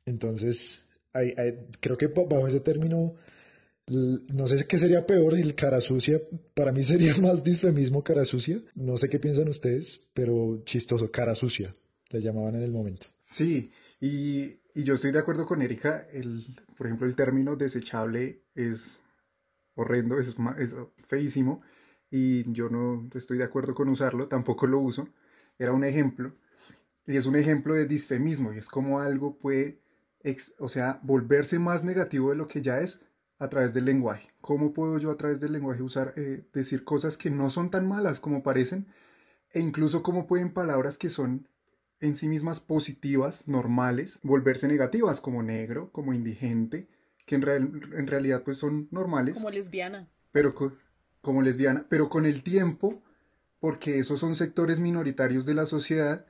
Entonces, 0.05 0.89
hay- 1.13 1.33
hay- 1.37 1.67
creo 1.79 1.97
que 1.97 2.07
ba- 2.07 2.25
bajo 2.29 2.47
ese 2.47 2.59
término, 2.59 3.15
no 3.87 4.47
sé 4.47 4.65
qué 4.67 4.77
sería 4.77 5.05
peor, 5.05 5.35
el 5.37 5.53
cara 5.55 5.81
sucia, 5.81 6.19
para 6.53 6.71
mí 6.71 6.83
sería 6.83 7.13
más 7.21 7.43
disfemismo 7.43 8.03
cara 8.03 8.25
sucia. 8.25 8.59
No 8.75 8.97
sé 8.97 9.09
qué 9.09 9.19
piensan 9.19 9.49
ustedes, 9.49 10.01
pero 10.13 10.61
chistoso, 10.65 11.11
cara 11.11 11.35
sucia, 11.35 11.73
le 12.09 12.21
llamaban 12.21 12.55
en 12.55 12.63
el 12.63 12.71
momento. 12.71 13.07
Sí, 13.23 13.71
y, 13.99 14.57
y 14.73 14.83
yo 14.83 14.93
estoy 14.95 15.11
de 15.11 15.19
acuerdo 15.19 15.45
con 15.45 15.61
Erika. 15.61 16.07
El, 16.11 16.43
por 16.77 16.87
ejemplo, 16.87 17.07
el 17.07 17.15
término 17.15 17.55
desechable 17.55 18.41
es 18.55 19.01
horrendo, 19.75 20.19
es, 20.19 20.35
es 20.57 20.75
feísimo, 21.07 21.61
y 22.09 22.49
yo 22.51 22.69
no 22.69 23.09
estoy 23.15 23.37
de 23.37 23.43
acuerdo 23.45 23.73
con 23.73 23.87
usarlo, 23.89 24.27
tampoco 24.27 24.67
lo 24.67 24.79
uso. 24.79 25.07
Era 25.61 25.73
un 25.73 25.83
ejemplo, 25.83 26.33
y 27.05 27.17
es 27.17 27.27
un 27.27 27.35
ejemplo 27.35 27.75
de 27.75 27.85
disfemismo, 27.85 28.51
y 28.51 28.57
es 28.57 28.67
como 28.67 28.99
algo 28.99 29.37
puede, 29.37 29.79
ex- 30.21 30.53
o 30.57 30.67
sea, 30.69 30.99
volverse 31.03 31.59
más 31.59 31.83
negativo 31.83 32.31
de 32.31 32.35
lo 32.35 32.47
que 32.47 32.63
ya 32.63 32.79
es 32.79 32.99
a 33.37 33.47
través 33.47 33.73
del 33.75 33.85
lenguaje. 33.85 34.27
¿Cómo 34.41 34.73
puedo 34.73 34.97
yo 34.97 35.11
a 35.11 35.17
través 35.17 35.39
del 35.39 35.51
lenguaje 35.51 35.83
usar, 35.83 36.13
eh, 36.17 36.43
decir 36.51 36.83
cosas 36.83 37.15
que 37.15 37.29
no 37.29 37.51
son 37.51 37.69
tan 37.69 37.87
malas 37.87 38.19
como 38.19 38.41
parecen? 38.41 38.87
E 39.53 39.59
incluso 39.59 40.01
cómo 40.01 40.25
pueden 40.25 40.51
palabras 40.51 40.97
que 40.97 41.11
son 41.11 41.47
en 41.99 42.15
sí 42.15 42.27
mismas 42.27 42.59
positivas, 42.59 43.47
normales, 43.47 44.19
volverse 44.23 44.67
negativas 44.67 45.21
como 45.21 45.43
negro, 45.43 45.91
como 45.91 46.13
indigente, 46.13 46.87
que 47.27 47.35
en, 47.35 47.43
en 47.47 48.07
realidad 48.07 48.41
pues 48.43 48.57
son 48.57 48.87
normales. 48.89 49.35
Como 49.35 49.51
lesbiana. 49.51 50.09
Pero 50.31 50.55
como 51.21 51.43
lesbiana, 51.43 51.85
pero 51.87 52.09
con 52.09 52.25
el 52.25 52.41
tiempo, 52.41 53.03
porque 53.61 53.99
esos 53.99 54.19
son 54.19 54.35
sectores 54.35 54.81
minoritarios 54.81 55.45
de 55.45 55.53
la 55.53 55.65
sociedad, 55.65 56.25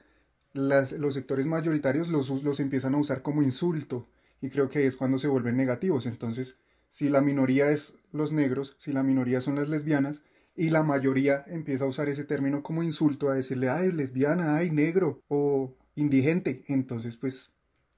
los 0.53 1.13
sectores 1.13 1.47
mayoritarios 1.47 2.09
los, 2.09 2.29
los 2.43 2.59
empiezan 2.59 2.93
a 2.93 2.97
usar 2.97 3.23
como 3.23 3.41
insulto 3.41 4.05
y 4.41 4.49
creo 4.49 4.69
que 4.69 4.85
es 4.85 4.97
cuando 4.97 5.17
se 5.17 5.29
vuelven 5.29 5.55
negativos. 5.57 6.05
Entonces, 6.05 6.57
si 6.89 7.09
la 7.09 7.21
minoría 7.21 7.71
es 7.71 7.95
los 8.11 8.33
negros, 8.33 8.75
si 8.77 8.91
la 8.91 9.01
minoría 9.01 9.39
son 9.39 9.55
las 9.55 9.69
lesbianas, 9.69 10.21
y 10.55 10.69
la 10.69 10.83
mayoría 10.83 11.45
empieza 11.47 11.85
a 11.85 11.87
usar 11.87 12.09
ese 12.09 12.25
término 12.25 12.61
como 12.61 12.83
insulto, 12.83 13.29
a 13.29 13.35
decirle, 13.35 13.69
ay, 13.69 13.93
lesbiana, 13.93 14.57
ay, 14.57 14.69
negro 14.69 15.23
o 15.29 15.73
indigente. 15.95 16.63
Entonces, 16.67 17.15
pues 17.15 17.53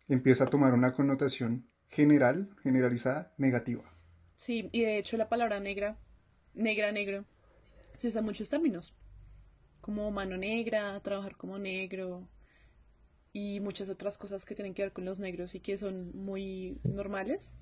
empieza 0.07 0.43
a 0.43 0.49
tomar 0.51 0.73
una 0.73 0.93
connotación 0.93 1.65
general, 1.89 2.49
generalizada, 2.61 3.33
negativa. 3.37 3.83
Sí, 4.35 4.69
y 4.71 4.81
de 4.81 4.99
hecho 4.99 5.17
la 5.17 5.29
palabra 5.29 5.59
negra, 5.59 5.97
negra, 6.53 6.91
negro, 6.91 7.25
se 7.97 8.09
usa 8.09 8.19
en 8.19 8.25
muchos 8.25 8.49
términos, 8.49 8.93
como 9.83 10.09
mano 10.11 10.37
negra, 10.37 10.97
trabajar 11.01 11.35
como 11.35 11.59
negro 11.59 12.25
y 13.33 13.59
muchas 13.59 13.89
otras 13.89 14.17
cosas 14.17 14.45
que 14.45 14.55
tienen 14.55 14.73
que 14.73 14.83
ver 14.83 14.93
con 14.93 15.03
los 15.03 15.19
negros 15.19 15.55
y 15.55 15.59
que 15.59 15.77
son 15.77 16.15
muy 16.15 16.79
normales. 16.85 17.53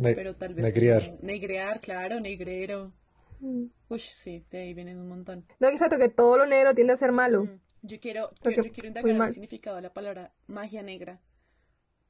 pero 0.00 0.36
tal 0.36 0.54
vez... 0.54 0.64
Negrear. 0.64 1.18
negrear, 1.20 1.80
claro, 1.80 2.20
negrero. 2.20 2.92
Mm. 3.40 3.64
Uy, 3.88 3.98
sí, 3.98 4.44
de 4.52 4.58
ahí 4.58 4.72
vienen 4.72 5.00
un 5.00 5.08
montón. 5.08 5.44
No, 5.58 5.68
exacto, 5.68 5.98
que 5.98 6.08
todo 6.08 6.38
lo 6.38 6.46
negro 6.46 6.74
tiende 6.74 6.92
a 6.92 6.96
ser 6.96 7.10
malo. 7.10 7.44
Mm. 7.44 7.60
Yo 7.82 7.98
quiero, 7.98 8.30
yo, 8.44 8.62
quiero 8.72 8.86
indagar 8.86 9.10
el 9.10 9.32
significado 9.32 9.74
de 9.74 9.82
la 9.82 9.92
palabra 9.92 10.32
magia 10.46 10.82
negra. 10.84 11.20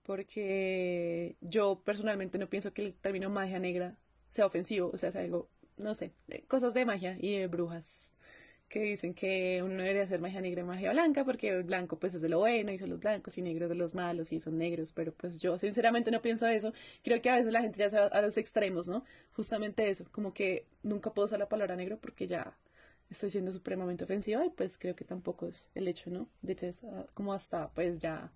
Porque 0.02 1.36
yo 1.40 1.80
personalmente 1.82 2.36
no 2.36 2.50
pienso 2.50 2.74
que 2.74 2.82
el 2.82 2.94
término 2.94 3.30
magia 3.30 3.58
negra 3.58 3.96
sea 4.28 4.44
ofensivo. 4.44 4.90
O 4.92 4.98
sea, 4.98 5.08
es 5.08 5.16
algo, 5.16 5.48
no 5.78 5.94
sé, 5.94 6.12
cosas 6.48 6.74
de 6.74 6.84
magia 6.84 7.16
y 7.18 7.38
de 7.38 7.46
brujas 7.46 8.13
que 8.74 8.82
dicen 8.82 9.14
que 9.14 9.62
uno 9.62 9.74
no 9.74 9.82
debería 9.84 10.02
hacer 10.02 10.20
magia 10.20 10.40
negra 10.40 10.62
y 10.62 10.64
magia 10.64 10.92
blanca 10.92 11.24
porque 11.24 11.48
el 11.50 11.62
blanco 11.62 11.96
pues 11.96 12.14
es 12.14 12.22
de 12.22 12.28
lo 12.28 12.40
bueno 12.40 12.72
y 12.72 12.78
son 12.78 12.90
los 12.90 12.98
blancos 12.98 13.38
y 13.38 13.42
negros 13.42 13.68
de 13.68 13.76
los 13.76 13.94
malos 13.94 14.32
y 14.32 14.40
son 14.40 14.58
negros, 14.58 14.90
pero 14.90 15.12
pues 15.12 15.38
yo 15.38 15.56
sinceramente 15.58 16.10
no 16.10 16.20
pienso 16.20 16.44
eso. 16.48 16.72
Creo 17.04 17.22
que 17.22 17.30
a 17.30 17.36
veces 17.36 17.52
la 17.52 17.62
gente 17.62 17.78
ya 17.78 17.88
se 17.88 18.00
va 18.00 18.06
a 18.06 18.20
los 18.20 18.36
extremos, 18.36 18.88
¿no? 18.88 19.04
Justamente 19.32 19.88
eso, 19.88 20.06
como 20.10 20.34
que 20.34 20.66
nunca 20.82 21.14
puedo 21.14 21.26
usar 21.26 21.38
la 21.38 21.48
palabra 21.48 21.76
negro 21.76 21.98
porque 22.00 22.26
ya 22.26 22.58
estoy 23.10 23.30
siendo 23.30 23.52
supremamente 23.52 24.02
ofensiva 24.02 24.44
y 24.44 24.50
pues 24.50 24.76
creo 24.76 24.96
que 24.96 25.04
tampoco 25.04 25.46
es 25.46 25.70
el 25.76 25.86
hecho, 25.86 26.10
¿no? 26.10 26.28
De 26.42 26.54
hecho, 26.54 26.72
como 27.14 27.32
hasta 27.32 27.70
pues 27.70 28.00
ya 28.00 28.32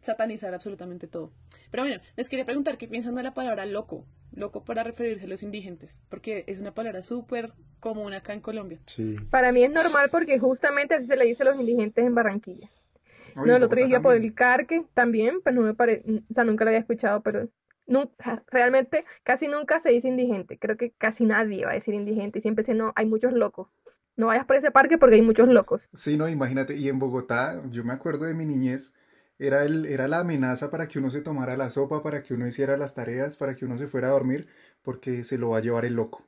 satanizar 0.00 0.54
absolutamente 0.54 1.06
todo. 1.06 1.32
Pero 1.70 1.84
bueno, 1.84 2.00
les 2.16 2.28
quería 2.28 2.44
preguntar 2.44 2.78
qué 2.78 2.88
piensan 2.88 3.14
de 3.14 3.22
la 3.22 3.34
palabra 3.34 3.66
loco, 3.66 4.06
loco 4.32 4.64
para 4.64 4.82
referirse 4.82 5.24
a 5.24 5.28
los 5.28 5.42
indigentes, 5.42 6.00
porque 6.08 6.44
es 6.46 6.60
una 6.60 6.74
palabra 6.74 7.02
súper 7.02 7.52
común 7.80 8.12
acá 8.12 8.32
en 8.32 8.40
Colombia. 8.40 8.80
Sí. 8.86 9.16
Para 9.30 9.52
mí 9.52 9.62
es 9.62 9.70
normal 9.70 10.08
porque 10.10 10.38
justamente 10.38 10.94
así 10.94 11.06
se 11.06 11.16
le 11.16 11.24
dice 11.24 11.42
a 11.42 11.46
los 11.46 11.60
indigentes 11.60 12.04
en 12.04 12.14
Barranquilla. 12.14 12.70
no, 13.36 13.56
el 13.56 13.62
otro 13.62 13.84
día 13.84 14.00
por 14.00 14.16
el 14.16 14.34
Carque 14.34 14.84
también, 14.94 15.40
pues 15.42 15.54
no 15.54 15.62
me 15.62 15.74
parece, 15.74 16.04
o 16.30 16.34
sea, 16.34 16.44
nunca 16.44 16.64
lo 16.64 16.70
había 16.70 16.80
escuchado, 16.80 17.22
pero 17.22 17.48
nunca, 17.86 18.42
realmente 18.48 19.04
casi 19.22 19.48
nunca 19.48 19.78
se 19.80 19.90
dice 19.90 20.08
indigente. 20.08 20.58
Creo 20.58 20.76
que 20.76 20.92
casi 20.92 21.24
nadie 21.24 21.64
va 21.64 21.72
a 21.72 21.74
decir 21.74 21.94
indigente 21.94 22.38
y 22.38 22.42
siempre 22.42 22.62
dice, 22.62 22.74
no, 22.74 22.92
hay 22.96 23.06
muchos 23.06 23.32
locos. 23.32 23.68
No 24.16 24.26
vayas 24.26 24.44
por 24.44 24.56
ese 24.56 24.70
parque 24.70 24.98
porque 24.98 25.16
hay 25.16 25.22
muchos 25.22 25.48
locos. 25.48 25.88
Sí, 25.94 26.16
no, 26.16 26.28
imagínate, 26.28 26.76
y 26.76 26.88
en 26.88 26.98
Bogotá, 26.98 27.62
yo 27.70 27.84
me 27.84 27.92
acuerdo 27.92 28.26
de 28.26 28.34
mi 28.34 28.44
niñez, 28.44 28.94
era, 29.40 29.64
el, 29.64 29.86
era 29.86 30.06
la 30.06 30.20
amenaza 30.20 30.70
para 30.70 30.86
que 30.86 30.98
uno 30.98 31.10
se 31.10 31.22
tomara 31.22 31.56
la 31.56 31.70
sopa, 31.70 32.02
para 32.02 32.22
que 32.22 32.34
uno 32.34 32.46
hiciera 32.46 32.76
las 32.76 32.94
tareas, 32.94 33.36
para 33.36 33.56
que 33.56 33.64
uno 33.64 33.78
se 33.78 33.86
fuera 33.86 34.08
a 34.08 34.12
dormir, 34.12 34.48
porque 34.82 35.24
se 35.24 35.38
lo 35.38 35.50
va 35.50 35.58
a 35.58 35.62
llevar 35.62 35.86
el 35.86 35.94
loco. 35.94 36.26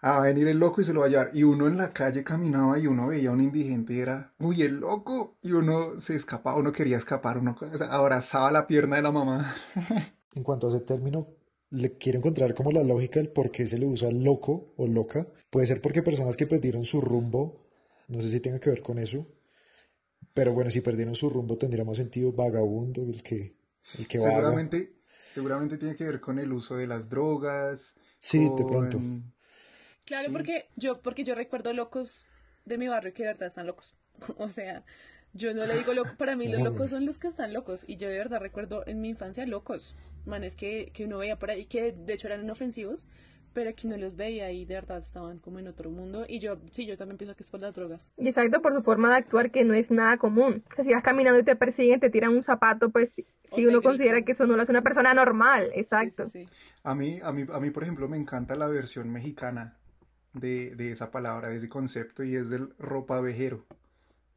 Ah, 0.00 0.18
a 0.18 0.20
venir 0.20 0.46
el 0.48 0.58
loco 0.58 0.82
y 0.82 0.84
se 0.84 0.92
lo 0.92 1.00
va 1.00 1.06
a 1.06 1.08
llevar. 1.08 1.30
Y 1.32 1.42
uno 1.42 1.66
en 1.66 1.76
la 1.76 1.88
calle 1.88 2.22
caminaba 2.22 2.78
y 2.78 2.86
uno 2.86 3.08
veía 3.08 3.30
a 3.30 3.32
un 3.32 3.40
indigente 3.40 3.94
y 3.94 4.00
era, 4.00 4.34
uy, 4.38 4.62
el 4.62 4.80
loco. 4.80 5.38
Y 5.42 5.52
uno 5.52 5.98
se 5.98 6.14
escapaba, 6.14 6.58
uno 6.58 6.72
quería 6.72 6.98
escapar, 6.98 7.38
uno 7.38 7.56
abrazaba 7.90 8.52
la 8.52 8.66
pierna 8.66 8.96
de 8.96 9.02
la 9.02 9.10
mamá. 9.10 9.54
en 10.34 10.42
cuanto 10.42 10.66
a 10.66 10.70
ese 10.70 10.80
término, 10.80 11.28
le 11.70 11.96
quiero 11.96 12.18
encontrar 12.18 12.54
como 12.54 12.70
la 12.70 12.84
lógica 12.84 13.18
del 13.18 13.30
por 13.30 13.50
qué 13.50 13.66
se 13.66 13.78
le 13.78 13.86
usa 13.86 14.10
loco 14.12 14.74
o 14.76 14.86
loca. 14.86 15.26
Puede 15.50 15.66
ser 15.66 15.80
porque 15.80 16.02
personas 16.02 16.36
que 16.36 16.46
perdieron 16.46 16.84
su 16.84 17.00
rumbo, 17.00 17.66
no 18.06 18.20
sé 18.20 18.28
si 18.28 18.40
tenga 18.40 18.60
que 18.60 18.70
ver 18.70 18.82
con 18.82 18.98
eso, 18.98 19.26
pero 20.34 20.52
bueno, 20.52 20.70
si 20.70 20.80
perdieron 20.80 21.14
su 21.14 21.30
rumbo 21.30 21.56
tendría 21.56 21.84
más 21.84 21.96
sentido 21.96 22.32
vagabundo 22.32 23.02
el 23.02 23.22
que, 23.22 23.54
el 23.98 24.06
que 24.06 24.18
seguramente, 24.18 24.94
Seguramente 25.34 25.78
tiene 25.78 25.96
que 25.96 26.04
ver 26.04 26.20
con 26.20 26.38
el 26.38 26.52
uso 26.52 26.76
de 26.76 26.86
las 26.86 27.08
drogas. 27.08 27.96
Sí, 28.18 28.48
de 28.56 28.64
pronto. 28.64 29.00
Claro, 30.04 30.30
porque 30.30 30.68
yo, 30.76 31.00
porque 31.02 31.24
yo 31.24 31.34
recuerdo 31.34 31.72
locos 31.72 32.24
de 32.64 32.78
mi 32.78 32.86
barrio 32.86 33.12
que 33.12 33.24
de 33.24 33.30
verdad 33.30 33.48
están 33.48 33.66
locos. 33.66 33.96
o 34.38 34.48
sea, 34.48 34.84
yo 35.32 35.52
no 35.52 35.66
le 35.66 35.74
digo 35.76 35.92
loco, 35.92 36.10
para 36.16 36.36
mí 36.36 36.46
los 36.46 36.62
locos 36.62 36.90
son 36.90 37.04
los 37.04 37.18
que 37.18 37.26
están 37.26 37.52
locos. 37.52 37.84
Y 37.88 37.96
yo 37.96 38.08
de 38.08 38.16
verdad 38.16 38.38
recuerdo 38.38 38.84
en 38.86 39.00
mi 39.00 39.08
infancia 39.08 39.44
locos. 39.44 39.96
Manes 40.24 40.54
que, 40.54 40.92
que 40.94 41.04
uno 41.04 41.18
veía 41.18 41.36
por 41.36 41.50
ahí, 41.50 41.64
que 41.66 41.90
de 41.90 42.14
hecho 42.14 42.28
eran 42.28 42.42
inofensivos, 42.42 43.08
pero 43.54 43.74
que 43.74 43.88
no 43.88 43.96
los 43.96 44.16
veía 44.16 44.50
y 44.50 44.64
de 44.64 44.74
verdad 44.74 44.98
estaban 44.98 45.38
como 45.38 45.60
en 45.60 45.68
otro 45.68 45.90
mundo. 45.90 46.26
Y 46.28 46.40
yo, 46.40 46.58
sí, 46.72 46.84
yo 46.84 46.98
también 46.98 47.16
pienso 47.16 47.36
que 47.36 47.44
es 47.44 47.50
por 47.50 47.60
las 47.60 47.72
drogas. 47.72 48.12
Exacto, 48.16 48.60
por 48.60 48.74
su 48.74 48.82
forma 48.82 49.10
de 49.10 49.16
actuar 49.16 49.50
que 49.50 49.64
no 49.64 49.72
es 49.72 49.90
nada 49.90 50.18
común. 50.18 50.64
Que 50.74 50.84
si 50.84 50.92
vas 50.92 51.02
caminando 51.02 51.38
y 51.38 51.44
te 51.44 51.56
persiguen, 51.56 52.00
te 52.00 52.10
tiran 52.10 52.34
un 52.34 52.42
zapato, 52.42 52.90
pues 52.90 53.22
si 53.44 53.66
uno 53.66 53.80
considera 53.80 54.22
que 54.22 54.32
eso 54.32 54.46
no 54.46 54.56
lo 54.56 54.62
hace 54.62 54.72
una 54.72 54.82
persona 54.82 55.14
normal, 55.14 55.70
exacto. 55.74 56.24
A, 56.82 56.94
mí, 56.94 57.20
a, 57.22 57.32
mí, 57.32 57.46
a 57.50 57.60
mí, 57.60 57.70
por 57.70 57.84
ejemplo, 57.84 58.08
me 58.08 58.16
encanta 58.16 58.56
la 58.56 58.66
versión 58.66 59.10
mexicana 59.10 59.78
de, 60.32 60.74
de 60.74 60.90
esa 60.90 61.10
palabra, 61.10 61.48
de 61.48 61.56
ese 61.56 61.68
concepto, 61.68 62.24
y 62.24 62.34
es 62.34 62.50
del 62.50 62.74
ropavejero. 62.78 63.64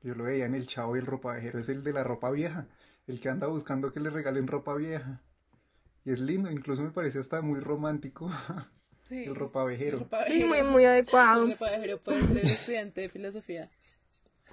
Yo 0.03 0.13
lo 0.13 0.25
veía 0.25 0.45
en 0.45 0.53
el 0.53 0.67
chavo 0.67 0.95
y 0.95 0.99
el 0.99 1.07
ropavejero 1.07 1.59
es 1.59 1.69
el 1.69 1.83
de 1.83 1.91
la 1.91 2.03
ropa 2.03 2.29
vieja, 2.29 2.67
el 3.07 3.19
que 3.19 3.29
anda 3.29 3.47
buscando 3.47 3.91
que 3.91 3.99
le 3.99 4.11
regalen 4.11 4.47
ropa 4.47 4.75
vieja. 4.75 5.21
Y 6.05 6.11
es 6.11 6.19
lindo, 6.19 6.51
incluso 6.51 6.83
me 6.83 6.91
parece 6.91 7.19
hasta 7.19 7.41
muy 7.41 7.59
romántico. 7.59 8.29
el 9.11 9.35
ropavejero. 9.35 10.07
Sí, 10.27 10.43
muy, 10.43 10.63
muy 10.63 10.85
adecuado. 10.85 11.45
El 11.45 11.51
ropavejero 11.51 11.99
puede 11.99 12.25
ser 12.27 12.37
estudiante 12.37 13.01
de 13.01 13.09
filosofía. 13.09 13.69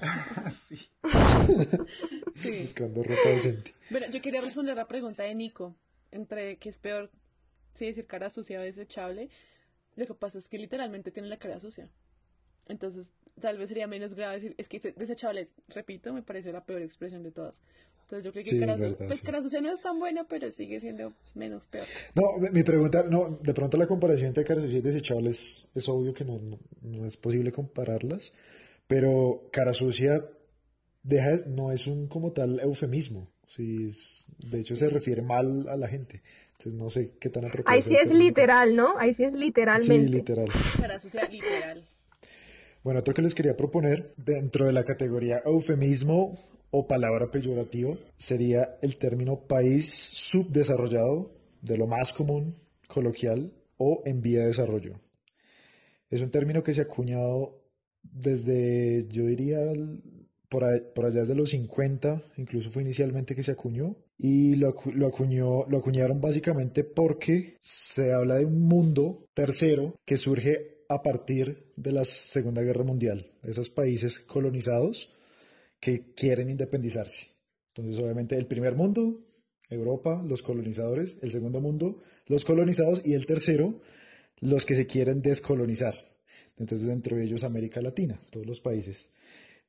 sí. 0.50 0.90
Buscando 2.60 3.02
ropa 3.02 3.28
decente. 3.28 3.74
Bueno, 3.90 4.06
yo 4.10 4.20
quería 4.20 4.40
responder 4.40 4.76
la 4.76 4.88
pregunta 4.88 5.22
de 5.22 5.34
Nico, 5.34 5.74
entre 6.10 6.56
qué 6.56 6.68
es 6.68 6.78
peor, 6.78 7.10
si 7.74 7.86
decir 7.86 8.06
cara 8.06 8.30
sucia 8.30 8.58
o 8.60 8.62
desechable. 8.62 9.30
Lo 9.96 10.06
que 10.06 10.14
pasa 10.14 10.38
es 10.38 10.48
que 10.48 10.58
literalmente 10.58 11.10
tiene 11.10 11.28
la 11.28 11.38
cara 11.38 11.60
sucia. 11.60 11.88
Entonces, 12.66 13.12
tal 13.40 13.58
vez 13.58 13.68
sería 13.68 13.86
menos 13.86 14.14
grave 14.14 14.34
decir, 14.34 14.54
es 14.58 14.68
que 14.68 14.80
desechable, 14.80 15.46
repito, 15.68 16.12
me 16.12 16.22
parece 16.22 16.52
la 16.52 16.64
peor 16.64 16.82
expresión 16.82 17.22
de 17.22 17.30
todas. 17.30 17.62
Entonces 18.04 18.24
yo 18.26 18.32
creo 18.32 18.44
que 18.44 18.60
cara, 18.60 18.96
pues, 19.08 19.22
cara 19.22 19.42
sucia 19.42 19.62
no 19.62 19.72
es 19.72 19.80
tan 19.80 19.98
buena, 19.98 20.24
pero 20.28 20.50
sigue 20.50 20.78
siendo 20.78 21.14
menos 21.34 21.66
peor. 21.66 21.86
No, 22.14 22.36
mi 22.52 22.62
pregunta, 22.62 23.02
no, 23.02 23.38
de 23.42 23.54
pronto 23.54 23.78
la 23.78 23.86
comparación 23.86 24.28
entre 24.28 24.44
cara 24.44 24.60
sucia 24.60 24.78
y 24.78 24.82
desechable 24.82 25.30
es, 25.30 25.68
es 25.74 25.88
obvio 25.88 26.12
que 26.12 26.22
no, 26.22 26.38
no, 26.82 27.06
es 27.06 27.16
posible 27.16 27.50
compararlas, 27.50 28.34
pero 28.86 29.48
cara 29.50 29.72
sucia 29.72 30.22
deja, 31.02 31.46
no 31.46 31.72
es 31.72 31.86
un 31.86 32.06
como 32.06 32.32
tal 32.32 32.60
eufemismo, 32.60 33.32
sí, 33.46 33.88
de 34.38 34.60
hecho 34.60 34.76
se 34.76 34.90
refiere 34.90 35.22
mal 35.22 35.66
a 35.70 35.76
la 35.76 35.88
gente. 35.88 36.22
Entonces 36.58 36.74
no 36.74 36.90
sé 36.90 37.14
qué 37.18 37.30
tan 37.30 37.46
apropiado. 37.46 37.74
Ahí 37.74 37.82
sí 37.82 37.96
es 37.96 38.10
literal, 38.10 38.76
¿no? 38.76 38.98
Ahí 38.98 39.14
sí 39.14 39.24
es 39.24 39.32
literalmente. 39.32 40.06
Sí, 40.06 40.08
literal. 40.08 40.48
Cara 40.78 40.98
sucia, 40.98 41.26
literal. 41.28 41.88
Bueno, 42.82 43.00
otro 43.00 43.14
que 43.14 43.22
les 43.22 43.34
quería 43.34 43.56
proponer 43.56 44.12
dentro 44.18 44.66
de 44.66 44.72
la 44.74 44.84
categoría 44.84 45.42
eufemismo 45.44 46.38
o 46.76 46.88
palabra 46.88 47.30
peyorativa 47.30 47.94
sería 48.16 48.78
el 48.82 48.96
término 48.96 49.46
país 49.46 49.86
subdesarrollado, 49.88 51.30
de 51.62 51.78
lo 51.78 51.86
más 51.86 52.12
común, 52.12 52.56
coloquial 52.88 53.52
o 53.76 54.02
en 54.04 54.20
vía 54.20 54.40
de 54.40 54.48
desarrollo. 54.48 55.00
Es 56.10 56.20
un 56.20 56.30
término 56.30 56.64
que 56.64 56.74
se 56.74 56.80
ha 56.80 56.84
acuñado 56.84 57.62
desde, 58.02 59.06
yo 59.08 59.24
diría, 59.24 59.60
por, 60.48 60.64
allá 60.64 61.20
desde 61.20 61.36
los 61.36 61.50
50, 61.50 62.22
incluso 62.38 62.72
fue 62.72 62.82
inicialmente 62.82 63.36
que 63.36 63.44
se 63.44 63.52
acuñó, 63.52 63.94
y 64.18 64.56
lo, 64.56 64.70
acuñó, 65.06 65.66
lo 65.68 65.78
acuñaron 65.78 66.20
básicamente 66.20 66.82
porque 66.82 67.56
se 67.60 68.12
habla 68.12 68.34
de 68.34 68.46
un 68.46 68.66
mundo 68.66 69.28
tercero 69.32 69.94
que 70.04 70.16
surge 70.16 70.84
a 70.88 71.02
partir 71.02 71.72
de 71.76 71.92
la 71.92 72.04
Segunda 72.04 72.62
Guerra 72.62 72.82
Mundial, 72.82 73.30
esos 73.44 73.70
países 73.70 74.18
colonizados 74.18 75.13
que 75.84 76.14
quieren 76.14 76.48
independizarse. 76.48 77.26
Entonces, 77.68 78.02
obviamente, 78.02 78.38
el 78.38 78.46
primer 78.46 78.74
mundo, 78.74 79.20
Europa, 79.68 80.24
los 80.26 80.42
colonizadores, 80.42 81.18
el 81.20 81.30
segundo 81.30 81.60
mundo, 81.60 82.00
los 82.26 82.46
colonizados, 82.46 83.02
y 83.04 83.12
el 83.12 83.26
tercero, 83.26 83.82
los 84.40 84.64
que 84.64 84.76
se 84.76 84.86
quieren 84.86 85.20
descolonizar. 85.20 85.94
Entonces, 86.56 86.88
dentro 86.88 87.18
de 87.18 87.24
ellos, 87.24 87.44
América 87.44 87.82
Latina, 87.82 88.18
todos 88.30 88.46
los 88.46 88.60
países. 88.60 89.10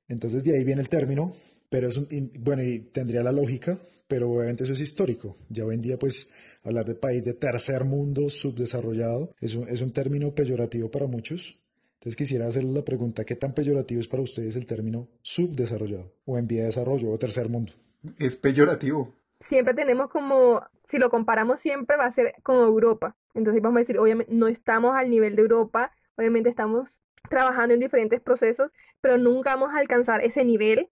Entonces, 0.08 0.46
de 0.46 0.56
ahí 0.56 0.64
viene 0.64 0.82
el 0.82 0.88
término 0.88 1.34
Pero 1.68 1.90
es 1.90 1.98
un, 1.98 2.08
bueno, 2.40 2.64
y 2.64 2.80
tendría 2.94 3.22
la 3.22 3.34
lógica, 3.34 3.78
pero 4.08 4.32
obviamente 4.32 4.64
eso 4.64 4.72
es 4.72 4.80
histórico. 4.80 5.36
Ya 5.50 5.66
hoy 5.66 5.76
en 5.76 5.82
día, 5.82 6.00
pues, 6.00 6.32
hablar 6.64 6.86
de 6.86 6.96
país 6.96 7.26
de 7.26 7.34
tercer 7.34 7.84
mundo 7.84 8.30
subdesarrollado 8.30 9.36
es 9.42 9.56
un, 9.56 9.68
es 9.68 9.82
un 9.82 9.92
término 9.92 10.34
peyorativo 10.34 10.90
para 10.90 11.08
muchos. 11.08 11.60
Entonces 12.06 12.18
quisiera 12.18 12.46
hacerle 12.46 12.72
la 12.72 12.86
pregunta, 12.86 13.26
¿qué 13.26 13.36
tan 13.36 13.56
peyorativo 13.56 14.00
es 14.00 14.08
para 14.08 14.22
ustedes 14.22 14.56
el 14.56 14.68
término 14.68 15.08
subdesarrollado 15.24 16.14
o 16.26 16.38
en 16.38 16.46
vía 16.46 16.60
de 16.60 16.68
desarrollo 16.68 17.10
o 17.10 17.18
tercer 17.18 17.50
mundo? 17.50 17.74
Es 18.20 18.36
peyorativo. 18.36 19.12
Siempre 19.40 19.74
tenemos 19.74 20.12
como, 20.12 20.62
si 20.88 21.00
lo 21.00 21.10
comparamos 21.10 21.60
siempre 21.60 21.98
va 21.98 22.06
a 22.06 22.12
ser 22.12 22.36
con 22.44 22.58
Europa. 22.58 23.18
Entonces 23.34 23.60
vamos 23.64 23.78
a 23.78 23.80
decir, 23.80 23.98
obviamente 23.98 24.32
no 24.32 24.46
estamos 24.46 24.96
al 24.96 25.10
nivel 25.10 25.36
de 25.36 25.42
Europa, 25.42 25.94
obviamente 26.16 26.48
estamos 26.48 27.02
trabajando 27.28 27.74
en 27.74 27.80
diferentes 27.80 28.22
procesos, 28.22 28.72
pero 29.02 29.18
nunca 29.18 29.56
vamos 29.56 29.74
a 29.74 29.80
alcanzar 29.80 30.24
ese 30.24 30.46
nivel 30.46 30.92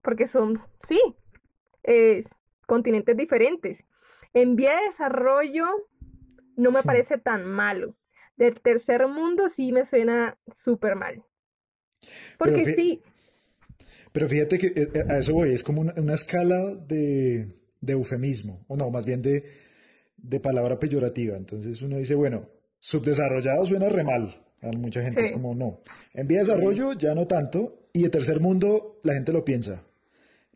porque 0.00 0.26
son, 0.26 0.62
sí, 0.88 0.98
continentes 2.66 3.14
diferentes. 3.14 3.84
En 4.32 4.56
vía 4.56 4.74
de 4.78 4.86
desarrollo 4.86 5.66
no 6.56 6.70
me 6.70 6.82
parece 6.82 7.18
tan 7.18 7.44
malo. 7.44 7.94
Del 8.36 8.60
tercer 8.60 9.06
mundo 9.08 9.48
sí 9.48 9.72
me 9.72 9.84
suena 9.84 10.38
súper 10.54 10.94
mal. 10.94 11.24
Porque 12.38 12.74
sí. 12.74 13.02
Pero 14.12 14.28
fíjate 14.28 14.58
que 14.58 14.66
eh, 14.68 15.04
a 15.08 15.18
eso 15.18 15.34
voy, 15.34 15.52
es 15.52 15.62
como 15.62 15.80
una, 15.80 16.14
escala 16.14 16.74
de, 16.74 17.48
eufemismo, 17.86 18.64
o 18.68 18.76
no, 18.76 18.90
más 18.90 19.04
bien 19.04 19.22
de, 19.22 19.44
de 20.16 20.40
palabra 20.40 20.78
peyorativa. 20.78 21.36
Entonces 21.36 21.82
uno 21.82 21.96
dice, 21.96 22.14
bueno, 22.14 22.48
subdesarrollado 22.78 23.64
suena 23.66 23.88
re 23.88 24.04
mal. 24.04 24.42
A 24.62 24.70
mucha 24.72 25.02
gente 25.02 25.24
es 25.24 25.32
como, 25.32 25.54
no. 25.54 25.82
En 26.14 26.26
vía 26.26 26.38
de 26.38 26.46
desarrollo 26.46 26.94
ya 26.94 27.14
no 27.14 27.26
tanto. 27.26 27.88
Y 27.92 28.02
de 28.02 28.08
tercer 28.10 28.40
mundo 28.40 29.00
la 29.04 29.14
gente 29.14 29.32
lo 29.32 29.44
piensa. 29.44 29.84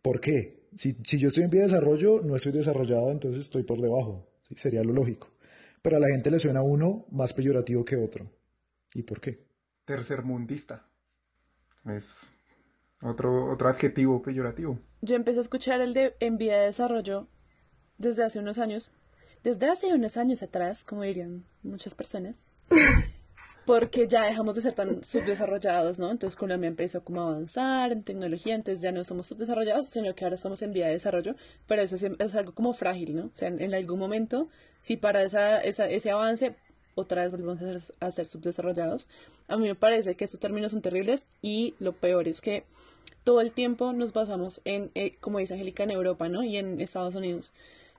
¿Por 0.02 0.20
qué? 0.20 0.68
Si, 0.76 0.96
si 1.04 1.18
yo 1.18 1.28
estoy 1.28 1.44
en 1.44 1.50
vía 1.50 1.62
de 1.62 1.66
desarrollo, 1.68 2.20
no 2.22 2.36
estoy 2.36 2.52
desarrollado, 2.52 3.10
entonces 3.12 3.44
estoy 3.44 3.62
por 3.62 3.80
debajo. 3.80 4.26
¿sí? 4.42 4.54
Sería 4.56 4.82
lo 4.82 4.92
lógico. 4.92 5.32
Pero 5.82 5.96
a 5.96 6.00
la 6.00 6.08
gente 6.08 6.30
le 6.30 6.38
suena 6.38 6.62
uno 6.62 7.06
más 7.10 7.32
peyorativo 7.32 7.84
que 7.84 7.96
otro. 7.96 8.30
¿Y 8.94 9.02
por 9.02 9.20
qué? 9.20 9.46
Tercermundista. 9.84 10.86
Es 11.86 12.34
otro, 13.02 13.50
otro 13.50 13.68
adjetivo 13.68 14.20
peyorativo. 14.22 14.78
Yo 15.00 15.16
empecé 15.16 15.38
a 15.38 15.42
escuchar 15.42 15.80
el 15.80 15.94
de 15.94 16.14
en 16.20 16.36
vía 16.36 16.58
de 16.58 16.66
desarrollo 16.66 17.28
desde 17.98 18.24
hace 18.24 18.38
unos 18.38 18.58
años. 18.58 18.90
Desde 19.42 19.70
hace 19.70 19.94
unos 19.94 20.16
años 20.18 20.42
atrás, 20.42 20.84
como 20.84 21.02
dirían 21.02 21.44
muchas 21.62 21.94
personas. 21.94 22.36
porque 23.66 24.08
ya 24.08 24.24
dejamos 24.24 24.54
de 24.54 24.62
ser 24.62 24.74
tan 24.74 25.04
subdesarrollados, 25.04 25.98
¿no? 25.98 26.10
Entonces 26.10 26.36
Colombia 26.36 26.68
empezó 26.68 27.04
como 27.04 27.20
a 27.20 27.30
avanzar 27.30 27.92
en 27.92 28.02
tecnología, 28.02 28.54
entonces 28.54 28.82
ya 28.82 28.92
no 28.92 29.04
somos 29.04 29.26
subdesarrollados, 29.26 29.88
sino 29.88 30.14
que 30.14 30.24
ahora 30.24 30.36
estamos 30.36 30.62
en 30.62 30.72
vía 30.72 30.86
de 30.86 30.94
desarrollo, 30.94 31.36
pero 31.66 31.82
eso 31.82 31.96
es, 31.96 32.34
algo 32.34 32.52
como 32.52 32.72
frágil, 32.72 33.16
¿no? 33.16 33.24
O 33.26 33.30
sea, 33.34 33.48
en, 33.48 33.74
algún 33.74 33.98
momento, 33.98 34.48
si 34.82 34.96
para 34.96 35.22
esa, 35.22 35.60
ese 35.60 36.10
avance 36.10 36.56
otra 36.94 37.22
vez 37.22 37.30
volvemos 37.30 37.60
a 37.62 37.80
ser, 37.80 37.94
a 38.00 38.10
ser 38.10 38.26
subdesarrollados, 38.26 39.06
a 39.48 39.56
mí 39.56 39.66
me 39.66 39.74
parece 39.74 40.14
que 40.14 40.24
estos 40.24 40.40
términos 40.40 40.72
son 40.72 40.82
terribles 40.82 41.26
y 41.42 41.74
lo 41.78 41.92
peor 41.92 42.28
es 42.28 42.40
que 42.40 42.64
todo 43.24 43.40
el 43.40 43.52
tiempo 43.52 43.92
nos 43.92 44.12
basamos 44.12 44.60
en, 44.64 44.90
eh, 44.94 45.16
como 45.20 45.38
dice 45.38 45.54
Angélica, 45.54 45.82
en 45.82 45.90
Europa, 45.90 46.28
¿no? 46.28 46.42
Y 46.42 46.56
en 46.56 46.80
Estados 46.80 47.14
Unidos. 47.14 47.52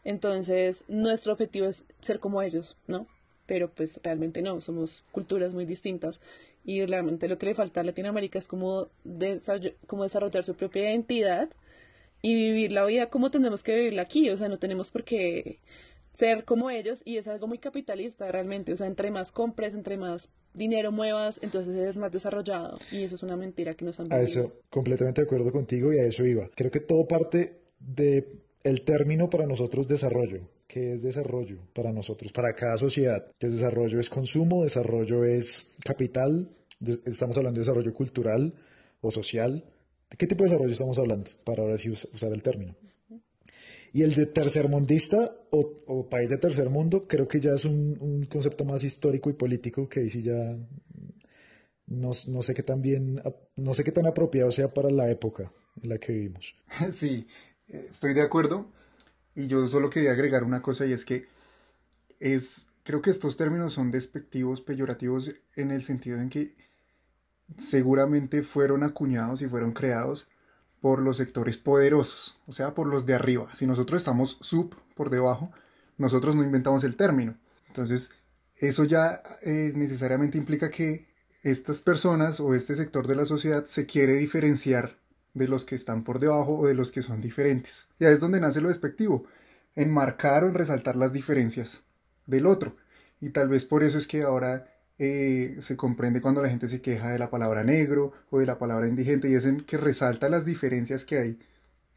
Entonces, 0.04 0.84
nuestro 0.88 1.34
objetivo 1.34 1.68
es 1.68 1.86
ser 2.02 2.20
como 2.20 2.42
ellos, 2.42 2.76
¿no? 2.88 3.06
Pero 3.46 3.70
pues 3.70 4.00
realmente 4.04 4.42
no, 4.42 4.62
somos 4.62 5.04
culturas 5.12 5.54
muy 5.54 5.66
distintas 5.66 6.22
y 6.64 6.86
realmente 6.86 7.28
lo 7.28 7.38
que 7.38 7.48
le 7.48 7.56
falta 7.56 7.82
a 7.82 7.84
Latinoamérica 7.84 8.40
es 8.40 8.48
como, 8.48 8.90
como 9.88 10.04
desarrollar 10.04 10.44
su 10.44 10.56
propia 10.56 10.90
identidad 10.90 11.50
y 12.22 12.36
vivir 12.36 12.72
la 12.72 12.86
vida 12.86 13.10
como 13.10 13.32
tenemos 13.32 13.64
que 13.64 13.76
vivirla 13.76 14.04
aquí, 14.04 14.30
o 14.30 14.38
sea, 14.38 14.48
no 14.48 14.60
tenemos 14.60 14.92
por 14.92 15.04
qué 15.04 15.60
ser 16.12 16.44
como 16.44 16.70
ellos 16.70 17.02
y 17.06 17.18
es 17.18 17.28
algo 17.28 17.48
muy 17.48 17.58
capitalista 17.58 18.32
realmente, 18.32 18.74
o 18.74 18.78
sea, 18.78 18.88
entre 18.88 19.12
más 19.12 19.32
compres, 19.32 19.74
entre 19.74 19.98
más 19.98 20.30
dinero 20.54 20.92
muevas, 20.92 21.40
entonces 21.42 21.76
eres 21.76 21.96
más 21.96 22.12
desarrollado 22.12 22.78
y 22.92 23.04
eso 23.04 23.16
es 23.16 23.24
una 23.24 23.38
mentira 23.38 23.74
que 23.74 23.86
nos 23.86 24.00
han 24.00 24.12
A 24.12 24.22
eso, 24.22 24.54
completamente 24.70 25.22
de 25.22 25.26
acuerdo 25.26 25.52
contigo 25.52 25.94
y 25.94 26.00
a 26.00 26.06
eso 26.06 26.26
iba. 26.26 26.50
Creo 26.56 26.70
que 26.70 26.82
todo 26.82 27.08
parte 27.08 27.62
de 27.80 28.28
el 28.64 28.84
término 28.84 29.30
para 29.30 29.46
nosotros 29.46 29.88
desarrollo. 29.88 30.42
¿Qué 30.72 30.94
es 30.94 31.04
desarrollo 31.04 31.58
para 31.74 31.92
nosotros, 31.92 32.32
para 32.32 32.56
cada 32.56 32.78
sociedad? 32.78 33.28
Desarrollo 33.38 34.00
es 34.00 34.10
consumo, 34.10 34.64
desarrollo 34.64 35.26
es 35.26 35.74
capital, 35.84 36.50
estamos 37.06 37.38
hablando 37.38 37.58
de 37.58 37.66
desarrollo 37.66 37.94
cultural 37.94 38.54
o 39.02 39.12
social. 39.12 39.66
¿De 40.10 40.16
qué 40.16 40.28
tipo 40.28 40.46
de 40.46 40.50
desarrollo 40.50 40.72
estamos 40.72 40.98
hablando? 40.98 41.30
Para 41.44 41.64
ahora 41.64 41.78
sí 41.78 41.90
usar 41.90 42.32
el 42.32 42.42
término. 42.42 42.74
Y 43.92 44.04
el 44.04 44.16
de 44.16 44.28
tercermundista 44.28 45.36
o, 45.50 45.74
o 45.88 46.08
país 46.08 46.30
de 46.30 46.38
tercer 46.38 46.70
mundo, 46.70 47.02
creo 47.02 47.28
que 47.28 47.42
ya 47.42 47.52
es 47.52 47.66
un, 47.66 48.26
concepto 48.32 48.64
más 48.64 48.86
histórico 48.86 49.30
y 49.30 49.34
político 49.34 49.90
que 49.90 50.00
ahí 50.00 50.10
sí 50.10 50.22
ya 50.22 50.58
no, 51.88 52.12
no, 52.30 52.44
sé 52.44 52.54
qué 52.54 52.64
tan 52.64 52.82
bien, 52.82 53.22
no 53.58 53.74
sé 53.74 53.84
qué 53.84 53.92
tan 53.92 54.06
apropiado 54.06 54.50
sea 54.52 54.74
para 54.74 54.90
la 54.90 55.12
época 55.12 55.52
en 55.84 55.90
la 55.90 55.98
que 55.98 56.14
vivimos. 56.14 56.56
Sí, 56.94 57.28
estoy 57.68 58.14
de 58.14 58.22
acuerdo. 58.22 58.72
Y 59.36 59.48
yo 59.48 59.68
solo 59.68 59.90
quería 59.90 60.12
agregar 60.12 60.44
una 60.44 60.62
cosa 60.62 60.86
y 60.86 60.94
es 60.94 61.06
que 61.06 61.28
es, 62.20 62.70
creo 62.84 63.02
que 63.02 63.10
estos 63.10 63.38
términos 63.38 63.74
son 63.74 63.92
despectivos, 63.92 64.62
peyorativos 64.62 65.34
en 65.56 65.72
el 65.72 65.84
sentido 65.84 66.20
en 66.20 66.30
que 66.30 66.56
seguramente 67.58 68.44
fueron 68.44 68.84
acuñados 68.84 69.42
y 69.42 69.48
fueron 69.48 69.72
creados 69.74 70.28
por 70.80 71.02
los 71.02 71.18
sectores 71.18 71.58
poderosos, 71.58 72.40
o 72.48 72.54
sea, 72.54 72.74
por 72.74 72.88
los 72.88 73.06
de 73.06 73.14
arriba. 73.14 73.54
Si 73.54 73.68
nosotros 73.68 74.02
estamos 74.02 74.38
sub, 74.42 74.76
por 74.96 75.10
debajo, 75.10 75.52
nosotros 75.98 76.36
no 76.36 76.44
inventamos 76.44 76.84
el 76.84 76.96
término. 76.96 77.36
Entonces, 77.68 78.12
eso 78.56 78.84
ya 78.84 79.22
eh, 79.44 79.72
necesariamente 79.76 80.38
implica 80.38 80.70
que 80.70 81.08
estas 81.44 81.82
personas 81.82 82.40
o 82.40 82.54
este 82.54 82.76
sector 82.76 83.08
de 83.08 83.16
la 83.16 83.26
sociedad 83.26 83.66
se 83.66 83.86
quiere 83.86 84.16
diferenciar 84.16 84.98
de 85.34 85.48
los 85.48 85.66
que 85.66 85.76
están 85.76 86.04
por 86.04 86.20
debajo 86.20 86.58
o 86.58 86.68
de 86.68 86.74
los 86.74 86.92
que 86.92 87.02
son 87.02 87.22
diferentes. 87.22 87.88
Y 88.00 88.06
ahí 88.06 88.14
es 88.14 88.20
donde 88.20 88.40
nace 88.40 88.62
lo 88.62 88.70
despectivo, 88.70 89.26
enmarcar 89.76 90.44
o 90.44 90.48
en 90.48 90.54
resaltar 90.54 90.96
las 90.96 91.14
diferencias 91.14 91.82
del 92.26 92.46
otro. 92.46 92.76
Y 93.20 93.30
tal 93.30 93.50
vez 93.50 93.66
por 93.66 93.84
eso 93.84 93.98
es 93.98 94.08
que 94.08 94.24
ahora 94.24 94.68
eh, 94.98 95.58
se 95.62 95.78
comprende 95.78 96.22
cuando 96.22 96.42
la 96.42 96.50
gente 96.50 96.68
se 96.68 96.82
queja 96.82 97.12
de 97.12 97.20
la 97.20 97.30
palabra 97.30 97.64
negro 97.64 98.14
o 98.30 98.40
de 98.40 98.46
la 98.46 98.58
palabra 98.58 98.88
indigente 98.88 99.30
y 99.30 99.36
es 99.36 99.46
en 99.46 99.62
que 99.62 99.78
resalta 99.78 100.30
las 100.30 100.46
diferencias 100.46 101.06
que 101.06 101.18
hay 101.18 101.40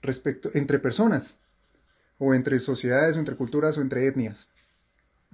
respecto 0.00 0.50
entre 0.54 0.78
personas 0.78 1.38
o 2.18 2.34
entre 2.34 2.58
sociedades 2.58 3.16
o 3.16 3.18
entre 3.18 3.36
culturas 3.36 3.76
o 3.78 3.82
entre 3.82 4.06
etnias. 4.06 4.48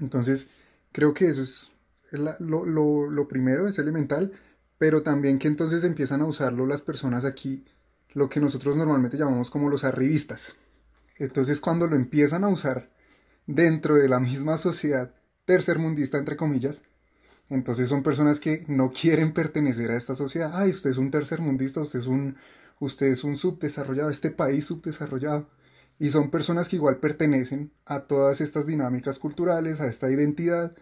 Entonces, 0.00 0.48
creo 0.92 1.12
que 1.12 1.28
eso 1.28 1.42
es 1.42 1.70
lo, 2.40 2.64
lo 2.64 3.28
primero, 3.28 3.68
es 3.68 3.78
elemental, 3.78 4.32
pero 4.78 5.02
también 5.02 5.38
que 5.38 5.48
entonces 5.48 5.84
empiezan 5.84 6.22
a 6.22 6.26
usarlo 6.26 6.66
las 6.66 6.82
personas 6.82 7.24
aquí 7.24 7.64
lo 8.12 8.28
que 8.28 8.40
nosotros 8.40 8.76
normalmente 8.76 9.16
llamamos 9.16 9.50
como 9.50 9.68
los 9.68 9.84
arribistas. 9.84 10.54
Entonces 11.16 11.60
cuando 11.60 11.86
lo 11.86 11.96
empiezan 11.96 12.44
a 12.44 12.48
usar 12.48 12.90
dentro 13.46 13.96
de 13.96 14.08
la 14.08 14.20
misma 14.20 14.58
sociedad 14.58 15.14
tercermundista, 15.44 16.18
entre 16.18 16.36
comillas, 16.36 16.82
entonces 17.50 17.88
son 17.88 18.02
personas 18.02 18.38
que 18.38 18.64
no 18.68 18.92
quieren 18.92 19.32
pertenecer 19.32 19.90
a 19.90 19.96
esta 19.96 20.14
sociedad. 20.14 20.52
Ay, 20.54 20.70
usted 20.70 20.90
es 20.90 20.98
un 20.98 21.10
tercermundista, 21.10 21.80
usted 21.80 21.98
es 21.98 22.06
un, 22.06 22.36
usted 22.78 23.06
es 23.08 23.24
un 23.24 23.34
subdesarrollado, 23.34 24.08
este 24.08 24.30
país 24.30 24.66
subdesarrollado. 24.66 25.50
Y 25.98 26.10
son 26.12 26.30
personas 26.30 26.68
que 26.68 26.76
igual 26.76 26.98
pertenecen 26.98 27.72
a 27.84 28.04
todas 28.06 28.40
estas 28.40 28.66
dinámicas 28.66 29.18
culturales, 29.18 29.80
a 29.80 29.88
esta 29.88 30.10
identidad, 30.10 30.74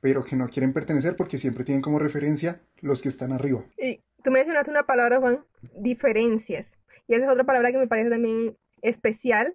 pero 0.00 0.24
que 0.24 0.36
no 0.36 0.48
quieren 0.48 0.72
pertenecer 0.72 1.14
porque 1.14 1.38
siempre 1.38 1.64
tienen 1.64 1.82
como 1.82 1.98
referencia 1.98 2.60
los 2.80 3.02
que 3.02 3.10
están 3.10 3.32
arriba. 3.32 3.62
Tú 4.24 4.30
mencionaste 4.30 4.70
una 4.70 4.86
palabra, 4.86 5.20
Juan, 5.20 5.44
diferencias. 5.76 6.78
Y 7.06 7.14
esa 7.14 7.26
es 7.26 7.30
otra 7.30 7.44
palabra 7.44 7.70
que 7.72 7.76
me 7.78 7.86
parece 7.86 8.08
también 8.08 8.56
especial, 8.80 9.54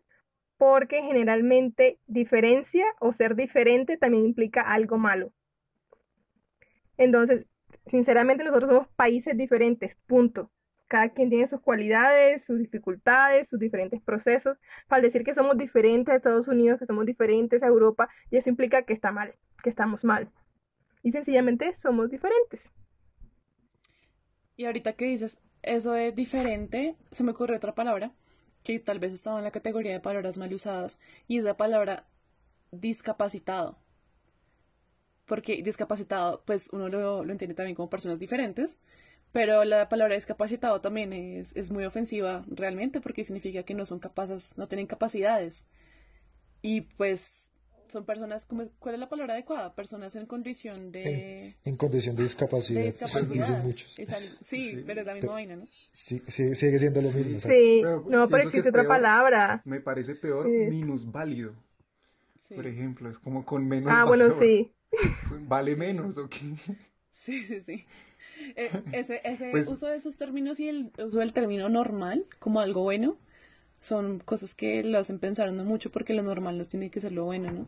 porque 0.57 1.01
generalmente 1.01 1.97
diferencia 2.05 2.85
o 2.99 3.11
ser 3.11 3.35
diferente 3.35 3.97
también 3.97 4.25
implica 4.25 4.61
algo 4.61 4.99
malo. 4.99 5.33
Entonces, 6.97 7.47
sinceramente 7.87 8.43
nosotros 8.43 8.69
somos 8.69 8.87
países 8.89 9.35
diferentes, 9.35 9.95
punto. 10.05 10.51
Cada 10.87 11.09
quien 11.09 11.31
tiene 11.31 11.47
sus 11.47 11.61
cualidades, 11.61 12.45
sus 12.45 12.59
dificultades, 12.59 13.49
sus 13.49 13.59
diferentes 13.59 13.99
procesos. 14.01 14.59
Al 14.87 15.01
decir 15.01 15.23
que 15.23 15.33
somos 15.33 15.57
diferentes 15.57 16.13
a 16.13 16.17
Estados 16.17 16.47
Unidos, 16.47 16.77
que 16.77 16.85
somos 16.85 17.07
diferentes 17.07 17.63
a 17.63 17.67
Europa, 17.67 18.07
y 18.29 18.37
eso 18.37 18.49
implica 18.49 18.83
que 18.83 18.93
está 18.93 19.11
mal, 19.11 19.33
que 19.63 19.69
estamos 19.71 20.03
mal. 20.03 20.29
Y 21.01 21.11
sencillamente 21.11 21.75
somos 21.75 22.11
diferentes. 22.11 22.71
Y 24.59 24.65
ahorita 24.65 24.91
que 24.93 25.05
dices 25.05 25.39
eso 25.63 25.95
es 25.95 26.13
diferente, 26.13 26.97
se 27.11 27.23
me 27.23 27.31
ocurre 27.31 27.55
otra 27.55 27.75
palabra 27.75 28.11
que 28.63 28.77
tal 28.79 28.99
vez 28.99 29.13
estaba 29.13 29.37
en 29.37 29.45
la 29.45 29.51
categoría 29.51 29.93
de 29.93 30.01
palabras 30.01 30.37
mal 30.37 30.53
usadas 30.53 30.99
y 31.29 31.37
es 31.37 31.45
la 31.45 31.55
palabra 31.55 32.05
discapacitado. 32.71 33.77
Porque 35.25 35.61
discapacitado, 35.61 36.43
pues 36.45 36.69
uno 36.73 36.89
lo, 36.89 37.23
lo 37.23 37.31
entiende 37.31 37.55
también 37.55 37.75
como 37.75 37.89
personas 37.89 38.19
diferentes, 38.19 38.79
Pero 39.33 39.65
la 39.65 39.89
palabra 39.89 40.15
discapacitado 40.15 40.81
también 40.81 41.13
es, 41.13 41.55
es 41.57 41.71
muy 41.71 41.85
ofensiva 41.85 42.45
realmente 42.49 43.01
porque 43.01 43.25
significa 43.25 43.63
que 43.63 43.75
no 43.75 43.85
son 43.87 43.99
capaces, 43.99 44.57
no 44.57 44.67
tienen 44.69 44.87
capacidades. 44.87 45.65
Y 46.61 46.81
pues 46.81 47.48
son 47.89 48.05
personas, 48.05 48.45
¿cómo 48.45 48.61
es- 48.61 48.71
¿cuál 48.79 48.95
es 48.95 48.99
la 48.99 49.09
palabra 49.09 49.33
adecuada? 49.33 49.73
Personas 49.75 50.15
en 50.15 50.25
condición 50.25 50.91
de, 50.91 51.55
En 51.65 51.75
condición 51.77 52.15
de 52.15 52.23
discapacidad, 52.23 52.81
de 52.81 52.91
dicen 53.33 53.61
muchos. 53.63 53.97
Al- 53.99 54.37
sí, 54.41 54.71
Sí. 54.71 54.83
pero 54.85 55.01
es 55.01 55.05
la 55.07 55.13
misma 55.15 55.31
vaina, 55.33 55.55
¿no? 55.55 55.67
Sí, 55.91 56.21
sí, 56.27 56.55
sigue 56.55 56.79
siendo 56.79 57.01
lo 57.01 57.11
mismo. 57.11 57.39
Sí, 57.39 57.79
Pero 57.81 58.05
no, 58.07 58.27
pero 58.29 58.37
existe 58.43 58.59
es 58.59 58.67
otra 58.67 58.83
peor. 58.83 58.87
palabra. 58.95 59.61
Me 59.65 59.79
parece 59.81 60.15
peor 60.15 60.45
Sí. 60.47 60.51
minusválido, 60.69 61.53
Sí. 62.37 62.53
por 62.55 62.67
ejemplo. 62.67 63.09
Es 63.09 63.19
como 63.19 63.45
con 63.45 63.67
menos 63.67 63.91
Ah, 63.93 64.05
bueno, 64.05 64.29
sí. 64.31 64.71
Vale 65.47 65.75
menos, 65.75 66.17
¿o 66.17 66.29
qué? 66.29 66.39
Sí, 67.11 67.43
sí, 67.43 67.61
sí. 67.65 67.85
Eh, 68.55 68.69
ese 68.93 69.21
ese 69.25 69.49
Pues- 69.51 69.67
uso 69.67 69.87
de 69.87 69.97
esos 69.97 70.15
términos 70.17 70.59
y 70.59 70.69
el 70.69 70.91
uso 71.03 71.19
del 71.19 71.33
término 71.33 71.67
normal 71.69 72.25
como 72.39 72.61
algo 72.61 72.83
bueno 72.83 73.17
son 73.79 74.19
cosas 74.19 74.55
que 74.55 74.83
lo 74.83 74.97
hacen 74.97 75.19
pensar 75.19 75.49
uno 75.51 75.63
mucho 75.63 75.91
porque 75.91 76.13
lo 76.13 76.23
normal 76.23 76.57
no 76.57 76.65
tiene 76.65 76.89
que 76.89 77.01
ser 77.01 77.13
lo 77.13 77.25
bueno, 77.25 77.51
¿no? 77.51 77.67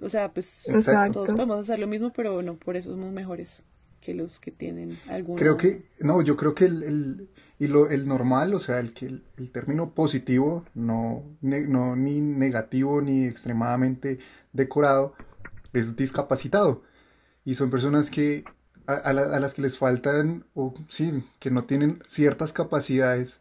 O 0.00 0.08
sea, 0.10 0.32
pues 0.32 0.68
Exacto. 0.68 1.12
todos 1.14 1.30
podemos 1.32 1.58
hacer 1.60 1.78
lo 1.78 1.86
mismo, 1.86 2.12
pero 2.12 2.42
no 2.42 2.56
por 2.56 2.76
eso 2.76 2.90
somos 2.90 3.12
mejores 3.12 3.62
que 4.00 4.14
los 4.14 4.38
que 4.38 4.50
tienen 4.50 4.98
alguna... 5.08 5.40
Creo 5.40 5.56
que, 5.56 5.82
no, 6.00 6.22
yo 6.22 6.36
creo 6.36 6.54
que 6.54 6.66
el, 6.66 6.82
el- 6.82 7.28
y 7.58 7.68
lo, 7.68 7.88
el 7.88 8.06
normal, 8.06 8.54
o 8.54 8.58
sea, 8.60 8.78
el, 8.78 8.92
que 8.92 9.06
el, 9.06 9.22
el 9.38 9.50
término 9.50 9.90
positivo, 9.94 10.64
no, 10.74 11.22
ne- 11.40 11.66
no 11.66 11.96
ni 11.96 12.20
negativo 12.20 13.00
ni 13.00 13.24
extremadamente 13.24 14.18
decorado, 14.52 15.14
es 15.72 15.96
discapacitado. 15.96 16.82
Y 17.44 17.54
son 17.54 17.70
personas 17.70 18.10
que, 18.10 18.44
a, 18.86 18.94
a 18.94 19.12
la- 19.12 19.36
a 19.36 19.40
las 19.40 19.54
que 19.54 19.62
les 19.62 19.78
faltan, 19.78 20.44
o 20.54 20.74
sí, 20.88 21.24
que 21.40 21.50
no 21.50 21.64
tienen 21.64 22.02
ciertas 22.06 22.52
capacidades, 22.52 23.40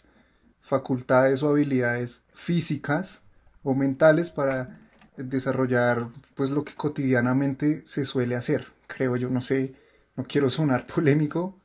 facultades 0.65 1.43
o 1.43 1.49
habilidades 1.49 2.25
físicas 2.33 3.23
o 3.63 3.73
mentales 3.75 4.31
para 4.31 4.79
desarrollar, 5.17 6.07
pues, 6.35 6.49
lo 6.49 6.63
que 6.65 6.73
cotidianamente 6.73 7.85
se 7.85 8.03
suele 8.05 8.35
hacer. 8.35 8.67
Creo 8.87 9.15
yo, 9.15 9.29
no 9.29 9.41
sé, 9.41 9.75
no 10.17 10.25
quiero 10.25 10.49
sonar 10.49 10.85
polémico, 10.93 11.59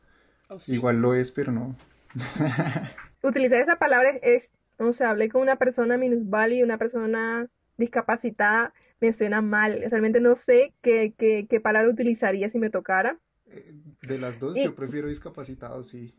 Oh, 0.53 0.59
sí. 0.59 0.75
Igual 0.75 1.01
lo 1.01 1.15
es, 1.15 1.31
pero 1.31 1.53
no. 1.53 1.77
Utilizar 3.23 3.61
esa 3.61 3.77
palabra 3.77 4.11
es, 4.23 4.53
o 4.79 4.93
sea, 4.93 5.11
hablé 5.11 5.29
con 5.29 5.43
una 5.43 5.57
persona 5.57 5.97
minusválida 5.97 6.59
y 6.61 6.63
una 6.63 6.79
persona 6.79 7.47
discapacitada, 7.77 8.73
me 9.01 9.13
suena 9.13 9.43
mal. 9.43 9.81
Realmente 9.89 10.21
no 10.21 10.35
sé 10.35 10.75
qué, 10.83 11.15
qué, 11.17 11.47
qué 11.49 11.61
palabra 11.61 11.91
utilizaría 11.91 12.51
si 12.51 12.59
me 12.59 12.71
tocara. 12.71 13.19
Eh, 13.47 13.73
De 14.09 14.19
las 14.19 14.41
dos, 14.41 14.57
Y- 14.57 14.65
yo 14.65 14.75
prefiero 14.75 15.09
discapacitado, 15.09 15.83
sí. 15.83 16.15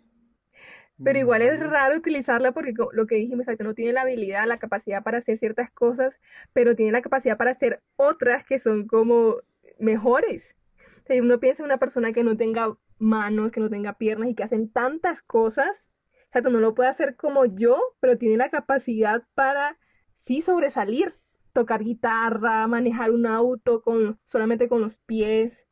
Pero 1.03 1.19
igual 1.19 1.41
es 1.41 1.59
Mm, 1.59 1.69
raro 1.69 1.97
utilizarla 1.97 2.51
porque 2.53 2.73
lo 2.93 3.07
que 3.07 3.15
dijimos, 3.15 3.41
exacto, 3.47 3.63
no 3.63 3.73
tiene 3.73 3.93
la 3.93 4.01
habilidad, 4.03 4.47
la 4.47 4.59
capacidad 4.59 5.03
para 5.03 5.17
hacer 5.19 5.37
ciertas 5.37 5.71
cosas, 5.71 6.19
pero 6.53 6.75
tiene 6.75 6.91
la 6.91 7.01
capacidad 7.01 7.37
para 7.37 7.51
hacer 7.51 7.81
otras 7.95 8.45
que 8.45 8.59
son 8.59 8.87
como 8.87 9.37
mejores. 9.79 10.55
O 11.03 11.07
sea, 11.07 11.21
uno 11.21 11.39
piensa 11.39 11.63
en 11.63 11.65
una 11.65 11.77
persona 11.79 12.13
que 12.13 12.23
no 12.23 12.37
tenga 12.37 12.77
manos, 12.99 13.51
que 13.51 13.59
no 13.59 13.69
tenga 13.69 13.93
piernas 13.93 14.29
y 14.29 14.35
que 14.35 14.43
hacen 14.43 14.71
tantas 14.71 15.21
cosas. 15.21 15.89
Exacto, 16.27 16.49
no 16.49 16.59
lo 16.59 16.75
puede 16.75 16.89
hacer 16.89 17.15
como 17.15 17.45
yo, 17.45 17.79
pero 17.99 18.17
tiene 18.17 18.37
la 18.37 18.49
capacidad 18.49 19.23
para 19.33 19.77
sí 20.15 20.41
sobresalir, 20.41 21.15
tocar 21.53 21.83
guitarra, 21.83 22.67
manejar 22.67 23.11
un 23.11 23.25
auto 23.25 23.81
con 23.81 24.19
solamente 24.23 24.69
con 24.69 24.81
los 24.81 24.99
pies. 24.99 25.67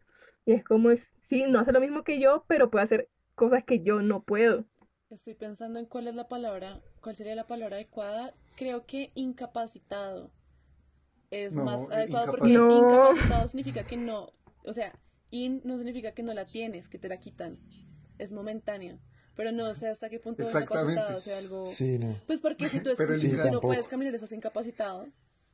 Y 0.45 0.53
es 0.53 0.63
como 0.63 0.91
es, 0.91 1.13
sí, 1.21 1.45
no 1.47 1.59
hace 1.59 1.71
lo 1.71 1.79
mismo 1.81 2.03
que 2.03 2.19
yo, 2.19 2.45
pero 2.47 2.69
puede 2.71 2.83
hacer 2.83 3.09
cosas 3.35 3.63
que 3.63 3.81
yo 3.81 4.01
no 4.01 4.23
puedo. 4.23 4.65
Estoy 5.09 5.33
pensando 5.33 5.79
en 5.79 5.85
cuál 5.85 6.07
es 6.07 6.15
la 6.15 6.27
palabra, 6.27 6.81
cuál 7.01 7.15
sería 7.15 7.33
la 7.35 7.47
palabra 7.47 7.77
adecuada. 7.77 8.33
Creo 8.55 8.85
que 8.85 9.11
incapacitado 9.15 10.31
es 11.31 11.55
No, 11.55 11.63
más 11.63 11.89
adecuado 11.89 12.31
porque 12.31 12.49
No. 12.49 12.77
incapacitado 12.77 13.49
significa 13.49 13.83
que 13.85 13.97
no, 13.97 14.31
o 14.65 14.73
sea, 14.73 14.93
in 15.31 15.61
no 15.63 15.77
significa 15.77 16.11
que 16.13 16.21
no 16.23 16.33
la 16.33 16.45
tienes, 16.45 16.89
que 16.89 16.99
te 16.99 17.09
la 17.09 17.17
quitan. 17.17 17.57
Es 18.19 18.33
momentánea. 18.33 18.99
Pero 19.35 19.51
no 19.51 19.73
sé 19.73 19.87
hasta 19.87 20.09
qué 20.09 20.19
punto 20.19 20.43
incapacitado 20.43 21.21
sea 21.21 21.37
algo. 21.37 21.65
Sí, 21.65 21.97
no. 21.97 22.15
Pues 22.27 22.41
porque 22.41 22.69
si 22.69 22.79
tú, 22.81 22.91
tú 22.95 23.03
inca- 23.03 23.49
no 23.51 23.61
puedes 23.61 23.87
caminar, 23.87 24.13
estás 24.13 24.33
incapacitado. 24.33 25.07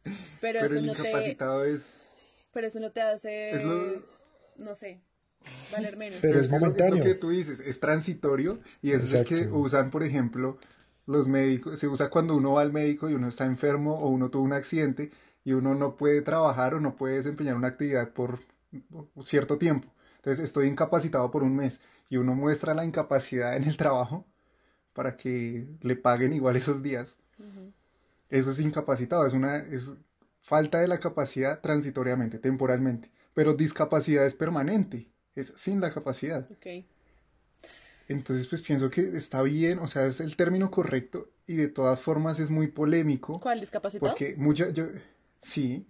Pero, 0.03 0.16
Pero 0.41 0.66
eso 0.66 0.76
el 0.76 0.86
no 0.88 0.93
te, 0.93 0.99
incapacitado 0.99 1.64
es. 1.64 2.10
pero 2.51 2.68
eso 2.68 2.80
no 2.80 2.91
te 2.91 3.01
hace, 3.01 3.51
Es 3.51 3.64
lo- 3.64 4.03
no 4.58 4.76
sé, 4.76 5.01
valer 5.72 5.98
menos. 5.98 6.20
Pero 6.22 6.39
es 6.39 6.50
momentáneo. 6.50 6.98
lo 6.98 7.04
que 7.04 7.16
tú 7.16 7.30
dices, 7.30 7.60
es 7.60 7.80
transitorio 7.80 8.60
y 8.82 8.91
ese 8.91 9.06
es 9.06 9.14
el 9.14 9.26
que 9.26 9.48
usan, 9.48 9.89
por 9.89 10.04
ejemplo, 10.04 10.58
los 11.06 11.28
médicos. 11.28 11.80
Se 11.80 11.88
usa 11.88 12.10
cuando 12.10 12.36
uno 12.36 12.54
va 12.54 12.62
al 12.62 12.72
médico 12.72 13.10
y 13.10 13.14
uno 13.14 13.28
está 13.28 13.46
enfermo 13.46 14.00
o 14.00 14.10
uno 14.10 14.30
tuvo 14.30 14.43
un 14.43 14.54
accidente 14.54 15.12
y 15.43 15.54
uno 15.54 15.76
no 15.76 15.96
puede 15.96 16.22
trabajar 16.22 16.74
o 16.74 16.80
no 16.80 16.96
puede 16.96 17.18
desempeñar 17.18 17.56
una 17.56 17.68
actividad 17.68 18.10
por 18.10 18.39
cierto 19.22 19.58
tiempo. 19.58 19.88
Entonces, 20.18 20.43
estoy 20.43 20.68
incapacitado 20.68 21.30
por 21.30 21.43
un 21.43 21.56
mes 21.56 21.82
y 22.10 22.18
uno 22.18 22.36
muestra 22.36 22.74
la 22.74 22.86
incapacidad 22.86 23.56
en 23.56 23.64
el 23.66 23.78
trabajo 23.78 24.26
para 24.93 25.18
que 25.18 25.68
le 25.82 25.96
paguen 25.96 26.34
igual 26.34 26.56
esos 26.56 26.82
días. 26.82 27.18
Eso 28.30 28.50
es 28.50 28.60
incapacitado, 28.60 29.26
es 29.26 29.34
una 29.34 29.58
es 29.58 29.96
falta 30.41 30.80
de 30.80 30.88
la 30.88 31.00
capacidad 31.00 31.60
transitoriamente, 31.60 32.39
temporalmente, 32.39 33.12
pero 33.34 33.54
discapacidad 33.54 34.26
es 34.26 34.36
permanente, 34.36 35.10
es 35.36 35.53
sin 35.55 35.81
la 35.81 35.93
capacidad. 35.93 36.49
Ok. 36.51 36.86
Entonces, 38.07 38.47
pues 38.47 38.61
pienso 38.61 38.89
que 38.91 39.01
está 39.17 39.41
bien, 39.41 39.79
o 39.79 39.88
sea, 39.88 40.05
es 40.05 40.19
el 40.19 40.36
término 40.36 40.69
correcto 40.69 41.29
y 41.47 41.55
de 41.55 41.67
todas 41.67 41.99
formas 41.99 42.39
es 42.39 42.51
muy 42.51 42.67
polémico 42.67 43.39
¿Cuál 43.39 43.59
discapacitado? 43.59 44.11
porque 44.11 44.36
mucha 44.38 44.69
yo 44.69 44.86
sí, 45.38 45.88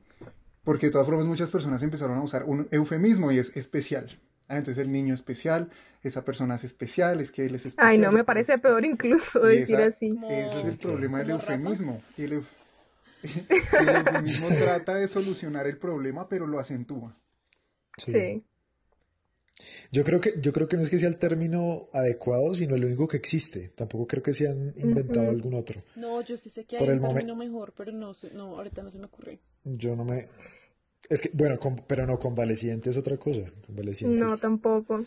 porque 0.64 0.86
de 0.88 0.94
todas 0.94 1.08
formas 1.08 1.26
muchas 1.28 1.52
personas 1.52 1.84
empezaron 1.84 2.18
a 2.18 2.22
usar 2.24 2.44
un 2.46 2.68
eufemismo 2.72 3.32
y 3.34 3.40
es 3.40 3.56
especial. 3.58 4.18
Ah, 4.48 4.58
entonces 4.58 4.82
el 4.82 4.92
niño 4.94 5.14
especial, 5.14 5.72
esa 6.04 6.24
persona 6.24 6.56
es 6.56 6.64
especial, 6.64 7.20
es 7.20 7.32
que 7.34 7.46
él 7.48 7.56
es 7.56 7.66
especial. 7.66 7.88
Ay, 7.92 7.98
no, 7.98 8.12
me 8.14 8.24
parece 8.24 8.54
especial. 8.54 8.72
peor 8.82 8.86
incluso 8.86 9.52
Y 9.52 9.58
decir 9.60 9.80
esa- 9.80 9.88
así. 9.88 10.18
Ese 10.30 10.60
es 10.62 10.66
el 10.66 10.78
problema 10.78 11.18
del 11.20 11.32
eufemismo. 11.32 12.02
Y 12.16 12.24
el, 12.24 12.40
euf- 12.42 13.24
el 13.82 13.90
eufemismo 13.90 14.48
trata 14.50 14.96
de 14.96 15.08
solucionar 15.10 15.68
el 15.68 15.78
problema, 15.78 16.30
pero 16.30 16.48
lo 16.48 16.60
acentúa. 16.60 17.12
Sí. 17.98 18.12
Sí. 18.14 18.44
Yo 19.92 20.04
creo 20.04 20.20
que, 20.20 20.34
yo 20.42 20.52
creo 20.52 20.68
que 20.68 20.76
no 20.76 20.84
es 20.84 20.90
que 20.90 21.00
sea 21.00 21.08
el 21.10 21.18
término 21.18 21.88
adecuado, 21.94 22.54
sino 22.54 22.76
el 22.76 22.84
único 22.86 23.08
que 23.08 23.18
existe. 23.18 23.70
Tampoco 23.70 24.06
creo 24.08 24.22
que 24.22 24.34
se 24.34 24.50
han 24.50 24.74
inventado 24.78 25.30
algún 25.30 25.54
otro. 25.54 25.82
No, 25.96 26.22
yo 26.22 26.36
sí 26.38 26.50
sé 26.50 26.66
que 26.66 26.76
hay 26.78 26.80
Por 26.82 26.90
un 26.90 26.96
el 26.96 27.02
momen- 27.02 27.14
término 27.16 27.36
mejor, 27.36 27.74
pero 27.76 27.92
no, 27.94 28.14
sé- 28.14 28.32
no, 28.34 28.58
ahorita 28.58 28.84
no 28.84 28.92
se 28.92 28.98
me 29.00 29.06
ocurre. 29.06 29.40
Yo 29.64 29.96
no 29.96 30.04
me... 30.04 30.28
Es 31.10 31.22
que, 31.22 31.30
bueno, 31.34 31.58
con- 31.60 31.78
pero 31.88 32.06
no, 32.06 32.20
convaleciente 32.20 32.90
es 32.90 32.98
otra 32.98 33.16
cosa. 33.18 33.42
Convaleciente 33.66 34.24
No, 34.24 34.34
es- 34.34 34.42
tampoco. 34.42 35.06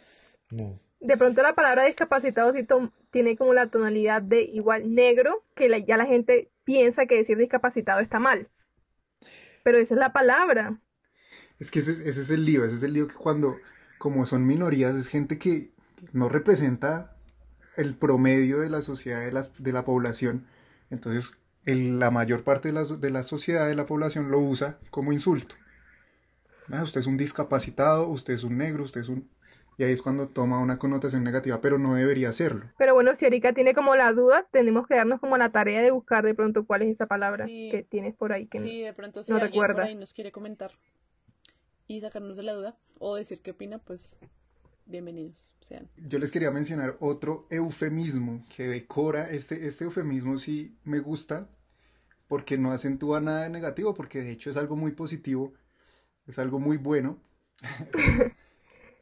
No. 0.51 0.81
De 1.01 1.17
pronto 1.17 1.43
la 1.43 1.55
palabra 1.55 1.85
discapacitado 1.85 2.53
sí 2.53 2.63
tom- 2.65 2.91
tiene 3.13 3.37
como 3.37 3.53
la 3.53 3.67
tonalidad 3.69 4.23
de 4.23 4.43
igual 4.43 4.95
negro, 4.95 5.45
que 5.55 5.69
la- 5.69 5.79
ya 5.79 5.97
la 5.99 6.07
gente 6.07 6.51
piensa 6.65 7.05
que 7.07 7.17
decir 7.17 7.37
discapacitado 7.37 8.01
está 8.01 8.19
mal. 8.19 8.49
Pero 9.63 9.79
esa 9.79 9.95
es 9.95 10.01
la 10.01 10.13
palabra. 10.13 10.81
Es 11.59 11.71
que 11.71 11.81
ese, 11.81 11.93
es- 11.93 12.01
ese 12.01 12.21
es 12.23 12.31
el 12.31 12.45
lío, 12.45 12.65
ese 12.65 12.77
es 12.77 12.83
el 12.83 12.95
lío 12.95 13.07
que 13.09 13.15
cuando, 13.15 13.57
como 13.99 14.27
son 14.27 14.47
minorías, 14.47 14.95
es 14.97 15.09
gente 15.09 15.39
que 15.39 15.71
no 16.13 16.29
representa 16.29 17.15
el 17.77 17.95
promedio 17.95 18.61
de 18.61 18.71
la 18.71 18.83
sociedad, 18.83 19.21
de, 19.21 19.33
las- 19.33 19.63
de 19.63 19.73
la 19.73 19.85
población. 19.85 20.47
Entonces, 20.91 21.33
el- 21.65 21.99
la 21.99 22.11
mayor 22.11 22.45
parte 22.45 22.69
de 22.69 22.75
la, 22.75 22.85
so- 22.85 22.97
de 22.97 23.11
la 23.11 23.23
sociedad, 23.25 23.67
de 23.69 23.75
la 23.75 23.87
población, 23.87 24.31
lo 24.31 24.39
usa 24.41 24.79
como 24.91 25.13
insulto. 25.13 25.55
Ah, 26.71 26.83
usted 26.83 27.01
es 27.01 27.07
un 27.07 27.17
discapacitado, 27.17 28.09
usted 28.09 28.35
es 28.35 28.45
un 28.45 28.59
negro, 28.59 28.85
usted 28.85 29.01
es 29.01 29.09
un... 29.09 29.29
Y 29.79 29.85
ahí 29.85 29.93
es 29.93 30.03
cuando 30.03 30.27
toma 30.27 30.59
una 30.59 30.77
connotación 30.79 31.23
negativa, 31.23 31.61
pero 31.61 31.79
no 31.79 31.95
debería 31.95 32.33
serlo. 32.33 32.65
Pero 32.79 32.95
bueno, 32.95 33.15
si 33.15 33.27
Erika 33.27 33.53
tiene 33.53 33.75
como 33.75 33.95
la 33.95 34.13
duda, 34.13 34.45
tenemos 34.51 34.89
que 34.89 34.97
darnos 34.97 35.21
como 35.21 35.37
la 35.39 35.51
tarea 35.53 35.81
de 35.83 35.93
buscar 35.93 36.25
de 36.25 36.35
pronto 36.35 36.67
cuál 36.67 36.83
es 36.83 36.89
esa 36.91 37.07
palabra 37.07 37.47
Sí. 37.47 37.69
que 37.71 37.85
tienes 37.85 38.15
por 38.17 38.33
ahí 38.33 38.47
que 38.49 38.59
Sí, 38.59 38.83
de 38.83 38.93
pronto 38.93 39.23
si 39.23 39.31
no 39.31 39.37
alguien 39.39 39.53
por 39.53 39.69
recuerdas. 39.69 39.89
ahí 39.89 39.95
nos 39.95 40.13
quiere 40.13 40.33
comentar 40.33 40.73
y 41.89 42.01
sacarnos 42.03 42.37
de 42.37 42.43
la 42.45 42.53
duda 42.53 42.79
o 42.99 43.17
decir 43.17 43.41
qué 43.41 43.53
opina, 43.53 43.79
pues 43.79 44.19
bienvenidos 44.85 45.55
sean. 45.61 45.89
Yo 45.97 46.19
les 46.19 46.31
quería 46.31 46.51
mencionar 46.51 46.99
otro 47.01 47.47
eufemismo 47.51 48.45
que 48.55 48.69
decora, 48.69 49.31
este, 49.31 49.67
este 49.67 49.85
eufemismo 49.85 50.39
sí 50.39 50.77
me 50.85 51.01
gusta 51.01 51.49
porque 52.29 52.59
no 52.59 52.71
acentúa 52.71 53.21
nada 53.21 53.45
de 53.45 53.49
negativo, 53.49 53.95
porque 53.95 54.21
de 54.21 54.31
hecho 54.33 54.51
es 54.51 54.59
algo 54.59 54.77
muy 54.77 54.93
positivo, 54.93 55.55
es 56.27 56.39
algo 56.39 56.59
muy 56.61 56.77
bueno. 56.77 57.19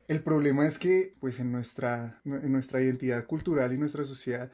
El 0.08 0.22
problema 0.22 0.64
es 0.64 0.78
que 0.78 1.12
pues 1.18 1.40
en 1.40 1.50
nuestra, 1.50 2.20
en 2.24 2.52
nuestra 2.52 2.80
identidad 2.80 3.26
cultural 3.26 3.72
y 3.72 3.78
nuestra 3.78 4.04
sociedad 4.04 4.52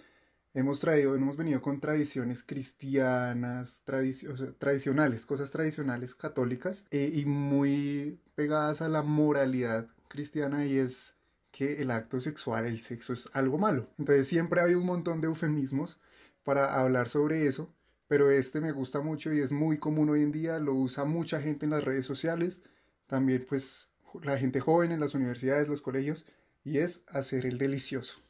hemos 0.55 0.81
traído, 0.81 1.15
hemos 1.15 1.37
venido 1.37 1.61
con 1.63 1.81
tradiciones 1.81 2.43
cristianas, 2.43 3.83
tradici- 3.87 4.55
tradicionales, 4.59 5.27
cosas 5.27 5.51
tradicionales 5.51 6.15
católicas 6.15 6.85
eh, 6.91 7.11
y 7.15 7.25
muy 7.25 8.19
pegadas 8.35 8.83
a 8.83 8.89
la 8.89 9.03
moralidad 9.03 9.87
cristiana 10.09 10.67
y 10.67 10.77
es 10.77 11.15
que 11.51 11.83
el 11.83 11.91
acto 11.91 12.21
sexual, 12.21 12.67
el 12.67 12.81
sexo 12.81 13.13
es 13.13 13.29
algo 13.35 13.59
malo. 13.59 13.89
Entonces 13.99 14.29
siempre 14.29 14.61
hay 14.61 14.75
un 14.75 14.87
montón 14.87 15.21
de 15.21 15.27
eufemismos 15.27 15.99
para 16.45 16.75
hablar 16.81 17.09
sobre 17.09 17.47
eso, 17.47 17.73
pero 18.09 18.31
este 18.31 18.61
me 18.61 18.73
gusta 18.73 19.01
mucho 19.01 19.33
y 19.33 19.41
es 19.41 19.53
muy 19.53 19.79
común 19.79 20.11
hoy 20.11 20.23
en 20.23 20.33
día, 20.33 20.59
lo 20.59 20.75
usa 20.75 21.05
mucha 21.05 21.41
gente 21.41 21.67
en 21.67 21.71
las 21.71 21.85
redes 21.85 22.05
sociales, 22.05 22.63
también 23.07 23.47
pues 23.49 23.89
la 24.23 24.39
gente 24.39 24.61
joven 24.61 24.93
en 24.93 25.01
las 25.01 25.15
universidades, 25.15 25.69
los 25.69 25.83
colegios, 25.83 26.27
y 26.65 26.79
es 26.79 27.05
hacer 27.09 27.47
el 27.47 27.59
delicioso. 27.59 28.21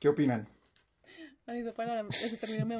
¿Qué 0.00 0.08
opinan? 0.08 0.48
Esa 1.48 1.72
palabra, 1.74 2.06
ese 2.10 2.36
término 2.36 2.66
me. 2.66 2.74
A 2.74 2.78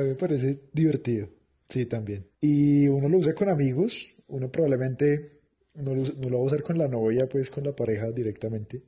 mí 0.00 0.08
me 0.08 0.14
parece 0.14 0.60
divertido, 0.72 1.28
sí, 1.68 1.86
también. 1.86 2.26
Y 2.40 2.88
uno 2.88 3.08
lo 3.08 3.18
usa 3.18 3.34
con 3.34 3.48
amigos, 3.48 4.06
uno 4.28 4.50
probablemente 4.50 5.40
no 5.74 5.94
lo, 5.94 6.02
no 6.02 6.28
lo 6.30 6.36
va 6.38 6.42
a 6.42 6.46
usar 6.46 6.62
con 6.62 6.78
la 6.78 6.88
novia, 6.88 7.28
pues 7.28 7.50
con 7.50 7.64
la 7.64 7.74
pareja 7.74 8.10
directamente. 8.10 8.82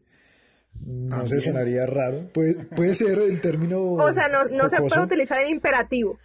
No 0.84 1.26
sé, 1.26 1.36
También. 1.36 1.40
sonaría 1.40 1.86
raro. 1.86 2.28
Puede, 2.32 2.54
puede 2.54 2.94
ser 2.94 3.18
en 3.20 3.40
términos. 3.40 3.80
O 4.00 4.12
sea, 4.12 4.28
no, 4.28 4.44
no 4.44 4.68
se 4.68 4.76
puede 4.80 5.02
utilizar 5.02 5.40
en 5.42 5.48
imperativo. 5.50 6.18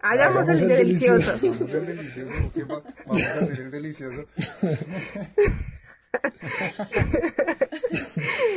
Hagamos 0.00 0.42
Hagamos 0.42 0.60
el 0.62 0.70
el 0.70 0.76
delicioso. 0.78 1.32
delicioso. 1.38 1.64
Vamos 1.66 1.74
al 1.74 1.86
delicioso, 1.86 2.50
¿qué 2.54 2.64
va- 2.64 2.82
vamos 3.06 3.22
a 3.24 3.40
hacer 3.40 3.60
el 3.60 3.70
delicioso. 3.70 4.26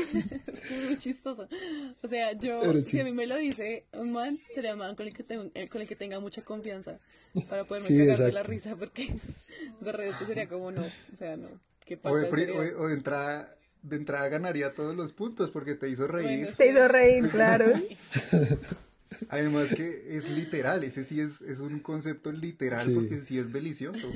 Es 0.08 0.84
muy 0.86 0.98
chistoso. 0.98 1.48
O 2.02 2.08
sea, 2.08 2.34
yo, 2.34 2.62
si 2.82 3.00
a 3.00 3.04
mí 3.06 3.12
me 3.12 3.26
lo 3.28 3.36
dice 3.38 3.86
un 3.94 4.12
man, 4.12 4.38
sería 4.54 4.74
un 4.74 4.80
man 4.80 4.96
con 4.96 5.08
el 5.08 5.14
que, 5.14 5.24
tengo- 5.24 5.50
eh, 5.54 5.68
con 5.70 5.82
el 5.82 5.88
que 5.88 5.96
tenga 5.96 6.20
mucha 6.20 6.42
confianza 6.44 7.00
para 7.50 7.64
poderme 7.66 7.88
Sí, 7.88 7.98
cagar 7.98 8.18
de 8.18 8.32
la 8.32 8.44
risa, 8.44 8.76
porque 8.76 9.16
de 9.82 9.92
resto 9.92 10.26
sería 10.26 10.48
como 10.48 10.72
no, 10.72 10.82
o 10.82 11.16
sea, 11.18 11.38
no. 11.38 11.48
¿Qué 11.86 11.96
O 11.96 12.00
pasa? 12.02 12.16
o 12.16 12.32
de- 12.36 12.76
o 12.76 12.88
de 12.88 12.94
entrada, 12.94 13.56
de 13.82 13.96
entrada 13.96 14.28
ganaría 14.30 14.74
todos 14.74 14.96
los 14.96 15.14
puntos 15.14 15.52
porque 15.52 15.76
te 15.76 15.90
hizo 15.90 16.08
reír. 16.08 16.40
Bueno, 16.42 16.56
Se 16.56 16.68
hizo 16.70 16.88
reír, 16.88 17.30
claro. 17.30 17.66
Además 19.30 19.74
que 19.74 20.16
es 20.18 20.30
literal, 20.30 20.84
ese 20.84 21.04
sí 21.04 21.20
es, 21.22 21.42
es 21.42 21.60
un 21.62 21.80
concepto 21.80 22.32
literal 22.32 22.82
Sí. 22.82 22.94
porque 22.94 23.22
sí 23.22 23.40
es 23.40 23.52
delicioso. 23.54 24.12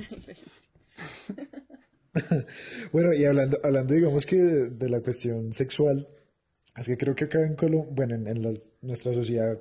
Bueno, 2.92 3.12
y 3.12 3.24
hablando, 3.24 3.58
hablando 3.62 3.94
digamos 3.94 4.26
que 4.26 4.36
de, 4.36 4.70
de 4.70 4.88
la 4.88 5.00
cuestión 5.00 5.52
sexual, 5.52 6.08
es 6.76 6.86
que 6.86 6.96
creo 6.98 7.14
que 7.14 7.24
acá 7.24 7.44
en 7.44 7.54
Colombia, 7.56 7.92
bueno, 7.94 8.14
en, 8.16 8.26
en 8.26 8.42
nuestra 8.82 9.12
sociedad, 9.14 9.58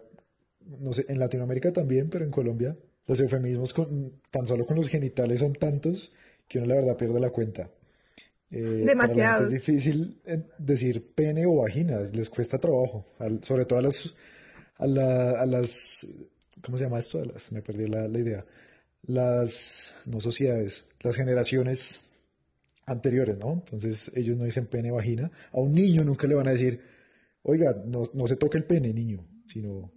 no 0.80 0.94
sé, 0.94 1.06
en 1.10 1.20
Latinoamérica 1.20 1.74
también, 1.74 2.10
pero 2.10 2.26
en 2.26 2.32
Colombia, 2.32 2.78
los 3.08 3.20
eufemismos 3.20 3.74
con, 3.74 4.22
tan 4.32 4.48
solo 4.48 4.66
con 4.66 4.78
los 4.78 4.90
genitales 4.90 5.40
son 5.42 5.54
tantos 5.54 6.14
que 6.48 6.60
uno 6.60 6.68
la 6.68 6.76
verdad 6.76 6.98
pierde 6.98 7.20
la 7.20 7.30
cuenta. 7.32 7.70
Eh, 8.52 8.94
para 9.00 9.14
la 9.16 9.22
gente 9.24 9.44
Demasiados. 9.44 9.46
es 9.46 9.52
difícil 9.52 10.22
eh, 10.26 10.44
decir 10.58 11.14
pene 11.16 11.46
o 11.46 11.58
vagina, 11.62 12.00
les 12.02 12.30
cuesta 12.30 12.60
trabajo, 12.60 13.06
al- 13.20 13.44
sobre 13.44 13.66
todo 13.66 13.80
a 13.80 13.84
las, 13.84 14.14
a, 14.78 14.88
la- 14.88 15.42
a 15.42 15.46
las, 15.46 16.08
¿cómo 16.62 16.78
se 16.78 16.86
llama 16.86 17.00
esto? 17.00 17.22
A 17.22 17.26
las, 17.26 17.52
me 17.52 17.62
perdí 17.62 17.88
la, 17.88 18.08
la 18.08 18.20
idea. 18.20 18.46
Las, 19.08 19.96
no 20.06 20.20
sociedades, 20.22 20.86
las 21.02 21.16
generaciones 21.16 22.02
anteriores, 22.92 23.38
¿no? 23.38 23.54
Entonces 23.54 24.12
ellos 24.16 24.38
no 24.38 24.46
dicen 24.46 24.66
pene, 24.68 24.92
vagina. 24.92 25.32
A 25.52 25.60
un 25.60 25.74
niño 25.74 26.04
nunca 26.04 26.28
le 26.28 26.36
van 26.36 26.48
a 26.48 26.52
decir, 26.52 26.80
oiga, 27.44 27.76
no, 27.86 28.04
no 28.14 28.28
se 28.28 28.36
toque 28.36 28.58
el 28.58 28.66
pene, 28.66 28.94
niño, 28.94 29.28
sino, 29.48 29.92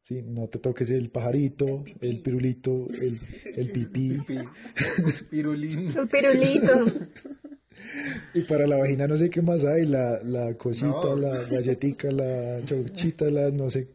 sí, 0.00 0.22
no 0.22 0.48
te 0.48 0.58
toques 0.58 0.90
el 0.90 1.10
pajarito, 1.10 1.84
el 2.00 2.20
pirulito, 2.20 2.88
el, 2.90 3.18
el 3.54 3.70
pipí. 3.72 4.18
Pi- 4.26 4.38
Pirulín. 5.30 5.92
El 5.96 6.08
pirulito. 6.08 6.84
Y 8.34 8.42
para 8.42 8.66
la 8.68 8.76
vagina 8.76 9.08
no 9.08 9.16
sé 9.16 9.30
qué 9.30 9.42
más 9.42 9.64
hay, 9.64 9.84
la, 9.86 10.22
la 10.22 10.54
cosita, 10.56 10.86
No. 11.02 11.16
la 11.16 11.42
galletica, 11.42 12.10
la 12.12 12.60
chauchita, 12.64 13.28
la 13.30 13.50
no 13.50 13.68
sé. 13.68 13.88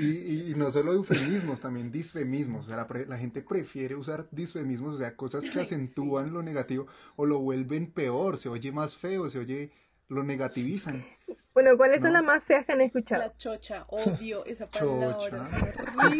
Y, 0.00 0.50
y- 0.50 0.54
no 0.56 0.70
solo 0.70 0.92
eufemismos, 0.92 1.60
también 1.60 1.90
disfemismos. 1.92 2.64
O 2.64 2.68
sea, 2.68 2.76
la, 2.76 2.86
pre- 2.86 3.06
la 3.06 3.18
gente 3.18 3.42
prefiere 3.42 3.94
usar 3.96 4.26
disfemismos, 4.30 4.94
o 4.94 4.98
sea, 4.98 5.14
cosas 5.16 5.44
que 5.44 5.60
acentúan 5.60 6.32
lo 6.32 6.42
negativo 6.42 6.86
o 7.16 7.26
lo 7.26 7.38
vuelven 7.38 7.90
peor, 7.90 8.38
se 8.38 8.48
oye 8.48 8.72
más 8.72 8.96
feo, 8.96 9.28
se 9.28 9.38
oye, 9.38 9.70
lo 10.08 10.22
negativizan. 10.22 11.04
Bueno, 11.52 11.76
¿cuáles 11.76 12.00
son 12.02 12.12
No. 12.12 12.18
las 12.18 12.24
más 12.26 12.44
feas 12.44 12.64
que 12.64 12.72
han 12.72 12.80
escuchado? 12.80 13.22
La 13.22 13.36
chocha, 13.36 13.84
odio 13.88 14.44
esa 14.46 14.68
palabra. 14.68 15.18
Chocha. 15.18 15.48
es 15.48 15.62